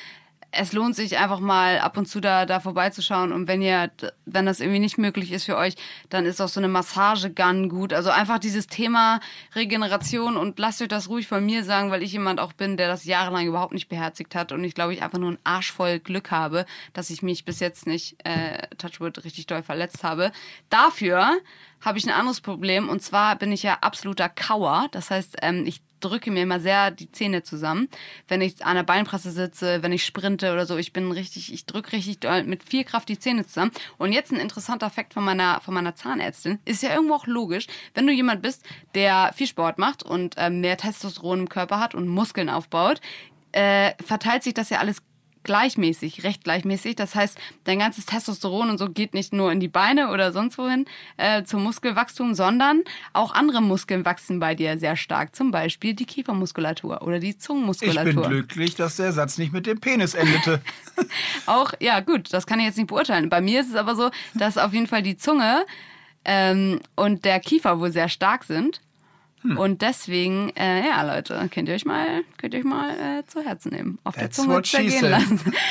es 0.51 0.73
lohnt 0.73 0.95
sich 0.95 1.17
einfach 1.17 1.39
mal 1.39 1.79
ab 1.79 1.97
und 1.97 2.07
zu 2.07 2.19
da, 2.19 2.45
da 2.45 2.59
vorbeizuschauen. 2.59 3.31
Und 3.31 3.47
wenn 3.47 3.61
ihr, 3.61 3.91
wenn 4.25 4.45
das 4.45 4.59
irgendwie 4.59 4.79
nicht 4.79 4.97
möglich 4.97 5.31
ist 5.31 5.45
für 5.45 5.57
euch, 5.57 5.75
dann 6.09 6.25
ist 6.25 6.41
auch 6.41 6.47
so 6.47 6.59
eine 6.59 6.67
Massagegun 6.67 7.69
gut. 7.69 7.93
Also 7.93 8.09
einfach 8.09 8.39
dieses 8.39 8.67
Thema 8.67 9.19
Regeneration 9.55 10.37
und 10.37 10.57
lasst 10.57 10.81
euch 10.81 10.87
das 10.87 11.09
ruhig 11.09 11.27
von 11.27 11.45
mir 11.45 11.63
sagen, 11.63 11.91
weil 11.91 12.01
ich 12.01 12.13
jemand 12.13 12.39
auch 12.39 12.53
bin, 12.53 12.77
der 12.77 12.87
das 12.87 13.05
jahrelang 13.05 13.45
überhaupt 13.45 13.73
nicht 13.73 13.89
beherzigt 13.89 14.33
hat 14.33 14.51
und 14.51 14.63
ich 14.63 14.73
glaube, 14.73 14.93
ich 14.93 15.03
einfach 15.03 15.19
nur 15.19 15.29
einen 15.29 15.39
Arsch 15.43 15.71
voll 15.71 15.99
Glück 15.99 16.31
habe, 16.31 16.65
dass 16.93 17.09
ich 17.09 17.21
mich 17.21 17.45
bis 17.45 17.59
jetzt 17.59 17.85
nicht, 17.85 18.17
äh, 18.25 18.67
Touchwood, 18.77 19.23
richtig 19.23 19.45
doll 19.47 19.61
verletzt 19.61 20.03
habe. 20.03 20.31
Dafür 20.69 21.37
habe 21.81 21.97
ich 21.97 22.05
ein 22.05 22.13
anderes 22.13 22.41
Problem 22.41 22.89
und 22.89 23.01
zwar 23.01 23.35
bin 23.35 23.51
ich 23.51 23.63
ja 23.63 23.77
absoluter 23.81 24.29
Kauer. 24.29 24.87
Das 24.91 25.11
heißt, 25.11 25.37
ähm, 25.41 25.65
ich 25.65 25.81
drücke 25.99 26.31
mir 26.31 26.43
immer 26.43 26.59
sehr 26.59 26.91
die 26.91 27.11
Zähne 27.11 27.43
zusammen, 27.43 27.89
wenn 28.27 28.41
ich 28.41 28.65
an 28.65 28.75
der 28.75 28.83
Beinpresse 28.83 29.31
sitze, 29.31 29.83
wenn 29.83 29.91
ich 29.91 30.05
sprinte 30.05 30.53
oder 30.53 30.65
so. 30.65 30.77
Ich 30.77 30.93
bin 30.93 31.11
richtig, 31.11 31.53
ich 31.53 31.65
drücke 31.65 31.93
richtig 31.93 32.19
mit 32.45 32.63
viel 32.63 32.83
Kraft 32.83 33.09
die 33.09 33.19
Zähne 33.19 33.45
zusammen. 33.45 33.71
Und 33.97 34.11
jetzt 34.11 34.31
ein 34.31 34.39
interessanter 34.39 34.89
Fakt 34.89 35.13
von 35.13 35.23
meiner, 35.23 35.61
von 35.61 35.73
meiner 35.73 35.95
Zahnärztin. 35.95 36.59
Ist 36.65 36.83
ja 36.83 36.93
irgendwo 36.93 37.15
auch 37.15 37.27
logisch, 37.27 37.67
wenn 37.93 38.07
du 38.07 38.13
jemand 38.13 38.41
bist, 38.41 38.63
der 38.95 39.31
viel 39.35 39.47
Sport 39.47 39.77
macht 39.77 40.03
und 40.03 40.35
ähm, 40.37 40.61
mehr 40.61 40.77
Testosteron 40.77 41.39
im 41.39 41.49
Körper 41.49 41.79
hat 41.79 41.95
und 41.95 42.07
Muskeln 42.07 42.49
aufbaut, 42.49 43.01
äh, 43.51 43.93
verteilt 44.03 44.43
sich 44.43 44.53
das 44.53 44.69
ja 44.69 44.79
alles 44.79 45.01
gleichmäßig, 45.43 46.23
recht 46.23 46.43
gleichmäßig. 46.43 46.95
Das 46.95 47.15
heißt, 47.15 47.37
dein 47.63 47.79
ganzes 47.79 48.05
Testosteron 48.05 48.69
und 48.69 48.77
so 48.77 48.89
geht 48.89 49.13
nicht 49.13 49.33
nur 49.33 49.51
in 49.51 49.59
die 49.59 49.67
Beine 49.67 50.11
oder 50.11 50.31
sonst 50.31 50.57
wohin 50.57 50.85
äh, 51.17 51.43
zum 51.43 51.63
Muskelwachstum, 51.63 52.33
sondern 52.33 52.83
auch 53.13 53.33
andere 53.33 53.61
Muskeln 53.61 54.05
wachsen 54.05 54.39
bei 54.39 54.55
dir 54.55 54.77
sehr 54.77 54.95
stark. 54.95 55.35
Zum 55.35 55.51
Beispiel 55.51 55.93
die 55.93 56.05
Kiefermuskulatur 56.05 57.01
oder 57.01 57.19
die 57.19 57.29
Ich 57.29 57.35
bin 57.35 57.41
Zungenmuskulatur. 57.41 58.27
glücklich, 58.27 58.75
dass 58.75 58.97
der 58.97 59.11
Satz 59.11 59.37
nicht 59.37 59.53
mit 59.53 59.65
dem 59.65 59.79
Penis 59.79 60.13
endete. 60.13 60.61
Auch, 61.45 61.73
ja 61.79 61.99
gut, 61.99 62.33
das 62.33 62.45
kann 62.45 62.59
ich 62.59 62.65
jetzt 62.65 62.77
nicht 62.77 62.87
beurteilen. 62.87 63.29
Bei 63.29 63.41
mir 63.41 63.61
ist 63.61 63.69
es 63.69 63.75
aber 63.75 63.95
so, 63.95 64.11
dass 64.33 64.57
auf 64.57 64.73
jeden 64.73 64.87
Fall 64.87 65.01
die 65.01 65.17
Zunge 65.17 65.65
ähm, 66.25 66.79
und 66.95 67.25
der 67.25 67.39
Kiefer 67.39 67.79
wohl 67.79 67.91
sehr 67.91 68.09
stark 68.09 68.43
sind. 68.43 68.81
Hm. 69.41 69.57
Und 69.57 69.81
deswegen, 69.81 70.49
äh, 70.55 70.87
ja 70.87 71.01
Leute, 71.03 71.49
könnt 71.51 71.69
ihr 71.69 71.75
euch 71.75 71.85
mal, 71.85 72.23
könnt 72.37 72.53
ihr 72.53 72.59
euch 72.59 72.65
mal 72.65 73.19
äh, 73.19 73.25
zu 73.25 73.41
Herzen 73.41 73.71
nehmen. 73.71 73.99
Auf 74.03 74.15
der 74.15 74.23
That's 74.23 74.37
Zunge 74.37 74.55
what 74.55 74.67
she 74.67 74.89
zergehen 74.89 75.09
lassen. 75.09 75.53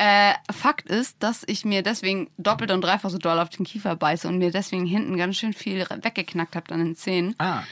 Äh, 0.00 0.34
Fakt 0.52 0.88
ist, 0.88 1.16
dass 1.18 1.42
ich 1.48 1.64
mir 1.64 1.82
deswegen 1.82 2.30
doppelt 2.38 2.70
und 2.70 2.82
dreifach 2.82 3.10
so 3.10 3.18
doll 3.18 3.40
auf 3.40 3.48
den 3.48 3.66
Kiefer 3.66 3.96
beiße 3.96 4.28
und 4.28 4.38
mir 4.38 4.52
deswegen 4.52 4.86
hinten 4.86 5.16
ganz 5.16 5.36
schön 5.36 5.52
viel 5.52 5.80
weggeknackt 5.80 6.54
habe 6.54 6.72
an 6.72 6.78
den 6.78 6.94
Zähnen. 6.94 7.34
Ah. 7.38 7.64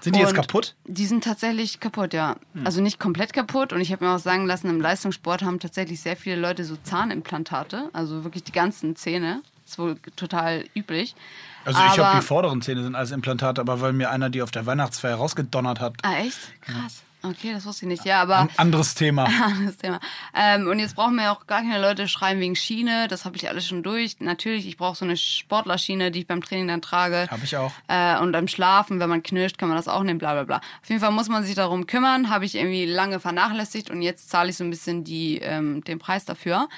Sind 0.00 0.16
die 0.16 0.20
jetzt 0.20 0.30
Und 0.30 0.36
kaputt? 0.36 0.76
Die 0.86 1.04
sind 1.04 1.24
tatsächlich 1.24 1.80
kaputt, 1.80 2.14
ja. 2.14 2.36
Also 2.64 2.82
nicht 2.82 2.98
komplett 2.98 3.32
kaputt. 3.34 3.72
Und 3.72 3.82
ich 3.82 3.90
habe 3.90 4.04
mir 4.04 4.14
auch 4.14 4.18
sagen 4.18 4.46
lassen, 4.46 4.68
im 4.68 4.80
Leistungssport 4.80 5.42
haben 5.42 5.60
tatsächlich 5.60 6.00
sehr 6.00 6.16
viele 6.16 6.36
Leute 6.36 6.64
so 6.64 6.76
Zahnimplantate. 6.76 7.88
Also 7.94 8.22
wirklich 8.22 8.44
die 8.44 8.52
ganzen 8.52 8.96
Zähne. 8.96 9.42
Ist 9.74 9.78
wohl 9.80 9.96
total 10.14 10.64
üblich. 10.76 11.16
Also 11.64 11.80
ich 11.80 11.92
Aber- 11.98 12.06
habe 12.10 12.20
die 12.20 12.24
vorderen 12.26 12.62
Zähne 12.62 12.84
sind 12.84 12.94
als 12.94 13.10
Implantate, 13.10 13.60
aber 13.60 13.80
weil 13.80 13.92
mir 13.92 14.10
einer 14.10 14.30
die 14.30 14.40
auf 14.40 14.52
der 14.52 14.66
Weihnachtsfeier 14.66 15.16
rausgedonnert 15.16 15.80
hat. 15.80 15.94
Ah, 16.02 16.14
echt? 16.18 16.38
Krass. 16.60 17.02
Okay, 17.24 17.52
das 17.54 17.64
wusste 17.64 17.86
ich 17.86 17.88
nicht. 17.88 18.04
Ja, 18.04 18.20
aber 18.22 18.40
Ein 18.40 18.48
anderes 18.58 18.94
Thema. 18.94 19.24
anderes 19.44 19.78
Thema. 19.78 19.98
Ähm, 20.32 20.68
und 20.68 20.78
jetzt 20.78 20.94
brauchen 20.94 21.16
wir 21.16 21.32
auch 21.32 21.46
gar 21.48 21.62
keine 21.62 21.80
Leute 21.80 22.06
schreien 22.06 22.38
wegen 22.38 22.54
Schiene. 22.54 23.08
Das 23.08 23.24
habe 23.24 23.34
ich 23.36 23.48
alles 23.48 23.66
schon 23.66 23.82
durch. 23.82 24.20
Natürlich, 24.20 24.68
ich 24.68 24.76
brauche 24.76 24.94
so 24.94 25.04
eine 25.06 25.16
Sportlerschiene, 25.16 26.10
die 26.12 26.20
ich 26.20 26.26
beim 26.28 26.42
Training 26.42 26.68
dann 26.68 26.82
trage. 26.82 27.26
Habe 27.30 27.42
ich 27.44 27.56
auch. 27.56 27.72
Äh, 27.88 28.18
und 28.18 28.30
beim 28.30 28.46
Schlafen, 28.46 29.00
wenn 29.00 29.08
man 29.08 29.24
knirscht, 29.24 29.58
kann 29.58 29.68
man 29.68 29.76
das 29.78 29.88
auch 29.88 30.02
nehmen, 30.04 30.18
bla 30.20 30.34
bla 30.34 30.44
bla. 30.44 30.56
Auf 30.82 30.88
jeden 30.88 31.00
Fall 31.00 31.10
muss 31.10 31.28
man 31.30 31.42
sich 31.44 31.54
darum 31.56 31.86
kümmern. 31.88 32.28
Habe 32.30 32.44
ich 32.44 32.54
irgendwie 32.54 32.84
lange 32.86 33.18
vernachlässigt 33.18 33.90
und 33.90 34.02
jetzt 34.02 34.30
zahle 34.30 34.50
ich 34.50 34.56
so 34.58 34.62
ein 34.62 34.70
bisschen 34.70 35.02
die, 35.02 35.38
ähm, 35.38 35.82
den 35.82 35.98
Preis 35.98 36.26
dafür. 36.26 36.68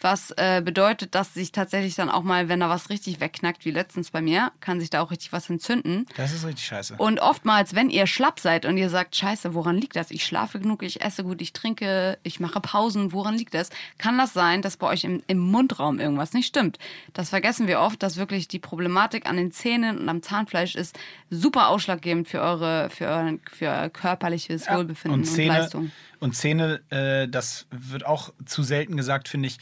Was 0.00 0.30
äh, 0.32 0.62
bedeutet, 0.64 1.14
dass 1.14 1.34
sich 1.34 1.52
tatsächlich 1.52 1.94
dann 1.94 2.10
auch 2.10 2.22
mal, 2.22 2.48
wenn 2.48 2.60
da 2.60 2.68
was 2.68 2.90
richtig 2.90 3.20
wegknackt, 3.20 3.64
wie 3.64 3.70
letztens 3.70 4.10
bei 4.10 4.22
mir, 4.22 4.50
kann 4.60 4.80
sich 4.80 4.90
da 4.90 5.02
auch 5.02 5.10
richtig 5.10 5.32
was 5.32 5.48
entzünden. 5.50 6.06
Das 6.16 6.32
ist 6.32 6.46
richtig 6.46 6.64
scheiße. 6.66 6.94
Und 6.96 7.20
oftmals, 7.20 7.74
wenn 7.74 7.90
ihr 7.90 8.06
schlapp 8.06 8.40
seid 8.40 8.64
und 8.64 8.76
ihr 8.76 8.90
sagt, 8.90 9.14
scheiße, 9.14 9.54
woran 9.54 9.76
liegt 9.76 9.96
das? 9.96 10.10
Ich 10.10 10.24
schlafe 10.24 10.58
genug, 10.58 10.82
ich 10.82 11.02
esse 11.02 11.22
gut, 11.22 11.42
ich 11.42 11.52
trinke, 11.52 12.18
ich 12.22 12.40
mache 12.40 12.60
Pausen, 12.60 13.12
woran 13.12 13.36
liegt 13.36 13.54
das? 13.54 13.70
Kann 13.98 14.18
das 14.18 14.32
sein, 14.32 14.62
dass 14.62 14.76
bei 14.76 14.88
euch 14.88 15.04
im, 15.04 15.22
im 15.26 15.38
Mundraum 15.38 16.00
irgendwas 16.00 16.32
nicht 16.32 16.46
stimmt? 16.46 16.78
Das 17.12 17.28
vergessen 17.28 17.68
wir 17.68 17.80
oft, 17.80 18.02
dass 18.02 18.16
wirklich 18.16 18.48
die 18.48 18.58
Problematik 18.58 19.26
an 19.26 19.36
den 19.36 19.52
Zähnen 19.52 19.98
und 19.98 20.08
am 20.08 20.22
Zahnfleisch 20.22 20.74
ist 20.74 20.98
super 21.28 21.68
ausschlaggebend 21.68 22.26
für 22.26 22.40
eure, 22.40 22.90
für 22.90 23.06
euer, 23.06 23.34
für 23.52 23.66
euer 23.66 23.88
körperliches 23.90 24.66
Wohlbefinden 24.68 25.20
und 25.20 25.26
und, 25.28 25.34
Zähne, 25.34 25.58
Leistung. 25.58 25.92
und 26.18 26.34
Zähne 26.34 26.80
äh, 26.90 27.28
das 27.28 27.66
wird 27.70 28.06
auch 28.06 28.32
zu 28.46 28.62
selten 28.62 28.96
gesagt, 28.96 29.28
finde 29.28 29.48
ich. 29.48 29.58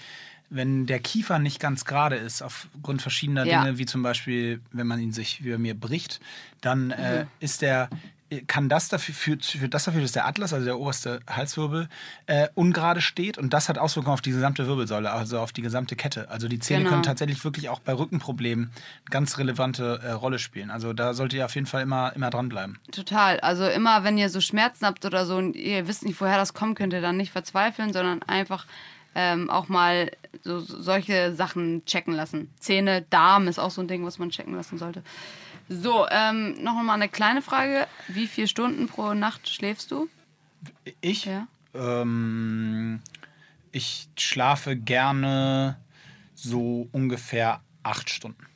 Wenn 0.50 0.86
der 0.86 0.98
Kiefer 1.00 1.38
nicht 1.38 1.60
ganz 1.60 1.84
gerade 1.84 2.16
ist, 2.16 2.42
aufgrund 2.42 3.02
verschiedener 3.02 3.44
Ja. 3.44 3.62
Dinge, 3.62 3.78
wie 3.78 3.86
zum 3.86 4.02
Beispiel, 4.02 4.60
wenn 4.72 4.86
man 4.86 4.98
ihn 5.00 5.12
sich 5.12 5.44
wie 5.44 5.50
bei 5.50 5.58
mir 5.58 5.74
bricht, 5.78 6.20
dann 6.60 6.90
äh, 6.90 7.24
Mhm. 7.24 7.28
ist 7.40 7.60
der, 7.62 7.88
kann 8.46 8.68
das 8.68 8.88
dafür, 8.88 9.14
führt, 9.14 9.44
führt 9.44 9.72
das 9.72 9.84
dafür, 9.84 10.02
dass 10.02 10.12
der 10.12 10.26
Atlas, 10.26 10.52
also 10.52 10.64
der 10.66 10.78
oberste 10.78 11.20
Halswirbel, 11.28 11.88
äh, 12.26 12.48
ungerade 12.54 13.00
steht 13.00 13.38
und 13.38 13.52
das 13.54 13.70
hat 13.70 13.78
Auswirkungen 13.78 14.12
auf 14.12 14.20
die 14.20 14.30
gesamte 14.32 14.66
Wirbelsäule, 14.66 15.10
also 15.10 15.38
auf 15.38 15.52
die 15.52 15.62
gesamte 15.62 15.96
Kette. 15.96 16.30
Also 16.30 16.46
die 16.48 16.58
Zähne 16.58 16.80
Genau. 16.80 16.90
können 16.90 17.02
tatsächlich 17.04 17.42
wirklich 17.44 17.68
auch 17.70 17.80
bei 17.80 17.92
Rückenproblemen 17.94 18.64
eine 18.66 19.10
ganz 19.10 19.38
relevante 19.38 20.00
äh, 20.02 20.10
Rolle 20.12 20.38
spielen. 20.38 20.70
Also 20.70 20.92
da 20.92 21.14
solltet 21.14 21.38
ihr 21.38 21.44
auf 21.46 21.54
jeden 21.54 21.66
Fall 21.66 21.82
immer, 21.82 22.12
immer 22.16 22.28
dranbleiben. 22.30 22.78
Total. 22.92 23.40
Also 23.40 23.66
immer, 23.66 24.04
wenn 24.04 24.18
ihr 24.18 24.28
so 24.28 24.40
Schmerzen 24.42 24.84
habt 24.86 25.04
oder 25.06 25.24
so 25.24 25.36
und 25.36 25.56
ihr 25.56 25.88
wisst 25.88 26.04
nicht, 26.04 26.20
woher 26.20 26.36
das 26.36 26.52
kommen 26.54 26.74
könnte, 26.74 27.00
dann 27.00 27.16
nicht 27.16 27.32
verzweifeln, 27.32 27.92
sondern 27.94 28.22
einfach 28.24 28.66
ähm, 29.20 29.50
auch 29.50 29.68
mal 29.68 30.12
so, 30.42 30.60
so 30.60 30.80
solche 30.80 31.34
Sachen 31.34 31.84
checken 31.86 32.14
lassen. 32.14 32.50
Zähne, 32.60 33.02
Darm 33.10 33.48
ist 33.48 33.58
auch 33.58 33.72
so 33.72 33.80
ein 33.80 33.88
Ding, 33.88 34.06
was 34.06 34.20
man 34.20 34.30
checken 34.30 34.54
lassen 34.54 34.78
sollte. 34.78 35.02
So, 35.68 36.06
ähm, 36.08 36.62
noch 36.62 36.74
mal 36.74 36.94
eine 36.94 37.08
kleine 37.08 37.42
Frage. 37.42 37.88
Wie 38.06 38.28
viele 38.28 38.46
Stunden 38.46 38.86
pro 38.86 39.14
Nacht 39.14 39.48
schläfst 39.48 39.90
du? 39.90 40.08
Ich? 41.00 41.24
Ja. 41.24 41.48
Ähm, 41.74 43.00
ich 43.72 44.08
schlafe 44.16 44.76
gerne 44.76 45.78
so 46.36 46.88
ungefähr 46.92 47.60
acht 47.82 48.10
Stunden. 48.10 48.46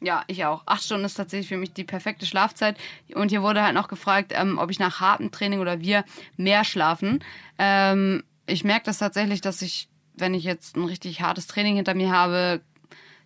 Ja, 0.00 0.24
ich 0.26 0.44
auch. 0.44 0.64
Acht 0.66 0.82
Stunden 0.82 1.04
ist 1.04 1.14
tatsächlich 1.14 1.48
für 1.48 1.56
mich 1.56 1.72
die 1.72 1.84
perfekte 1.84 2.26
Schlafzeit. 2.26 2.76
Und 3.14 3.28
hier 3.28 3.42
wurde 3.42 3.62
halt 3.62 3.74
noch 3.74 3.86
gefragt, 3.86 4.32
ähm, 4.34 4.58
ob 4.58 4.70
ich 4.70 4.80
nach 4.80 4.98
hartem 4.98 5.30
Training 5.30 5.60
oder 5.60 5.80
wir 5.80 6.04
mehr 6.36 6.64
schlafen. 6.64 7.22
Ähm, 7.58 8.24
ich 8.46 8.64
merke 8.64 8.86
das 8.86 8.98
tatsächlich, 8.98 9.40
dass 9.40 9.62
ich, 9.62 9.88
wenn 10.14 10.34
ich 10.34 10.44
jetzt 10.44 10.76
ein 10.76 10.84
richtig 10.84 11.20
hartes 11.20 11.46
Training 11.46 11.76
hinter 11.76 11.94
mir 11.94 12.10
habe, 12.10 12.60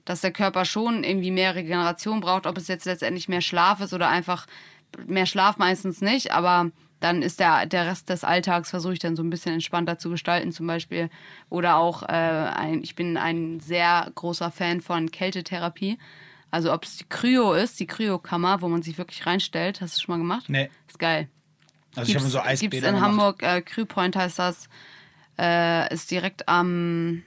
dass 0.04 0.20
der 0.22 0.32
Körper 0.32 0.64
schon 0.64 1.04
irgendwie 1.04 1.30
mehr 1.30 1.54
Regeneration 1.54 2.20
braucht. 2.20 2.46
Ob 2.46 2.56
es 2.56 2.68
jetzt 2.68 2.86
letztendlich 2.86 3.28
mehr 3.28 3.42
Schlaf 3.42 3.80
ist 3.80 3.92
oder 3.92 4.08
einfach 4.08 4.46
mehr 5.06 5.26
Schlaf 5.26 5.58
meistens 5.58 6.00
nicht. 6.00 6.32
Aber 6.32 6.70
dann 7.00 7.22
ist 7.22 7.40
der, 7.40 7.66
der 7.66 7.86
Rest 7.86 8.08
des 8.08 8.24
Alltags, 8.24 8.70
versuche 8.70 8.94
ich 8.94 8.98
dann 8.98 9.16
so 9.16 9.22
ein 9.22 9.30
bisschen 9.30 9.52
entspannter 9.54 9.98
zu 9.98 10.08
gestalten 10.10 10.50
zum 10.50 10.66
Beispiel. 10.66 11.10
Oder 11.50 11.76
auch, 11.76 12.02
äh, 12.02 12.06
ein, 12.06 12.82
ich 12.82 12.94
bin 12.94 13.16
ein 13.16 13.60
sehr 13.60 14.10
großer 14.14 14.50
Fan 14.50 14.80
von 14.80 15.10
Kältetherapie. 15.10 15.98
Also 16.50 16.72
ob 16.72 16.84
es 16.84 16.96
die 16.96 17.04
Kryo 17.04 17.52
ist, 17.52 17.78
die 17.78 17.86
Kryokammer, 17.86 18.62
wo 18.62 18.68
man 18.68 18.82
sich 18.82 18.96
wirklich 18.96 19.26
reinstellt. 19.26 19.80
Hast 19.80 19.96
du 19.96 20.00
schon 20.00 20.14
mal 20.14 20.18
gemacht? 20.18 20.46
Nee. 20.48 20.70
Ist 20.88 20.98
geil. 20.98 21.28
Also 21.94 22.10
ich 22.10 22.16
habe 22.16 22.26
so 22.26 22.40
Eisbäder 22.40 22.70
Gibt's 22.70 22.76
in 22.88 22.94
gemacht. 22.94 23.02
Hamburg, 23.02 23.42
äh, 23.42 23.60
Krüpoint 23.60 24.16
heißt 24.16 24.38
das. 24.38 24.68
Äh, 25.38 25.92
ist 25.94 26.10
direkt 26.10 26.48
am 26.48 27.22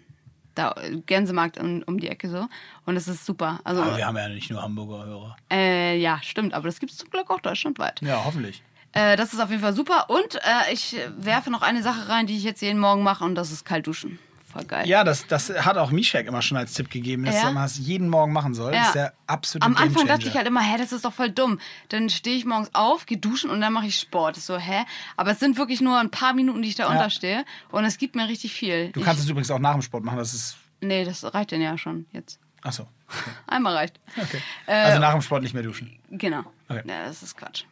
da, 0.55 0.75
Gänsemarkt 1.05 1.57
um, 1.57 1.81
um 1.83 1.99
die 1.99 2.09
Ecke 2.09 2.29
so. 2.29 2.47
Und 2.85 2.97
es 2.97 3.07
ist 3.07 3.25
super. 3.25 3.59
Also, 3.63 3.81
Aber 3.81 3.97
wir 3.97 4.05
haben 4.05 4.17
ja 4.17 4.27
nicht 4.29 4.49
nur 4.51 4.61
Hamburger 4.61 5.05
Hörer. 5.05 5.37
äh, 5.51 5.97
ja, 5.97 6.19
stimmt. 6.21 6.53
Aber 6.53 6.67
das 6.67 6.79
gibt 6.79 6.91
es 6.91 6.97
zum 6.97 7.09
Glück 7.09 7.29
auch 7.29 7.39
deutschlandweit. 7.39 8.01
Ja, 8.01 8.23
hoffentlich. 8.25 8.61
Äh, 8.93 9.15
das 9.15 9.31
ist 9.31 9.39
auf 9.39 9.49
jeden 9.49 9.61
Fall 9.61 9.73
super. 9.73 10.09
Und 10.09 10.35
äh, 10.35 10.73
ich 10.73 10.97
werfe 11.17 11.49
noch 11.49 11.61
eine 11.61 11.81
Sache 11.81 12.09
rein, 12.09 12.27
die 12.27 12.35
ich 12.35 12.43
jetzt 12.43 12.61
jeden 12.61 12.79
Morgen 12.79 13.03
mache, 13.03 13.23
und 13.23 13.35
das 13.35 13.51
ist 13.51 13.63
kalt 13.63 13.87
duschen. 13.87 14.19
Voll 14.51 14.65
geil. 14.65 14.87
Ja, 14.87 15.03
das, 15.03 15.27
das 15.27 15.49
hat 15.49 15.77
auch 15.77 15.91
Mishak 15.91 16.25
immer 16.27 16.41
schon 16.41 16.57
als 16.57 16.73
Tipp 16.73 16.89
gegeben, 16.89 17.23
dass 17.25 17.35
Ja. 17.35 17.45
man 17.45 17.55
das 17.63 17.77
jeden 17.77 18.09
Morgen 18.09 18.33
machen 18.33 18.53
soll. 18.53 18.73
Ja. 18.73 18.79
Das 18.79 18.87
ist 18.87 18.95
der 18.95 19.13
absolute 19.27 19.65
Am 19.65 19.77
Anfang 19.77 20.07
dachte 20.07 20.27
ich 20.27 20.35
halt 20.35 20.45
immer, 20.47 20.61
hä, 20.61 20.77
das 20.77 20.91
ist 20.91 21.05
doch 21.05 21.13
voll 21.13 21.29
dumm. 21.29 21.59
Dann 21.89 22.09
stehe 22.09 22.35
ich 22.35 22.45
morgens 22.45 22.69
auf, 22.73 23.05
gehe 23.05 23.17
duschen 23.17 23.49
und 23.49 23.61
dann 23.61 23.71
mache 23.71 23.85
ich 23.87 23.97
Sport. 23.97 24.37
Ist 24.37 24.47
so, 24.47 24.57
hä? 24.57 24.83
Aber 25.15 25.31
es 25.31 25.39
sind 25.39 25.57
wirklich 25.57 25.79
nur 25.81 25.97
ein 25.99 26.11
paar 26.11 26.33
Minuten, 26.33 26.61
die 26.61 26.67
ich 26.69 26.75
da 26.75 26.89
unterstehe. 26.89 27.45
Und 27.69 27.85
es 27.85 27.97
gibt 27.97 28.15
mir 28.15 28.27
richtig 28.27 28.53
viel. 28.53 28.91
Du 28.91 29.01
kannst 29.01 29.23
es 29.23 29.29
übrigens 29.29 29.51
auch 29.51 29.59
nach 29.59 29.73
dem 29.73 29.81
Sport 29.81 30.03
machen, 30.03 30.17
das 30.17 30.33
ist. 30.33 30.57
ich, 30.81 30.87
nee, 30.87 31.05
das 31.05 31.23
reicht 31.33 31.51
denn 31.51 31.61
ja 31.61 31.77
schon 31.77 32.05
jetzt. 32.11 32.39
Achso. 32.61 32.87
Einmal 33.47 33.75
reicht. 33.75 33.99
Okay. 34.17 34.41
Äh, 34.67 34.73
Also 34.73 34.99
nach 34.99 35.13
dem 35.13 35.21
Sport 35.21 35.43
nicht 35.43 35.53
mehr 35.53 35.63
duschen. 35.63 35.97
Genau. 36.09 36.43
Okay. 36.69 36.83
Ja, 36.85 37.05
das 37.05 37.23
ist 37.23 37.35
Quatsch. 37.37 37.63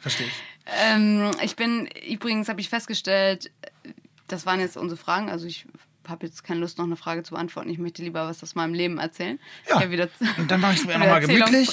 Verstehe 0.00 0.26
ich. 0.26 0.32
Ähm, 0.66 1.30
ich 1.42 1.56
bin, 1.56 1.86
übrigens 2.08 2.48
habe 2.48 2.60
ich 2.60 2.68
festgestellt, 2.68 3.50
das 4.28 4.46
waren 4.46 4.60
jetzt 4.60 4.76
unsere 4.76 4.96
Fragen, 4.96 5.28
also 5.30 5.46
ich 5.46 5.66
habe 6.10 6.26
jetzt 6.26 6.44
keine 6.44 6.60
Lust, 6.60 6.78
noch 6.78 6.84
eine 6.84 6.96
Frage 6.96 7.22
zu 7.22 7.34
beantworten. 7.34 7.70
Ich 7.70 7.78
möchte 7.78 8.02
lieber 8.02 8.26
was 8.26 8.42
aus 8.42 8.54
meinem 8.54 8.74
Leben 8.74 8.98
erzählen. 8.98 9.38
Ja, 9.68 9.90
wieder, 9.90 10.08
und 10.36 10.50
dann 10.50 10.60
mache 10.60 10.74
ich 10.74 10.80
es 10.80 10.86
mir 10.86 10.92
nochmal 10.98 11.20
gemütlich. 11.20 11.70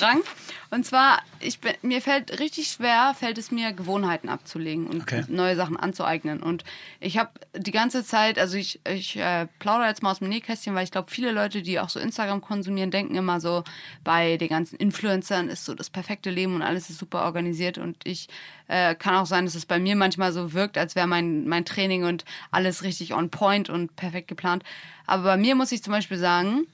Und 0.69 0.85
zwar, 0.85 1.21
ich 1.39 1.59
bin, 1.59 1.73
mir 1.81 2.01
fällt 2.01 2.39
richtig 2.39 2.67
schwer, 2.67 3.15
fällt 3.17 3.37
es 3.37 3.51
mir, 3.51 3.71
Gewohnheiten 3.73 4.29
abzulegen 4.29 4.87
und 4.87 5.01
Okay. 5.01 5.23
neue 5.27 5.55
Sachen 5.55 5.77
anzueignen. 5.77 6.43
Und 6.43 6.63
ich 6.99 7.17
habe 7.17 7.31
die 7.55 7.71
ganze 7.71 8.03
Zeit, 8.03 8.37
also 8.37 8.57
ich, 8.57 8.81
ich 8.87 9.15
äh, 9.17 9.47
plaudere 9.59 9.87
jetzt 9.87 10.03
mal 10.03 10.11
aus 10.11 10.19
dem 10.19 10.27
Nähkästchen, 10.29 10.75
weil 10.75 10.83
ich 10.83 10.91
glaube, 10.91 11.09
viele 11.09 11.31
Leute, 11.31 11.61
die 11.61 11.79
auch 11.79 11.89
so 11.89 11.99
Instagram 11.99 12.41
konsumieren, 12.41 12.91
denken 12.91 13.15
immer 13.15 13.39
so, 13.39 13.63
bei 14.03 14.37
den 14.37 14.49
ganzen 14.49 14.75
Influencern 14.75 15.47
ist 15.49 15.63
so 15.65 15.73
das 15.73 15.89
perfekte 15.89 16.29
Leben 16.29 16.55
und 16.55 16.61
alles 16.61 16.89
ist 16.89 16.99
super 16.99 17.23
organisiert. 17.23 17.77
Und 17.77 17.97
ich 18.03 18.27
äh, 18.67 18.95
kann 18.95 19.15
auch 19.15 19.25
sein, 19.25 19.45
dass 19.45 19.55
es 19.55 19.65
bei 19.65 19.79
mir 19.79 19.95
manchmal 19.95 20.31
so 20.31 20.53
wirkt, 20.53 20.77
als 20.77 20.95
wäre 20.95 21.07
mein, 21.07 21.47
mein 21.47 21.65
Training 21.65 22.03
und 22.03 22.25
alles 22.51 22.83
richtig 22.83 23.13
on 23.13 23.29
point 23.29 23.69
und 23.69 23.95
perfekt 23.95 24.27
geplant. 24.27 24.63
Aber 25.05 25.23
bei 25.23 25.37
mir 25.37 25.55
muss 25.55 25.71
ich 25.71 25.83
zum 25.83 25.93
Beispiel 25.93 26.17
sagen, 26.17 26.67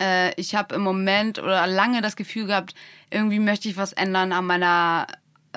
äh, 0.00 0.32
ich 0.40 0.54
habe 0.54 0.74
im 0.74 0.82
Moment 0.82 1.38
oder 1.38 1.66
lange 1.66 2.02
das 2.02 2.16
Gefühl 2.16 2.46
gehabt, 2.46 2.74
irgendwie 3.10 3.38
möchte 3.38 3.68
ich 3.68 3.76
was 3.76 3.92
ändern 3.92 4.32
an 4.32 4.46
meiner 4.46 5.06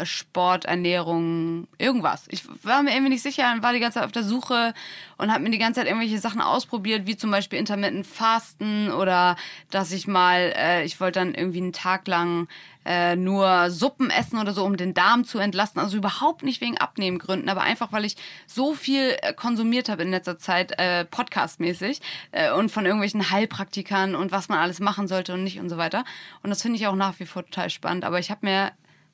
Sport, 0.05 0.65
Ernährung, 0.65 1.67
irgendwas. 1.77 2.25
Ich 2.29 2.43
war 2.63 2.83
mir 2.83 2.91
irgendwie 2.91 3.13
nicht 3.13 3.23
sicher 3.23 3.51
und 3.53 3.63
war 3.63 3.73
die 3.73 3.79
ganze 3.79 3.99
Zeit 3.99 4.05
auf 4.05 4.11
der 4.11 4.23
Suche 4.23 4.73
und 5.17 5.31
habe 5.31 5.43
mir 5.43 5.49
die 5.49 5.57
ganze 5.57 5.79
Zeit 5.79 5.87
irgendwelche 5.87 6.19
Sachen 6.19 6.41
ausprobiert, 6.41 7.07
wie 7.07 7.17
zum 7.17 7.31
Beispiel 7.31 7.59
Intermittent 7.59 8.07
Fasten 8.07 8.91
oder 8.91 9.35
dass 9.69 9.91
ich 9.91 10.07
mal, 10.07 10.53
äh, 10.55 10.83
ich 10.83 10.99
wollte 10.99 11.19
dann 11.19 11.33
irgendwie 11.33 11.61
einen 11.61 11.73
Tag 11.73 12.07
lang 12.07 12.47
äh, 12.87 13.17
nur 13.17 13.69
Suppen 13.69 14.09
essen 14.09 14.39
oder 14.39 14.53
so, 14.53 14.63
um 14.63 14.77
den 14.77 14.93
Darm 14.93 15.25
zu 15.25 15.39
entlasten. 15.39 15.81
Also 15.81 15.97
überhaupt 15.97 16.43
nicht 16.43 16.61
wegen 16.61 16.77
Abnehmgründen, 16.77 17.49
aber 17.49 17.61
einfach, 17.61 17.91
weil 17.91 18.05
ich 18.05 18.15
so 18.47 18.73
viel 18.73 19.17
äh, 19.21 19.33
konsumiert 19.33 19.89
habe 19.89 20.03
in 20.03 20.11
letzter 20.11 20.39
Zeit, 20.39 20.79
äh, 20.79 21.03
podcastmäßig 21.03 22.01
äh, 22.31 22.51
und 22.51 22.71
von 22.71 22.85
irgendwelchen 22.85 23.29
Heilpraktikern 23.29 24.15
und 24.15 24.31
was 24.31 24.47
man 24.47 24.59
alles 24.59 24.79
machen 24.79 25.09
sollte 25.09 25.33
und 25.33 25.43
nicht 25.43 25.59
und 25.59 25.69
so 25.69 25.77
weiter. 25.77 26.05
Und 26.43 26.49
das 26.49 26.61
finde 26.61 26.77
ich 26.77 26.87
auch 26.87 26.95
nach 26.95 27.19
wie 27.19 27.25
vor 27.25 27.43
total 27.43 27.69
spannend. 27.69 28.05
Aber 28.05 28.19
ich 28.19 28.31
habe 28.31 28.45
mir 28.45 28.71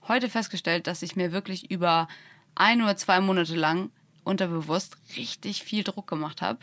heute 0.08 0.30
festgestellt, 0.30 0.88
dass 0.88 1.02
ich 1.02 1.16
mir 1.16 1.32
wirklich 1.32 1.72
über 1.72 2.08
ein 2.56 2.82
oder 2.82 2.96
zwei 2.98 3.20
Monate 3.20 3.56
lang 3.56 3.90
unterbewusst 4.24 4.98
richtig 5.18 5.64
viel 5.64 5.84
Druck 5.84 6.08
gemacht 6.08 6.42
habe, 6.42 6.60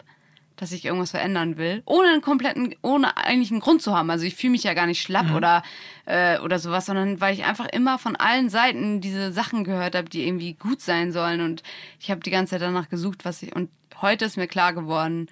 dass 0.56 0.72
ich 0.72 0.84
irgendwas 0.84 1.12
verändern 1.12 1.56
will, 1.56 1.82
ohne 1.86 2.08
einen 2.08 2.20
kompletten, 2.20 2.74
ohne 2.82 3.16
eigentlich 3.16 3.50
einen 3.50 3.60
Grund 3.60 3.80
zu 3.80 3.96
haben. 3.96 4.10
Also 4.10 4.26
ich 4.26 4.34
fühle 4.34 4.52
mich 4.52 4.64
ja 4.64 4.74
gar 4.74 4.86
nicht 4.86 5.00
schlapp 5.00 5.34
oder 5.34 5.62
äh, 6.04 6.38
oder 6.40 6.58
sowas, 6.58 6.86
sondern 6.86 7.20
weil 7.20 7.34
ich 7.34 7.44
einfach 7.44 7.66
immer 7.66 7.98
von 7.98 8.14
allen 8.16 8.50
Seiten 8.50 9.00
diese 9.00 9.32
Sachen 9.32 9.64
gehört 9.64 9.94
habe, 9.94 10.10
die 10.10 10.26
irgendwie 10.26 10.54
gut 10.54 10.80
sein 10.82 11.12
sollen 11.12 11.40
und 11.40 11.62
ich 11.98 12.10
habe 12.10 12.20
die 12.20 12.30
ganze 12.30 12.52
Zeit 12.52 12.62
danach 12.62 12.88
gesucht, 12.88 13.24
was 13.24 13.42
ich 13.42 13.56
und 13.56 13.70
heute 14.02 14.26
ist 14.26 14.36
mir 14.36 14.48
klar 14.48 14.74
geworden, 14.74 15.28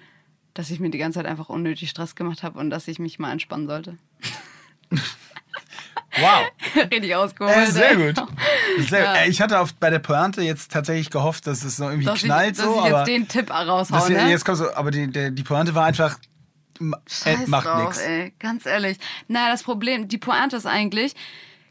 dass 0.53 0.71
ich 0.71 0.79
mir 0.79 0.89
die 0.89 0.97
ganze 0.97 1.19
Zeit 1.19 1.27
einfach 1.27 1.49
unnötig 1.49 1.89
Stress 1.89 2.15
gemacht 2.15 2.43
habe 2.43 2.59
und 2.59 2.69
dass 2.69 2.87
ich 2.87 2.99
mich 2.99 3.19
mal 3.19 3.31
entspannen 3.31 3.67
sollte. 3.67 3.97
Wow. 6.21 6.51
Richtig 6.91 7.15
ausgeholt. 7.15 7.55
Äh, 7.55 7.71
sehr 7.71 7.91
ey. 7.91 8.13
gut. 8.13 8.23
Sehr, 8.87 9.03
Ja. 9.03 9.13
äh, 9.15 9.29
Ich 9.29 9.41
hatte 9.41 9.59
auf, 9.59 9.73
bei 9.75 9.89
der 9.89 9.99
Pointe 9.99 10.41
jetzt 10.41 10.71
tatsächlich 10.71 11.09
gehofft, 11.09 11.47
dass 11.47 11.63
es 11.63 11.79
noch 11.79 11.87
irgendwie 11.89 12.05
Dass 12.05 12.19
knallt 12.19 12.51
ich, 12.51 12.57
dass 12.57 12.65
so, 12.65 12.73
ich 12.75 12.79
aber 12.81 12.97
jetzt 12.99 13.07
den 13.07 13.27
Tipp 13.27 13.47
das, 13.47 13.67
raushaue, 13.67 14.11
ne? 14.11 14.29
jetzt 14.29 14.45
kommt 14.45 14.57
so, 14.57 14.73
aber 14.73 14.91
die, 14.91 15.07
der, 15.07 15.31
die 15.31 15.43
Pointe 15.43 15.73
war 15.75 15.85
einfach 15.85 16.17
Scheiß 17.07 17.47
macht 17.47 17.67
nichts. 17.77 18.01
Ganz 18.39 18.65
ehrlich. 18.65 18.97
Naja, 19.27 19.51
das 19.51 19.63
Problem, 19.63 20.07
die 20.07 20.17
Pointe 20.17 20.55
ist 20.55 20.65
eigentlich, 20.65 21.13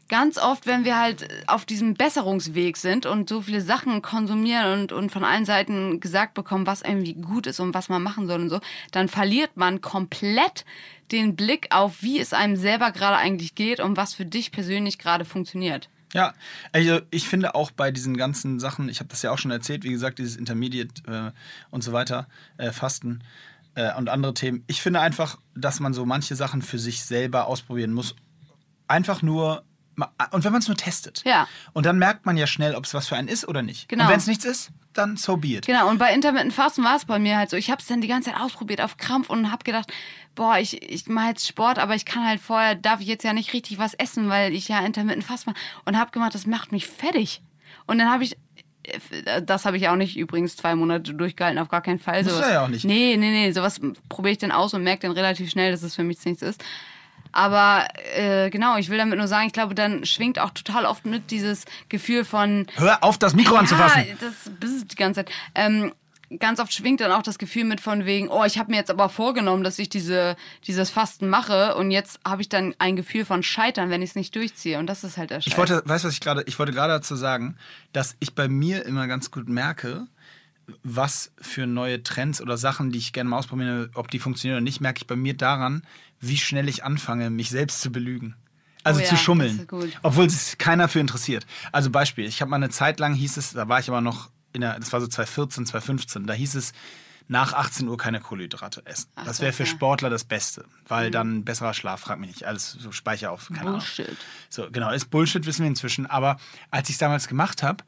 ganz 0.09 0.37
oft, 0.37 0.65
wenn 0.65 0.83
wir 0.83 0.99
halt 0.99 1.27
auf 1.47 1.65
diesem 1.65 1.93
Besserungsweg 1.93 2.75
sind 2.75 3.05
und 3.05 3.29
so 3.29 3.41
viele 3.41 3.61
Sachen 3.61 4.01
konsumieren 4.01 4.81
und, 4.81 4.91
und 4.91 5.11
von 5.11 5.23
allen 5.23 5.45
Seiten 5.45 5.99
gesagt 5.99 6.33
bekommen, 6.33 6.67
was 6.67 6.81
irgendwie 6.81 7.13
gut 7.13 7.47
ist 7.47 7.59
und 7.59 7.73
was 7.73 7.87
man 7.87 8.03
machen 8.03 8.27
soll 8.27 8.41
und 8.41 8.49
so, 8.49 8.59
dann 8.91 9.07
verliert 9.07 9.55
man 9.55 9.81
komplett 9.81 10.65
den 11.11 11.35
Blick 11.35 11.67
auf, 11.69 12.01
wie 12.01 12.19
es 12.19 12.33
einem 12.33 12.55
selber 12.55 12.91
gerade 12.91 13.17
eigentlich 13.17 13.55
geht 13.55 13.79
und 13.79 13.97
was 13.97 14.13
für 14.13 14.25
dich 14.25 14.51
persönlich 14.51 14.97
gerade 14.99 15.25
funktioniert. 15.25 15.89
Ja, 16.13 16.33
also 16.71 17.01
ich 17.11 17.27
finde 17.27 17.53
auch 17.53 17.69
bei 17.69 17.91
diesen 17.91 18.17
ganzen 18.17 18.59
Sachen, 18.59 18.89
ich 18.89 18.99
habe 18.99 19.09
das 19.09 19.21
ja 19.21 19.31
auch 19.31 19.37
schon 19.37 19.51
erzählt, 19.51 19.83
wie 19.83 19.91
gesagt, 19.91 20.17
dieses 20.17 20.37
Intermediate 20.37 21.03
äh, 21.07 21.31
und 21.69 21.83
so 21.83 21.93
weiter, 21.93 22.27
äh, 22.57 22.71
Fasten 22.71 23.23
äh, 23.75 23.95
und 23.95 24.09
andere 24.09 24.33
Themen. 24.33 24.63
Ich 24.65 24.81
finde 24.81 25.01
einfach, 25.01 25.37
dass 25.55 25.79
man 25.79 25.93
so 25.93 26.05
manche 26.05 26.35
Sachen 26.35 26.63
für 26.63 26.79
sich 26.79 27.03
selber 27.03 27.45
ausprobieren 27.45 27.93
muss. 27.93 28.15
Einfach 28.87 29.21
nur, 29.21 29.63
und 30.31 30.43
wenn 30.43 30.51
man 30.51 30.61
es 30.61 30.67
nur 30.67 30.77
testet. 30.77 31.23
Ja. 31.25 31.47
Und 31.73 31.85
dann 31.85 31.97
merkt 31.97 32.25
man 32.25 32.37
ja 32.37 32.47
schnell, 32.47 32.75
ob 32.75 32.85
es 32.85 32.93
was 32.93 33.07
für 33.07 33.15
einen 33.15 33.27
ist 33.27 33.47
oder 33.47 33.61
nicht. 33.61 33.89
Genau. 33.89 34.05
Und 34.05 34.11
wenn 34.11 34.19
es 34.19 34.27
nichts 34.27 34.45
ist, 34.45 34.71
dann 34.93 35.17
so 35.17 35.37
be 35.37 35.49
it. 35.49 35.65
Genau, 35.65 35.89
und 35.89 35.97
bei 35.97 36.13
Intermittent 36.13 36.53
Fasten 36.53 36.83
war 36.83 36.95
es 36.95 37.05
bei 37.05 37.19
mir 37.19 37.37
halt 37.37 37.49
so. 37.49 37.57
Ich 37.57 37.69
habe 37.71 37.81
es 37.81 37.87
dann 37.87 38.01
die 38.01 38.07
ganze 38.07 38.31
Zeit 38.31 38.39
ausprobiert 38.39 38.81
auf 38.81 38.97
Krampf 38.97 39.29
und 39.29 39.51
habe 39.51 39.63
gedacht, 39.63 39.91
boah, 40.35 40.57
ich, 40.57 40.81
ich 40.89 41.07
mache 41.07 41.29
jetzt 41.29 41.47
Sport, 41.47 41.79
aber 41.79 41.95
ich 41.95 42.05
kann 42.05 42.25
halt 42.25 42.39
vorher, 42.39 42.75
darf 42.75 43.01
ich 43.01 43.07
jetzt 43.07 43.23
ja 43.23 43.33
nicht 43.33 43.53
richtig 43.53 43.77
was 43.77 43.93
essen, 43.93 44.29
weil 44.29 44.53
ich 44.53 44.67
ja 44.67 44.79
Intermittent 44.79 45.23
Fasten 45.25 45.51
mache. 45.51 45.59
Und 45.85 45.97
habe 45.97 46.11
gemacht, 46.11 46.35
das 46.35 46.45
macht 46.45 46.71
mich 46.71 46.87
fertig. 46.87 47.41
Und 47.85 47.99
dann 47.99 48.09
habe 48.11 48.23
ich, 48.23 48.37
äh, 48.83 49.41
das 49.41 49.65
habe 49.65 49.77
ich 49.77 49.89
auch 49.89 49.95
nicht 49.95 50.17
übrigens 50.17 50.55
zwei 50.55 50.75
Monate 50.75 51.13
durchgehalten, 51.13 51.59
auf 51.59 51.69
gar 51.69 51.81
keinen 51.81 51.99
Fall. 51.99 52.23
Muss 52.23 52.33
Sowas, 52.33 52.49
ja 52.51 52.63
auch 52.63 52.67
nicht. 52.67 52.85
Nee, 52.85 53.15
nee, 53.17 53.31
nee, 53.31 53.51
sowas 53.51 53.79
probiere 54.09 54.33
ich 54.33 54.37
dann 54.37 54.51
aus 54.51 54.73
und 54.73 54.83
merke 54.83 55.07
dann 55.07 55.11
relativ 55.11 55.49
schnell, 55.49 55.71
dass 55.71 55.83
es 55.83 55.95
für 55.95 56.03
mich 56.03 56.23
nichts 56.25 56.41
ist. 56.41 56.63
Aber 57.31 57.87
äh, 58.15 58.49
genau, 58.49 58.77
ich 58.77 58.89
will 58.89 58.97
damit 58.97 59.17
nur 59.17 59.27
sagen, 59.27 59.47
ich 59.47 59.53
glaube, 59.53 59.75
dann 59.75 60.05
schwingt 60.05 60.39
auch 60.39 60.51
total 60.51 60.85
oft 60.85 61.05
mit 61.05 61.31
dieses 61.31 61.65
Gefühl 61.89 62.25
von, 62.25 62.67
Hör 62.75 63.03
auf, 63.03 63.17
das 63.17 63.35
Mikro 63.35 63.55
anzufassen. 63.55 64.05
ja, 64.07 64.15
das 64.59 64.71
ist 64.71 64.91
die 64.91 64.95
ganze 64.95 65.25
Zeit. 65.25 65.31
Ähm, 65.55 65.91
ganz 66.37 66.59
oft 66.59 66.73
schwingt 66.73 67.01
dann 67.01 67.11
auch 67.11 67.23
das 67.23 67.39
Gefühl 67.39 67.63
mit 67.63 67.81
von 67.81 68.05
wegen, 68.05 68.29
oh, 68.29 68.43
ich 68.45 68.59
habe 68.59 68.71
mir 68.71 68.77
jetzt 68.77 68.91
aber 68.91 69.09
vorgenommen, 69.09 69.63
dass 69.63 69.79
ich 69.79 69.89
diese, 69.89 70.35
dieses 70.67 70.89
Fasten 70.89 71.27
mache 71.27 71.75
und 71.75 71.91
jetzt 71.91 72.19
habe 72.25 72.41
ich 72.41 72.49
dann 72.49 72.75
ein 72.77 72.95
Gefühl 72.95 73.25
von 73.25 73.41
Scheitern, 73.41 73.89
wenn 73.89 74.01
ich 74.01 74.11
es 74.11 74.15
nicht 74.15 74.35
durchziehe. 74.35 74.77
Und 74.77 74.87
das 74.87 75.03
ist 75.03 75.17
halt 75.17 75.31
der 75.31 75.41
Scheiß. 75.41 75.47
Ich 75.47 75.57
wollte, 75.57 75.81
weißt 75.85 76.03
du, 76.03 76.07
was 76.07 76.13
ich 76.13 76.21
gerade, 76.21 76.43
ich 76.45 76.59
wollte 76.59 76.71
gerade 76.71 76.93
dazu 76.93 77.15
sagen, 77.15 77.57
dass 77.93 78.15
ich 78.19 78.35
bei 78.35 78.47
mir 78.47 78.85
immer 78.85 79.07
ganz 79.07 79.31
gut 79.31 79.49
merke, 79.49 80.07
was 80.83 81.31
für 81.41 81.65
neue 81.65 82.03
Trends 82.03 82.41
oder 82.41 82.55
Sachen, 82.57 82.91
die 82.91 82.99
ich 82.99 83.11
gerne 83.11 83.31
mal 83.31 83.39
ausprobiere, 83.39 83.89
ob 83.95 84.11
die 84.11 84.19
funktionieren 84.19 84.57
oder 84.57 84.63
nicht, 84.63 84.81
merke 84.81 84.99
ich 84.99 85.07
bei 85.07 85.15
mir 85.15 85.35
daran, 85.35 85.81
wie 86.19 86.37
schnell 86.37 86.69
ich 86.69 86.83
anfange, 86.83 87.29
mich 87.29 87.49
selbst 87.49 87.81
zu 87.81 87.91
belügen. 87.91 88.35
Also 88.83 89.01
Oh 89.01 89.03
ja, 89.03 89.09
zu 89.09 89.17
schummeln. 89.17 89.67
Obwohl 90.03 90.29
sich 90.29 90.57
keiner 90.57 90.87
für 90.87 90.99
interessiert. 90.99 91.45
Also 91.71 91.89
Beispiel, 91.89 92.25
ich 92.25 92.41
habe 92.41 92.49
mal 92.49 92.57
eine 92.57 92.69
Zeit 92.69 92.99
lang 92.99 93.13
hieß 93.13 93.37
es, 93.37 93.53
da 93.53 93.67
war 93.67 93.79
ich 93.79 93.89
aber 93.89 94.01
noch 94.01 94.29
in 94.53 94.61
der, 94.61 94.79
das 94.79 94.93
war 94.93 95.01
so 95.01 95.07
2014, 95.07 95.65
2015, 95.65 96.25
da 96.25 96.33
hieß 96.33 96.55
es, 96.55 96.73
nach 97.27 97.53
18 97.53 97.87
Uhr 97.87 97.97
keine 97.97 98.19
Kohlenhydrate 98.19 98.81
essen. 98.85 99.07
Ach 99.15 99.23
das 99.23 99.39
wäre 99.39 99.53
für 99.53 99.63
ja. 99.63 99.69
Mhm. 99.69 99.75
Sportler 99.75 100.09
das 100.09 100.23
Beste, 100.23 100.65
weil 100.87 101.11
dann 101.11 101.45
besserer 101.45 101.75
Schlaf, 101.75 102.01
frag 102.01 102.19
mich 102.19 102.29
nicht, 102.29 102.43
alles 102.45 102.71
so 102.71 102.91
Speicher 102.91 103.31
auf, 103.31 103.49
keine 103.49 103.61
Ahnung. 103.61 103.73
Bullshit. 103.73 104.17
So, 104.49 104.69
genau, 104.71 104.91
ist 104.91 105.11
Bullshit, 105.11 105.45
wissen 105.45 105.61
wir 105.61 105.67
inzwischen. 105.67 106.07
Aber 106.07 106.39
als 106.71 106.89
ich 106.89 106.95
es 106.95 106.99
damals 106.99 107.27
gemacht 107.27 107.61
habe, 107.61 107.83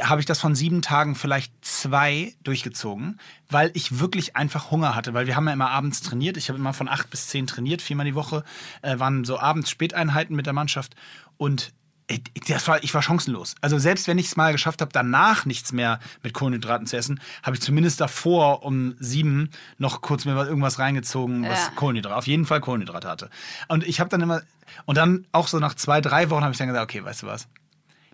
habe 0.00 0.20
ich 0.20 0.26
das 0.26 0.38
von 0.38 0.54
sieben 0.54 0.82
Tagen 0.82 1.14
vielleicht 1.14 1.52
zwei 1.64 2.34
durchgezogen, 2.42 3.18
weil 3.48 3.70
ich 3.74 3.98
wirklich 3.98 4.36
einfach 4.36 4.70
Hunger 4.70 4.94
hatte. 4.94 5.14
Weil 5.14 5.26
wir 5.26 5.36
haben 5.36 5.46
ja 5.46 5.52
immer 5.52 5.70
abends 5.70 6.00
trainiert. 6.00 6.36
Ich 6.36 6.48
habe 6.48 6.58
immer 6.58 6.72
von 6.72 6.88
acht 6.88 7.10
bis 7.10 7.28
zehn 7.28 7.46
trainiert, 7.46 7.82
viermal 7.82 8.06
die 8.06 8.14
Woche. 8.14 8.44
Äh, 8.82 8.98
waren 8.98 9.24
so 9.24 9.38
abends 9.38 9.70
Späteinheiten 9.70 10.36
mit 10.36 10.46
der 10.46 10.52
Mannschaft. 10.52 10.94
Und 11.36 11.72
äh, 12.06 12.18
das 12.48 12.66
war, 12.68 12.82
ich 12.82 12.94
war 12.94 13.02
chancenlos. 13.02 13.56
Also 13.60 13.78
selbst 13.78 14.06
wenn 14.06 14.18
ich 14.18 14.26
es 14.26 14.36
mal 14.36 14.52
geschafft 14.52 14.80
habe, 14.80 14.92
danach 14.92 15.44
nichts 15.44 15.72
mehr 15.72 15.98
mit 16.22 16.34
Kohlenhydraten 16.34 16.86
zu 16.86 16.96
essen, 16.96 17.20
habe 17.42 17.56
ich 17.56 17.62
zumindest 17.62 18.00
davor 18.00 18.64
um 18.64 18.94
sieben 19.00 19.50
noch 19.78 20.00
kurz 20.02 20.24
mir 20.24 20.34
irgendwas 20.46 20.78
reingezogen, 20.78 21.42
was 21.48 21.66
Ja. 21.66 21.72
Kohlenhydrate, 21.74 22.16
auf 22.16 22.26
jeden 22.26 22.46
Fall 22.46 22.60
Kohlenhydrate 22.60 23.08
hatte. 23.08 23.30
Und 23.68 23.84
ich 23.84 24.00
habe 24.00 24.08
dann 24.08 24.20
immer, 24.20 24.42
und 24.86 24.96
dann 24.96 25.26
auch 25.32 25.48
so 25.48 25.58
nach 25.58 25.74
zwei, 25.74 26.00
drei 26.00 26.30
Wochen 26.30 26.42
habe 26.42 26.52
ich 26.52 26.58
dann 26.58 26.68
gesagt, 26.68 26.84
okay, 26.84 27.04
weißt 27.04 27.22
du 27.22 27.26
was? 27.26 27.48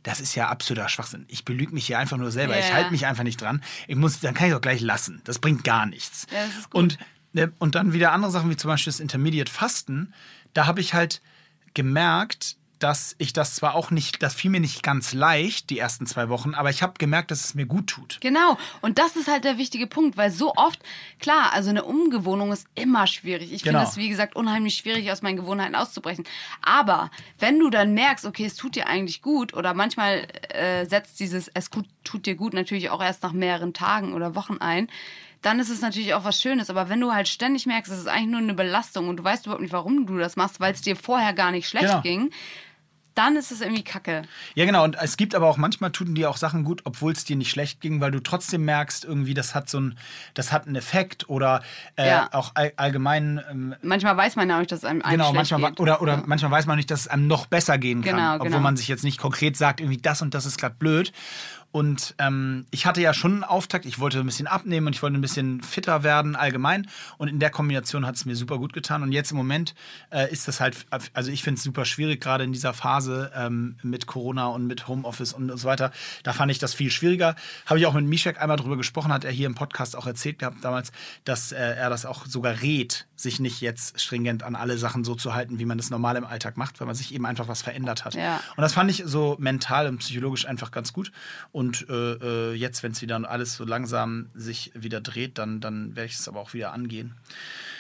Das 0.07 0.21
ist 0.21 0.37
ja 0.37 0.49
absoluter 0.49 0.89
Schwachsinn. 0.89 1.25
Ich 1.27 1.45
belüge 1.45 1.73
mich 1.75 1.85
hier 1.87 1.99
einfach 1.99 2.17
nur 2.17 2.31
selber. 2.31 2.57
Ich 2.57 2.69
Ja. 2.69 2.75
halte 2.75 2.93
mich 2.93 3.07
einfach 3.07 3.25
nicht 3.25 3.41
dran. 3.41 3.61
Ich 3.89 3.97
muss, 3.97 4.21
dann 4.21 4.35
kann 4.35 4.47
ich 4.47 4.53
es 4.53 4.57
auch 4.57 4.61
gleich 4.63 4.81
lassen. 4.81 5.21
Das 5.25 5.41
bringt 5.41 5.65
gar 5.65 5.85
nichts. 5.85 6.29
Ja. 6.33 6.39
Und, 6.73 6.97
ne, 7.33 7.51
und 7.59 7.75
dann 7.75 7.93
wieder 7.93 8.13
andere 8.13 8.31
Sachen, 8.31 8.49
wie 8.49 8.57
zum 8.57 8.69
Beispiel 8.69 8.93
das 8.93 9.01
Intermediate 9.01 9.51
Fasten. 9.51 10.15
Da 10.55 10.67
habe 10.67 10.81
ich 10.81 10.95
halt 10.95 11.23
gemerkt, 11.75 12.57
dass 12.79 13.15
ich 13.19 13.33
das 13.33 13.55
zwar 13.55 13.75
auch 13.75 13.91
nicht, 13.91 14.23
das 14.23 14.35
fiel 14.35 14.51
mir 14.51 14.61
nicht 14.61 14.83
ganz 14.83 15.13
leicht, 15.13 15.71
die 15.71 15.79
ersten 15.79 16.07
zwei 16.07 16.29
Wochen, 16.29 16.55
aber 16.55 16.71
ich 16.71 16.83
habe 16.83 16.95
gemerkt, 16.99 17.31
dass 17.31 17.45
es 17.45 17.55
mir 17.55 17.67
gut 17.67 17.87
tut. 17.87 18.19
Genau. 18.21 18.59
Und 18.83 18.99
das 18.99 19.17
ist 19.17 19.29
halt 19.29 19.45
der 19.45 19.57
wichtige 19.59 19.87
Punkt, 19.87 20.17
weil 20.17 20.31
so 20.31 20.53
oft, 20.57 20.81
klar, 21.19 21.53
also 21.53 21.71
eine 21.71 21.85
Umgewohnung 21.85 22.53
ist 22.53 22.67
immer 22.75 23.07
schwierig. 23.07 23.53
Ich 23.53 23.63
Genau. 23.63 23.79
finde 23.79 23.91
es, 23.91 23.97
wie 23.97 24.09
gesagt, 24.09 24.37
unheimlich 24.37 24.77
schwierig, 24.77 25.11
aus 25.11 25.23
meinen 25.23 25.37
Gewohnheiten 25.37 25.75
auszubrechen. 25.75 26.25
Aber 26.63 27.11
wenn 27.39 27.59
du 27.59 27.71
dann 27.71 27.95
merkst, 27.95 28.27
okay, 28.27 28.45
es 28.45 28.57
tut 28.57 28.77
dir 28.77 28.87
eigentlich 28.87 29.23
gut 29.23 29.55
oder 29.55 29.73
manchmal 29.75 30.27
äh, 30.51 30.85
setzt 30.87 31.19
dieses 31.21 31.49
es 31.49 31.71
gut, 31.71 31.87
tut 32.05 32.27
dir 32.27 32.35
gut 32.35 32.53
natürlich 32.55 32.91
auch 32.91 33.03
erst 33.03 33.23
nach 33.23 33.33
mehreren 33.33 33.73
Tagen 33.73 34.13
oder 34.13 34.35
Wochen 34.35 34.59
ein, 34.59 34.89
dann 35.43 35.61
ist 35.61 35.69
es 35.71 35.81
natürlich 35.81 36.15
auch 36.15 36.25
was 36.25 36.41
Schönes. 36.41 36.71
Aber 36.71 36.89
wenn 36.89 37.01
du 37.01 37.13
halt 37.13 37.29
ständig 37.29 37.67
merkst, 37.67 37.93
es 37.93 38.01
ist 38.01 38.09
eigentlich 38.09 38.31
nur 38.31 38.41
eine 38.41 38.55
Belastung 38.55 39.09
und 39.09 39.19
du 39.19 39.25
weißt 39.25 39.47
überhaupt 39.47 39.63
nicht, 39.63 39.73
warum 39.73 40.07
du 40.07 40.19
das 40.19 40.35
machst, 40.35 40.59
weil 40.61 40.73
es 40.73 40.81
dir 40.83 40.97
vorher 40.97 41.33
gar 41.35 41.53
nicht 41.53 41.69
schlecht 41.69 41.87
Genau. 41.87 42.01
ging, 42.01 42.31
dann 43.17 43.35
ist 43.37 43.51
es 43.51 43.61
irgendwie 43.61 43.83
kacke. 43.83 44.23
Ja, 44.55 44.65
genau. 44.67 44.85
Und 44.85 44.97
es 45.01 45.17
gibt 45.17 45.35
aber 45.35 45.49
auch 45.49 45.57
manchmal 45.57 45.91
tun 45.91 46.15
dir 46.15 46.31
auch 46.31 46.37
Sachen 46.37 46.63
gut, 46.65 46.83
obwohl 46.85 47.13
es 47.13 47.25
dir 47.25 47.35
nicht 47.35 47.51
schlecht 47.51 47.81
ging, 47.81 48.01
weil 48.01 48.11
du 48.13 48.21
trotzdem 48.21 48.65
merkst, 48.65 49.05
irgendwie, 49.05 49.35
das 49.35 49.55
hat 49.55 49.69
so 49.69 49.81
ein, 49.81 49.99
das 50.35 50.53
hat 50.53 50.67
einen 50.67 50.77
Effekt 50.77 51.29
oder 51.29 51.63
äh, 51.97 52.07
Ja. 52.09 52.29
auch 52.33 52.53
all, 52.55 52.73
allgemein. 52.77 53.41
Ähm, 53.51 53.75
Manchmal 53.83 54.17
weiß 54.17 54.37
man 54.37 54.49
ja 54.49 54.57
auch 54.57 54.61
nicht, 54.61 54.71
dass 54.71 54.81
es 54.81 54.85
einem, 54.85 55.01
Genau, 55.03 55.33
manchmal, 55.33 55.71
geht. 55.71 55.81
oder, 55.81 56.01
oder 56.03 56.15
Ja. 56.19 56.23
manchmal 56.27 56.51
weiß 56.53 56.67
man 56.67 56.77
nicht, 56.77 56.91
dass 56.91 57.01
es 57.01 57.09
einem 57.09 57.27
noch 57.27 57.47
besser 57.47 57.79
gehen 57.79 58.03
kann, 58.03 58.17
Genau, 58.17 58.35
obwohl 58.37 58.49
genau. 58.49 58.61
man 58.61 58.77
sich 58.77 58.89
jetzt 58.89 59.03
nicht 59.05 59.19
konkret 59.19 59.57
sagt, 59.57 59.81
irgendwie 59.81 59.99
das 59.99 60.23
und 60.23 60.35
das 60.35 60.47
ist 60.47 60.59
gerade 60.59 60.75
blöd. 60.79 61.13
Und 61.77 62.15
ähm, 62.17 62.65
ich 62.71 62.87
hatte 62.87 63.03
ja 63.03 63.13
schon 63.13 63.33
einen 63.35 63.45
Auftakt, 63.45 63.85
ich 63.85 63.99
wollte 63.99 64.21
ein 64.21 64.25
bisschen 64.25 64.47
abnehmen 64.47 64.87
und 64.87 64.95
ich 64.95 65.03
wollte 65.03 65.19
ein 65.19 65.21
bisschen 65.21 65.61
fitter 65.61 66.03
werden 66.03 66.35
allgemein. 66.35 66.89
Und 67.19 67.29
in 67.29 67.39
der 67.39 67.51
Kombination 67.51 68.07
hat 68.07 68.15
es 68.15 68.25
mir 68.25 68.35
super 68.35 68.57
gut 68.57 68.73
getan. 68.73 69.03
Und 69.03 69.13
jetzt 69.13 69.31
im 69.31 69.37
Moment 69.37 69.75
äh, 70.11 70.33
ist 70.33 70.49
das 70.49 70.59
halt, 70.59 70.87
also 71.13 71.31
ich 71.31 71.43
finde 71.43 71.59
es 71.59 71.65
super 71.65 71.85
schwierig, 71.85 72.23
gerade 72.23 72.45
in 72.45 72.55
dieser 72.55 72.73
Phase 72.73 73.31
ähm, 73.37 73.77
mit 73.83 74.07
Corona 74.07 74.47
und 74.47 74.67
mit 74.67 74.89
Homeoffice 74.89 75.35
und 75.35 75.55
so 75.55 75.69
weiter. 75.69 75.93
Da 76.23 76.33
fand 76.33 76.51
ich 76.51 76.59
das 76.59 76.73
viel 76.73 76.91
schwieriger. 76.91 77.37
Habe 77.67 77.79
ich 77.79 77.85
auch 77.85 77.93
mit 77.93 78.07
Mishek 78.07 78.41
einmal 78.41 78.57
drüber 78.57 78.79
gesprochen, 78.79 79.13
hat 79.13 79.27
er 79.27 79.31
hier 79.31 79.47
im 79.47 79.55
Podcast 79.55 79.97
auch 79.97 80.07
erzählt 80.07 80.39
gehabt 80.39 80.65
damals, 80.65 80.93
dass 81.25 81.53
äh, 81.53 81.59
er 81.59 81.91
das 81.91 82.07
auch 82.07 82.25
sogar 82.25 82.63
rät, 82.63 83.07
sich 83.17 83.41
nicht 83.41 83.61
jetzt 83.61 84.01
stringent 84.01 84.43
an 84.43 84.55
alle 84.55 84.79
Sachen 84.79 85.03
so 85.03 85.15
zu 85.15 85.35
halten, 85.35 85.59
wie 85.59 85.65
man 85.65 85.79
das 85.79 85.91
normal 85.91 86.17
im 86.17 86.25
Alltag 86.25 86.57
macht, 86.57 86.79
weil 86.81 86.87
man 86.87 86.95
sich 86.95 87.15
eben 87.15 87.27
einfach 87.27 87.49
was 87.49 87.63
verändert 87.63 88.05
hat. 88.05 88.15
Ja. 88.15 88.41
Und 88.57 88.63
das 88.63 88.75
fand 88.75 88.91
ich 88.91 89.03
so 89.07 89.37
mental 89.39 89.89
und 89.89 89.99
psychologisch 89.99 90.47
einfach 90.47 90.71
ganz 90.71 90.93
gut. 90.93 91.11
Und 91.51 91.89
äh, 91.89 91.93
äh, 91.93 92.55
jetzt, 92.55 92.83
wenn 92.83 92.93
es 92.93 93.03
wieder 93.03 93.17
alles 93.29 93.55
so 93.55 93.65
langsam 93.65 94.29
sich 94.35 94.71
wieder 94.75 95.01
dreht, 95.01 95.39
dann, 95.39 95.61
dann 95.61 95.97
werde 95.97 96.07
ich 96.07 96.15
es 96.15 96.29
aber 96.29 96.41
auch 96.41 96.53
wieder 96.53 96.73
angehen. 96.73 97.15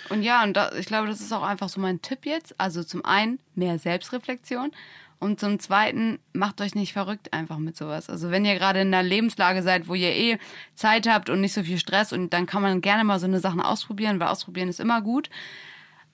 Und 0.09 0.22
ja, 0.22 0.43
und 0.43 0.57
da, 0.57 0.72
ich 0.72 0.87
glaube, 0.87 1.09
das 1.09 1.20
ist 1.20 1.32
auch 1.32 1.43
einfach 1.43 1.68
so 1.68 1.80
mein 1.80 2.01
Tipp 2.01 2.26
jetzt. 2.26 2.55
Also 2.59 2.82
zum 2.82 3.05
einen 3.05 3.39
mehr 3.55 3.78
Selbstreflexion 3.78 4.70
und 5.19 5.41
zum 5.41 5.59
zweiten 5.59 6.19
macht 6.33 6.61
euch 6.61 6.75
nicht 6.75 6.93
verrückt 6.93 7.33
einfach 7.33 7.59
mit 7.59 7.77
sowas. 7.77 8.11
Also 8.11 8.31
wenn 8.31 8.45
ihr 8.45 8.55
gerade 8.55 8.81
in 8.81 8.93
einer 8.93 9.03
Lebenslage 9.03 9.62
seid, 9.62 9.89
wo 9.89 9.95
ihr 9.95 10.14
eh 10.14 10.39
Zeit 10.75 11.09
habt 11.09 11.31
und 11.31 11.41
nicht 11.41 11.55
so 11.55 11.62
viel 11.62 11.79
Stress 11.79 12.12
und 12.12 12.33
dann 12.33 12.47
kann 12.47 12.62
man 12.62 12.81
gerne 12.81 13.05
mal 13.05 13.19
so 13.19 13.27
eine 13.27 13.41
Sachen 13.41 13.61
ausprobieren, 13.61 14.21
weil 14.21 14.29
ausprobieren 14.29 14.69
ist 14.69 14.81
immer 14.81 15.01
gut. 15.03 15.31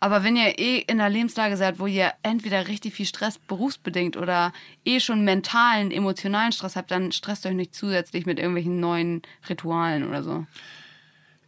Aber 0.02 0.24
wenn 0.24 0.34
ihr 0.34 0.58
eh 0.58 0.78
in 0.78 1.00
einer 1.00 1.08
Lebenslage 1.08 1.56
seid, 1.56 1.78
wo 1.78 1.86
ihr 1.86 2.12
entweder 2.24 2.66
richtig 2.66 2.94
viel 2.94 3.06
Stress 3.06 3.38
berufsbedingt 3.38 4.16
oder 4.16 4.52
eh 4.84 4.98
schon 4.98 5.24
mentalen, 5.24 5.92
emotionalen 5.92 6.50
Stress 6.50 6.74
habt, 6.74 6.90
dann 6.90 7.12
stresst 7.12 7.46
euch 7.46 7.54
nicht 7.54 7.72
zusätzlich 7.72 8.26
mit 8.26 8.40
irgendwelchen 8.40 8.80
neuen 8.80 9.22
Ritualen 9.48 10.08
oder 10.08 10.24
so. 10.24 10.44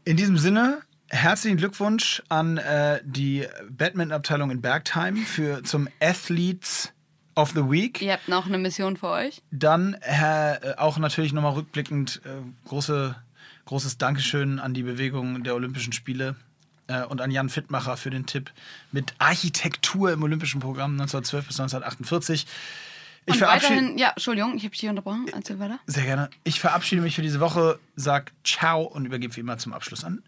In 0.05 0.17
diesem 0.17 0.39
Sinne, 0.39 0.83
herzlichen 1.09 1.57
Glückwunsch 1.57 2.23
an 2.29 2.59
äh, 2.59 3.01
die 3.05 3.45
Badminton-Abteilung 3.71 4.53
in 4.53 4.61
Bergheim 4.61 5.17
für, 5.17 5.65
zum 5.65 5.89
Athletes 6.01 6.94
of 7.37 7.51
the 7.51 7.71
Week. 7.71 8.01
Ihr 8.03 8.13
habt 8.15 8.29
noch 8.29 8.47
eine 8.47 8.59
Mission 8.59 8.97
für 8.97 9.09
euch. 9.09 9.43
Dann 9.51 9.95
äh, 10.01 10.75
auch 10.77 10.99
natürlich 10.99 11.33
nochmal 11.33 11.53
rückblickend 11.53 12.21
äh, 12.25 12.69
große, 12.69 13.15
großes 13.67 13.99
Dankeschön 13.99 14.59
an 14.59 14.75
die 14.75 14.83
Bewegung 14.83 15.43
der 15.45 15.55
Olympischen 15.55 15.93
Spiele 15.93 16.37
äh, 16.87 17.03
und 17.05 17.21
an 17.21 17.31
Jan 17.31 17.49
Fittmacher 17.49 17.97
für 17.97 18.11
den 18.11 18.27
Tipp 18.27 18.51
mit 18.93 19.15
Architektur 19.19 20.13
im 20.13 20.23
Olympischen 20.23 20.61
Programm 20.61 20.93
1912 20.93 21.47
bis 21.47 21.61
1948. 21.61 22.47
Ich 23.27 23.33
Und 23.33 23.39
verabschiede, 23.39 23.77
weiterhin, 23.77 23.99
ja, 23.99 24.11
Entschuldigung, 24.11 24.55
ich 24.57 24.65
habe 24.65 24.77
dich 24.77 24.89
unterbrochen. 24.89 25.27
Erzähl 25.33 25.59
weiter. 25.59 25.79
sehr 25.87 26.05
gerne. 26.05 26.29
Ich 26.45 26.61
verabschiede 26.61 27.01
mich 27.01 27.15
für 27.17 27.23
diese 27.23 27.41
Woche, 27.41 27.79
sag 27.97 28.33
Ciao 28.45 28.83
und 28.83 29.07
übergebe 29.07 29.35
wie 29.37 29.41
immer 29.41 29.57
zum 29.57 29.73
Abschluss 29.73 30.05
an 30.05 30.23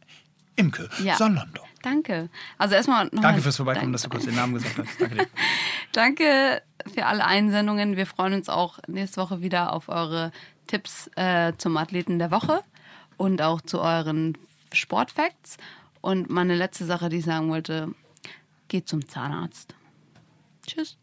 Imke 0.56 0.88
Ja. 1.04 1.16
Salondo. 1.16 1.62
Danke. 1.86 2.30
Also 2.58 2.74
erstmal 2.74 3.04
noch 3.12 3.22
Danke 3.22 3.42
fürs 3.42 3.54
Vorbeikommen, 3.58 3.92
Dank. 3.92 3.94
dass 3.94 4.02
du 4.02 4.08
kurz 4.08 4.24
den 4.24 4.34
Namen 4.34 4.54
gesagt 4.54 4.76
hast. 4.76 5.00
Danke, 5.00 5.14
dir. 5.14 5.26
Danke 5.92 6.62
für 6.92 7.06
alle 7.06 7.24
Einsendungen. 7.24 7.96
Wir 7.96 8.06
freuen 8.06 8.32
uns 8.34 8.48
auch 8.48 8.80
nächste 8.88 9.20
Woche 9.20 9.40
wieder 9.40 9.72
auf 9.72 9.88
eure 9.88 10.32
Tipps 10.66 11.08
äh, 11.14 11.52
zum 11.58 11.76
Athleten 11.76 12.18
der 12.18 12.32
Woche 12.32 12.62
und 13.16 13.40
auch 13.40 13.60
zu 13.60 13.80
euren 13.80 14.36
Sportfacts. 14.72 15.58
Und 16.00 16.28
meine 16.28 16.56
letzte 16.56 16.86
Sache, 16.86 17.08
die 17.08 17.18
ich 17.18 17.24
sagen 17.24 17.50
wollte, 17.50 17.94
geht 18.66 18.88
zum 18.88 19.06
Zahnarzt. 19.06 19.76
Tschüss. 20.66 20.98